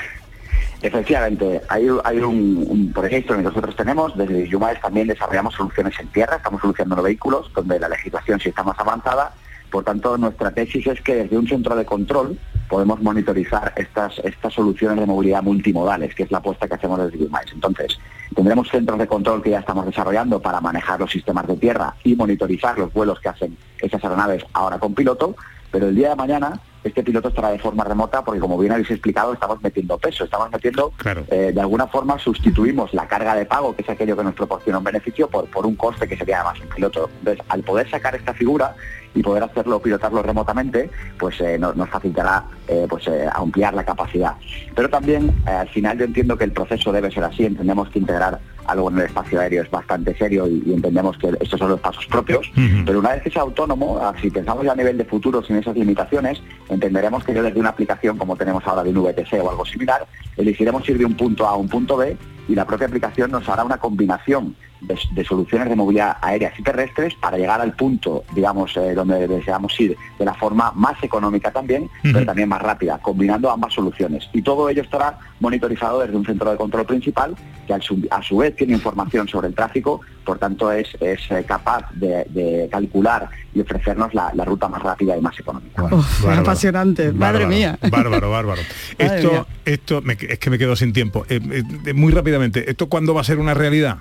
Efectivamente, 0.82 1.62
hay, 1.70 1.88
hay 2.04 2.18
un, 2.20 2.66
un 2.68 2.92
proyecto 2.92 3.36
que 3.36 3.44
nosotros 3.44 3.76
tenemos, 3.76 4.18
desde 4.18 4.48
Yumaes 4.50 4.82
también 4.82 5.08
desarrollamos 5.08 5.54
soluciones 5.54 5.94
en 6.00 6.08
tierra, 6.08 6.38
estamos 6.38 6.60
solucionando 6.60 7.04
vehículos, 7.04 7.52
donde 7.54 7.80
la 7.80 7.88
legislación 7.88 8.40
sí 8.40 8.50
está 8.50 8.64
más 8.64 8.80
avanzada, 8.80 9.32
por 9.72 9.84
tanto 9.84 10.18
nuestra 10.18 10.52
tesis 10.52 10.86
es 10.86 11.02
que 11.02 11.16
desde 11.16 11.38
un 11.38 11.48
centro 11.48 11.76
de 11.76 11.86
control 11.86 12.38
podemos 12.70 13.02
monitorizar 13.02 13.74
estas, 13.76 14.20
estas 14.20 14.54
soluciones 14.54 15.00
de 15.00 15.06
movilidad 15.06 15.42
multimodales, 15.42 16.14
que 16.14 16.24
es 16.24 16.32
la 16.32 16.38
apuesta 16.38 16.68
que 16.68 16.76
hacemos 16.76 17.00
desde 17.00 17.18
Yumaes. 17.18 17.52
Entonces, 17.54 18.00
tendremos 18.36 18.70
centros 18.70 19.00
de 19.00 19.08
control 19.08 19.42
que 19.42 19.50
ya 19.50 19.60
estamos 19.60 19.86
desarrollando 19.86 20.40
para 20.40 20.62
manejar 20.62 21.00
los 21.00 21.12
sistemas 21.12 21.48
de 21.48 21.58
tierra 21.58 21.96
y 22.04 22.16
monitorizar 22.16 22.78
los 22.78 22.94
vuelos 22.94 23.20
que 23.20 23.30
hacen 23.30 23.58
esas 23.80 24.04
aeronaves 24.04 24.46
ahora 24.54 24.78
con 24.78 24.94
piloto, 24.94 25.36
pero 25.72 25.88
el 25.88 25.96
día 25.96 26.10
de 26.10 26.16
mañana 26.16 26.60
este 26.84 27.04
piloto 27.04 27.28
estará 27.28 27.50
de 27.50 27.60
forma 27.60 27.84
remota 27.84 28.24
porque 28.24 28.40
como 28.40 28.58
bien 28.58 28.72
habéis 28.72 28.90
explicado 28.90 29.34
estamos 29.34 29.62
metiendo 29.62 29.98
peso, 29.98 30.24
estamos 30.24 30.50
metiendo 30.52 30.92
eh, 31.30 31.52
de 31.54 31.62
alguna 31.62 31.88
forma 31.88 32.18
sustituimos 32.18 32.94
la 32.94 33.08
carga 33.08 33.36
de 33.36 33.46
pago, 33.46 33.76
que 33.76 33.84
es 33.84 33.90
aquello 33.90 34.18
que 34.18 34.24
nos 34.24 34.34
proporciona 34.34 34.80
un 34.80 34.84
beneficio, 34.84 35.28
por, 35.28 35.46
por 35.46 35.66
un 35.66 35.76
coste 35.76 36.08
que 36.08 36.18
sería 36.18 36.38
además 36.42 36.60
un 36.62 36.70
piloto. 36.70 37.10
Entonces, 37.20 37.46
al 37.50 37.62
poder 37.64 37.90
sacar 37.90 38.16
esta 38.16 38.34
figura 38.34 38.76
y 39.14 39.22
poder 39.22 39.44
hacerlo, 39.44 39.80
pilotarlo 39.82 40.22
remotamente, 40.24 40.90
pues 41.20 41.40
eh, 41.42 41.58
no- 41.60 41.74
nos 41.74 41.90
facilitará 41.90 42.46
eh, 42.68 42.86
pues 42.90 43.08
eh, 43.08 43.28
ampliar 43.34 43.74
la 43.74 43.84
capacidad. 43.84 44.34
Pero 44.76 44.90
también 44.90 45.30
eh, 45.48 45.52
al 45.52 45.68
final 45.70 45.98
yo 45.98 46.06
entiendo 46.06 46.38
que 46.38 46.46
el 46.46 46.52
proceso 46.52 46.92
debe 46.92 47.12
ser 47.12 47.24
así, 47.24 47.46
entendemos 47.46 47.90
que 47.90 48.00
integrar 48.00 48.40
algo 48.68 48.90
en 48.90 48.98
el 49.00 49.06
espacio 49.06 49.40
aéreo 49.40 49.64
es 49.64 49.70
bastante 49.72 50.16
serio 50.18 50.48
y, 50.48 50.64
y 50.66 50.74
entendemos 50.74 51.18
que 51.18 51.30
estos 51.40 51.60
son 51.60 51.70
los 51.70 51.80
pasos 51.80 52.06
propios, 52.08 52.52
pero 52.86 53.00
una 53.00 53.12
vez 53.14 53.24
que 53.24 53.32
sea 53.32 53.42
autónomo, 53.42 54.00
ah, 54.02 54.14
si 54.22 54.30
pensamos 54.30 54.64
ya 54.66 54.72
a 54.72 54.76
nivel 54.76 54.98
de 54.98 55.06
futuro 55.06 55.44
sin 55.44 55.56
esas 55.58 55.76
limitaciones, 55.76 56.42
entenderemos 56.70 57.24
que 57.24 57.34
yo 57.34 57.44
desde 57.44 57.60
una 57.60 57.70
aplicación 57.70 58.18
como 58.18 58.36
tenemos 58.36 58.66
ahora 58.66 58.84
de 58.84 58.90
un 58.92 59.04
VTC 59.04 59.34
o 59.44 59.50
algo 59.50 59.66
similar, 59.66 60.06
elegiremos 60.38 60.88
ir 60.90 60.98
de 60.98 61.06
un 61.06 61.16
punto 61.16 61.46
A 61.48 61.52
a 61.52 61.56
un 61.56 61.68
punto 61.70 61.98
B 61.98 62.16
y 62.48 62.56
la 62.56 62.66
propia 62.66 62.88
aplicación 62.88 63.32
nos 63.32 63.48
hará 63.50 63.64
una 63.64 63.78
combinación 63.78 64.56
de, 64.82 64.98
de 65.14 65.24
soluciones 65.24 65.70
de 65.70 65.76
movilidad 65.76 66.18
aéreas 66.22 66.58
y 66.60 66.64
terrestres 66.64 67.14
para 67.16 67.38
llegar 67.38 67.62
al 67.62 67.74
punto, 67.74 68.24
digamos, 68.34 68.76
eh, 68.78 68.96
donde 68.96 69.28
deseamos 69.28 69.80
ir 69.80 69.96
de 70.18 70.26
la 70.26 70.34
forma 70.34 70.72
más 70.76 71.02
económica 71.04 71.52
también, 71.52 71.88
pero 72.02 72.26
también 72.26 72.50
más 72.50 72.62
rápida, 72.64 72.98
combinando 72.98 73.52
ambas 73.52 73.74
soluciones. 73.74 74.28
Y 74.34 74.42
todo 74.42 74.68
ello 74.70 74.82
estará 74.82 75.20
monitorizado 75.40 76.00
desde 76.00 76.16
un 76.18 76.26
centro 76.26 76.50
de 76.50 76.58
control 76.58 76.86
principal 76.88 77.36
que 77.68 77.80
su- 77.80 78.08
a 78.10 78.24
su 78.24 78.38
vez 78.38 78.56
tiene 78.66 78.74
información 78.74 79.28
sobre 79.28 79.48
el 79.48 79.56
tráfico, 79.56 80.02
por 80.24 80.38
tanto 80.38 80.72
es, 80.72 80.88
es 81.00 81.20
eh, 81.32 81.44
capaz 81.48 81.90
de, 81.94 82.26
de 82.30 82.70
calcular 82.72 83.28
y 83.56 83.62
ofrecernos 83.62 84.14
la, 84.14 84.32
la 84.36 84.46
ruta 84.46 84.68
más 84.68 84.84
rápida 84.84 85.18
y 85.18 85.22
más 85.22 85.40
económica. 85.40 85.84
Uf, 85.86 86.22
Bárbaro. 86.22 86.42
apasionante, 86.42 87.12
madre 87.12 87.48
mía. 87.48 87.80
Bárbaro, 87.90 88.30
bárbaro. 88.30 88.62
Madre 89.00 89.16
esto, 89.18 89.32
mía. 89.32 89.46
esto 89.66 90.02
me- 90.04 90.14
es 90.14 90.38
que 90.38 90.50
me 90.52 90.60
quedo 90.60 90.76
sin 90.76 90.94
tiempo. 90.94 91.26
Eh, 91.28 91.40
eh, 91.88 91.94
muy 91.94 92.12
rápidamente, 92.14 92.70
¿esto 92.70 92.88
cuándo 92.88 93.16
va 93.16 93.22
a 93.22 93.24
ser 93.24 93.40
una 93.40 93.56
realidad? 93.56 93.98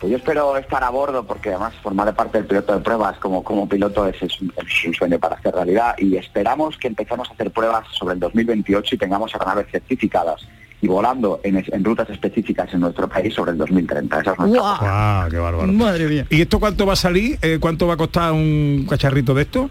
Pues 0.00 0.10
yo 0.12 0.16
espero 0.16 0.56
estar 0.56 0.82
a 0.82 0.88
bordo 0.90 1.26
porque 1.26 1.50
además 1.50 1.74
formar 1.82 2.14
parte 2.14 2.38
del 2.38 2.46
piloto 2.46 2.74
de 2.74 2.80
pruebas 2.80 3.18
como, 3.18 3.44
como 3.44 3.68
piloto 3.68 4.06
es, 4.06 4.22
es 4.22 4.40
un, 4.40 4.50
es 4.56 4.86
un 4.86 4.94
sueño 4.94 5.18
para 5.18 5.36
hacer 5.36 5.54
realidad 5.54 5.94
y 5.98 6.16
esperamos 6.16 6.76
que 6.78 6.88
empecemos 6.88 7.28
a 7.30 7.32
hacer 7.34 7.50
pruebas 7.50 7.86
sobre 7.92 8.14
el 8.14 8.20
2028 8.20 8.94
y 8.94 8.98
tengamos 8.98 9.34
aeronaves 9.34 9.66
certificadas 9.70 10.46
y 10.86 10.88
volando 10.88 11.40
en, 11.42 11.84
rutas 11.84 12.08
específicas 12.10 12.72
en 12.72 12.78
nuestro 12.80 13.08
país 13.08 13.34
sobre 13.34 13.50
el 13.50 13.58
2030. 13.58 14.20
Esa 14.20 14.32
es 14.32 14.38
nuestra 14.38 14.60
Guau. 14.60 14.78
¡Guau, 14.78 15.30
qué 15.30 15.38
bárbaro! 15.38 15.72
Madre 15.72 16.06
mía. 16.06 16.26
¿Y 16.30 16.40
esto 16.40 16.60
cuánto 16.60 16.86
va 16.86 16.92
a 16.92 16.96
salir? 16.96 17.38
Eh, 17.42 17.58
¿Cuánto 17.60 17.88
va 17.88 17.94
a 17.94 17.96
costar 17.96 18.32
un 18.32 18.86
cacharrito 18.88 19.34
de 19.34 19.42
esto? 19.42 19.68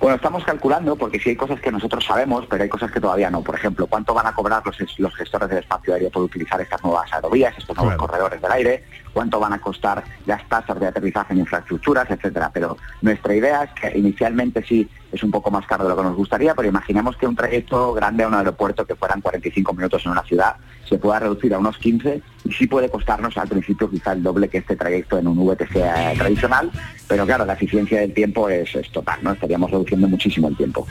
Bueno, 0.00 0.16
estamos 0.16 0.44
calculando 0.44 0.96
porque 0.96 1.20
sí 1.20 1.30
hay 1.30 1.36
cosas 1.36 1.60
que 1.60 1.70
nosotros 1.70 2.04
sabemos, 2.04 2.44
pero 2.50 2.64
hay 2.64 2.68
cosas 2.68 2.90
que 2.90 3.00
todavía 3.00 3.30
no. 3.30 3.42
Por 3.42 3.54
ejemplo, 3.54 3.86
cuánto 3.86 4.12
van 4.14 4.26
a 4.26 4.32
cobrar 4.34 4.62
los, 4.66 4.76
los 4.98 5.14
gestores 5.14 5.48
del 5.48 5.58
espacio 5.58 5.94
aéreo 5.94 6.10
por 6.10 6.24
utilizar 6.24 6.60
estas 6.60 6.82
nuevas 6.82 7.10
aerovías, 7.12 7.56
estos 7.56 7.76
nuevos 7.76 7.94
Claro. 7.94 8.06
corredores 8.08 8.42
del 8.42 8.50
aire, 8.52 8.84
cuánto 9.16 9.40
van 9.40 9.54
a 9.54 9.58
costar 9.58 10.04
las 10.26 10.46
tasas 10.46 10.78
de 10.78 10.88
aterrizaje 10.88 11.32
en 11.32 11.38
infraestructuras, 11.38 12.06
etcétera. 12.10 12.50
Pero 12.52 12.76
nuestra 13.00 13.34
idea 13.34 13.62
es 13.62 13.70
que 13.70 13.98
inicialmente 13.98 14.62
sí 14.62 14.86
es 15.10 15.22
un 15.22 15.30
poco 15.30 15.50
más 15.50 15.64
caro 15.64 15.84
de 15.84 15.88
lo 15.88 15.96
que 15.96 16.02
nos 16.02 16.16
gustaría, 16.16 16.54
pero 16.54 16.68
imaginemos 16.68 17.16
que 17.16 17.26
un 17.26 17.34
trayecto 17.34 17.94
grande 17.94 18.24
a 18.24 18.28
un 18.28 18.34
aeropuerto 18.34 18.84
que 18.84 18.94
fueran 18.94 19.22
45 19.22 19.72
minutos 19.72 20.04
en 20.04 20.12
una 20.12 20.22
ciudad 20.22 20.56
se 20.86 20.98
pueda 20.98 21.18
reducir 21.18 21.54
a 21.54 21.58
unos 21.58 21.78
15 21.78 22.20
y 22.44 22.52
sí 22.52 22.66
puede 22.66 22.90
costarnos 22.90 23.38
al 23.38 23.48
principio 23.48 23.88
quizá 23.88 24.12
el 24.12 24.22
doble 24.22 24.48
que 24.48 24.58
este 24.58 24.76
trayecto 24.76 25.16
en 25.16 25.28
un 25.28 25.38
VTC 25.38 26.16
tradicional, 26.18 26.70
pero 27.08 27.24
claro, 27.24 27.46
la 27.46 27.54
eficiencia 27.54 28.00
del 28.00 28.12
tiempo 28.12 28.50
es, 28.50 28.74
es 28.74 28.92
total, 28.92 29.20
¿no? 29.22 29.32
Estaríamos 29.32 29.70
reduciendo 29.70 30.08
muchísimo 30.08 30.48
el 30.48 30.56
tiempo. 30.58 30.86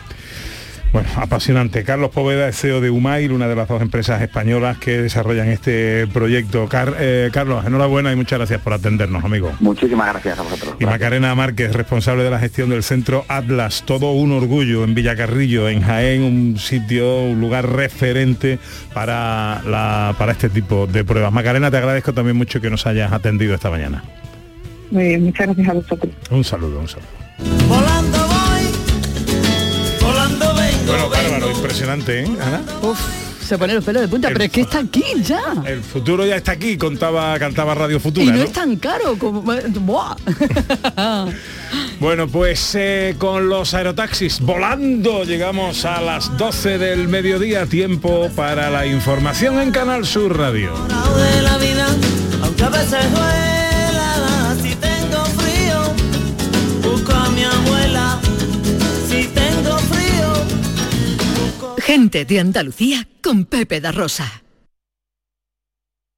Bueno, 0.95 1.09
apasionante. 1.17 1.83
Carlos 1.83 2.09
Poveda 2.11 2.47
es 2.47 2.55
CEO 2.57 2.79
de 2.79 2.89
Umail, 2.89 3.33
una 3.33 3.49
de 3.49 3.55
las 3.57 3.67
dos 3.67 3.81
empresas 3.81 4.21
españolas 4.21 4.77
que 4.77 5.01
desarrollan 5.01 5.49
este 5.49 6.07
proyecto. 6.07 6.67
Car- 6.69 6.95
eh, 6.97 7.29
Carlos, 7.33 7.65
enhorabuena 7.65 8.13
y 8.13 8.15
muchas 8.15 8.39
gracias 8.39 8.61
por 8.61 8.71
atendernos, 8.71 9.21
amigo. 9.25 9.51
Muchísimas 9.59 10.07
gracias 10.07 10.39
a 10.39 10.43
vosotros. 10.43 10.75
Y 10.79 10.85
Macarena 10.85 11.35
Márquez, 11.35 11.73
responsable 11.73 12.23
de 12.23 12.29
la 12.29 12.39
gestión 12.39 12.69
del 12.69 12.81
centro 12.81 13.25
Atlas, 13.27 13.83
todo 13.85 14.13
un 14.13 14.31
orgullo 14.31 14.85
en 14.85 14.95
Villacarrillo, 14.95 15.67
en 15.67 15.81
Jaén, 15.81 16.23
un 16.23 16.57
sitio, 16.57 17.23
un 17.23 17.41
lugar 17.41 17.69
referente 17.69 18.57
para, 18.93 19.61
la, 19.67 20.15
para 20.17 20.31
este 20.31 20.47
tipo 20.47 20.87
de 20.87 21.03
pruebas. 21.03 21.33
Macarena, 21.33 21.69
te 21.69 21.75
agradezco 21.75 22.13
también 22.13 22.37
mucho 22.37 22.61
que 22.61 22.69
nos 22.69 22.87
hayas 22.87 23.11
atendido 23.11 23.53
esta 23.53 23.69
mañana. 23.69 24.01
Muy 24.91 25.03
bien, 25.09 25.25
muchas 25.25 25.47
gracias 25.47 25.67
a 25.67 25.73
vosotros. 25.73 26.13
Un 26.31 26.43
saludo, 26.45 26.79
un 26.79 26.87
saludo. 26.87 27.09
Volando 27.67 28.17
Bueno, 30.85 31.09
bárbaro, 31.09 31.51
impresionante, 31.51 32.23
¿eh, 32.23 32.37
Ana? 32.41 32.61
Uf, 32.81 32.99
se 33.45 33.57
pone 33.57 33.73
los 33.73 33.83
pelos 33.83 34.01
de 34.01 34.07
punta, 34.07 34.29
pero 34.29 34.43
es 34.43 34.51
que 34.51 34.61
está 34.61 34.79
aquí 34.79 35.03
ya. 35.21 35.41
El 35.65 35.81
futuro 35.81 36.25
ya 36.25 36.35
está 36.35 36.53
aquí, 36.53 36.77
contaba, 36.77 37.37
cantaba 37.39 37.75
Radio 37.75 37.99
Futura, 37.99 38.25
Y 38.25 38.29
no 38.29 38.37
¿no? 38.37 38.43
es 38.43 38.51
tan 38.51 38.75
caro 38.77 39.17
como... 39.17 39.41
Buah. 39.41 40.15
Bueno, 41.99 42.27
pues 42.27 42.75
eh, 42.75 43.15
con 43.17 43.47
los 43.47 43.73
aerotaxis 43.73 44.41
volando 44.41 45.23
llegamos 45.23 45.85
a 45.85 46.01
las 46.01 46.37
12 46.37 46.77
del 46.77 47.07
mediodía, 47.07 47.65
tiempo 47.65 48.29
para 48.35 48.69
la 48.69 48.85
información 48.85 49.59
en 49.61 49.71
Canal 49.71 50.05
Sur 50.05 50.37
Radio. 50.37 50.73
Gente 61.85 62.25
de 62.25 62.39
Andalucía 62.39 63.07
con 63.21 63.45
Pepe 63.45 63.79
da 63.79 63.91
Rosa. 63.91 64.41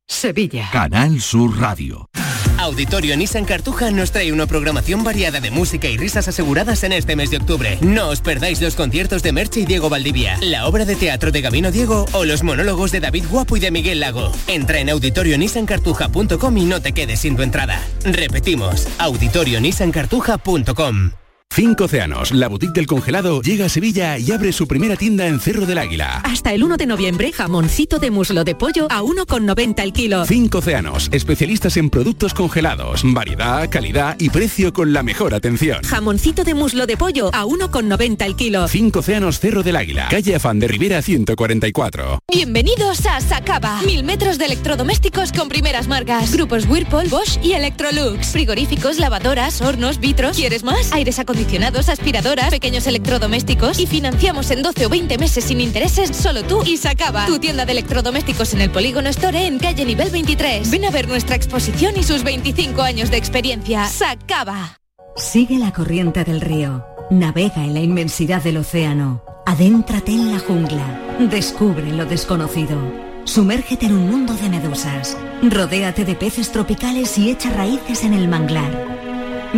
Sevilla. 0.07 0.70
Canal 0.72 1.20
Sur 1.20 1.59
Radio. 1.59 2.09
Auditorio 2.57 3.18
Nissan 3.18 3.43
Cartuja 3.43 3.91
nos 3.91 4.13
trae 4.13 4.32
una 4.32 4.47
programación 4.47 5.03
variada 5.03 5.41
de 5.41 5.51
música 5.51 5.89
y 5.89 5.97
risas 5.97 6.30
aseguradas 6.30 6.86
en 6.86 6.93
este 6.93 7.18
mes 7.18 7.32
de 7.32 7.38
octubre. 7.38 7.78
No 7.82 8.07
os 8.07 8.22
perdáis 8.22 8.61
los 8.61 8.76
conciertos 8.76 9.24
de 9.24 9.34
Merche 9.34 9.59
y 9.59 9.65
Diego 9.65 9.89
Valdivia, 9.89 10.38
la 10.41 10.68
obra 10.68 10.86
de 10.86 10.95
teatro 10.95 11.34
de 11.34 11.41
Gabino 11.41 11.70
Diego 11.70 12.05
o 12.13 12.24
los 12.24 12.43
monólogos 12.43 12.93
de 12.93 13.01
David 13.01 13.26
Guapo 13.30 13.57
y 13.57 13.59
de 13.59 13.70
Miguel 13.70 13.99
Lago. 13.99 14.32
Entra 14.47 14.80
en 14.80 14.89
auditorionissancartuja.com 14.89 16.57
y 16.57 16.63
no 16.63 16.82
te 16.82 16.93
quedes 16.93 17.20
sin 17.20 17.36
tu 17.36 17.43
entrada. 17.43 17.86
Repetimos, 18.05 18.88
auditorionissancartuja.com. 18.99 21.11
Cinco 21.58 21.86
Océanos, 21.86 22.34
la 22.34 22.49
boutique 22.49 22.74
del 22.74 22.86
congelado, 22.86 23.41
llega 23.41 23.66
a 23.66 23.70
Sevilla 23.70 24.20
y 24.20 24.32
abre 24.32 24.53
su 24.53 24.68
primera 24.68 24.95
tienda 24.95 25.26
en 25.26 25.39
Cerro 25.39 25.66
del 25.66 25.80
Águila. 25.80 26.22
Hasta 26.24 26.53
el 26.53 26.64
1 26.64 26.78
de 26.78 26.86
noviembre, 26.86 27.32
jamoncito 27.32 27.97
de 27.97 28.12
muslo 28.12 28.43
de 28.43 28.53
pollo 28.53 28.86
a 28.91 29.01
1,90 29.01 29.82
el 29.82 29.91
kilo. 29.91 30.24
Cinco 30.28 30.60
Océanos, 30.60 31.10
especialistas 31.12 31.76
en 31.78 31.89
productos 31.89 32.36
congelados, 32.36 33.01
variedad, 33.03 33.68
calidad 33.72 34.18
y 34.20 34.30
precio 34.30 34.72
con 34.72 34.93
la 34.93 35.01
mejor 35.01 35.34
atención. 35.34 35.82
Jamoncito 35.82 36.43
de 36.43 36.53
muslo 36.53 36.86
de 36.86 36.95
pollo 36.95 37.32
a 37.34 37.45
1,90 37.45 38.24
el 38.24 38.36
kilo. 38.36 38.68
Cinco 38.68 38.99
Océanos 38.99 39.39
Cerro 39.39 39.64
del 39.64 39.78
Águila, 39.78 40.10
calle 40.12 40.36
Afán 40.36 40.60
de 40.60 40.68
Rivera 40.68 41.01
144. 41.01 42.20
Bienvenidos 42.32 43.03
a 43.08 43.20
Sacaba. 43.20 43.82
Mil 43.82 44.03
metros 44.03 44.38
de 44.38 44.45
electrodomésticos 44.45 45.32
con 45.32 45.49
primeras 45.49 45.88
marcas. 45.88 46.32
Grupos 46.32 46.68
Whirlpool, 46.68 47.08
Bosch 47.08 47.43
y 47.43 47.53
Electrolux. 47.53 48.28
Frigoríficos, 48.28 48.99
lavadoras, 48.99 49.60
hornos, 49.64 49.99
vitros. 49.99 50.38
¿Quieres 50.38 50.64
más? 50.64 50.93
Aires 50.93 51.18
acondicionados, 51.18 51.46
aspiradoras, 51.89 52.49
pequeños 52.49 52.87
electrodomésticos. 52.87 53.79
Y 53.79 53.87
financiamos 53.87 54.51
en 54.51 54.61
12 54.61 54.85
o 54.85 54.89
20 54.89 55.17
meses 55.17 55.43
sin 55.45 55.61
intereses 55.61 56.15
solo 56.15 56.43
tú 56.43 56.63
y 56.65 56.77
Sacaba. 56.77 57.25
Tu 57.25 57.39
tienda 57.39 57.65
de 57.65 57.71
electrodomésticos 57.71 58.53
en 58.53 58.61
el 58.61 58.69
Polígono 58.69 59.09
Store 59.09 59.45
en 59.45 59.59
calle 59.59 59.85
nivel 59.85 60.09
23. 60.09 60.69
Ven 60.69 60.85
a 60.85 60.91
ver 60.91 61.07
nuestra 61.07 61.35
exposición 61.35 61.95
y 61.97 62.03
sus 62.03 62.23
25 62.23 62.81
años 62.81 63.11
de 63.11 63.17
experiencia. 63.17 63.85
Sacaba. 63.85 64.79
Sigue 65.15 65.57
la 65.57 65.71
corriente 65.71 66.23
del 66.23 66.41
río. 66.41 66.85
Navega 67.09 67.63
en 67.63 67.73
la 67.73 67.79
inmensidad 67.79 68.43
del 68.43 68.57
océano. 68.57 69.23
Adéntrate 69.45 70.11
en 70.11 70.33
la 70.33 70.39
jungla. 70.39 71.17
Descubre 71.19 71.91
lo 71.91 72.05
desconocido. 72.05 72.77
Sumérgete 73.23 73.85
en 73.85 73.93
un 73.93 74.09
mundo 74.09 74.33
de 74.33 74.49
medusas. 74.49 75.17
Rodéate 75.41 76.05
de 76.05 76.15
peces 76.15 76.51
tropicales 76.51 77.17
y 77.17 77.29
echa 77.29 77.49
raíces 77.51 78.03
en 78.03 78.13
el 78.13 78.27
manglar. 78.27 78.97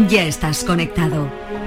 Ya 0.08 0.24
estás 0.24 0.64
conectado. 0.64 1.49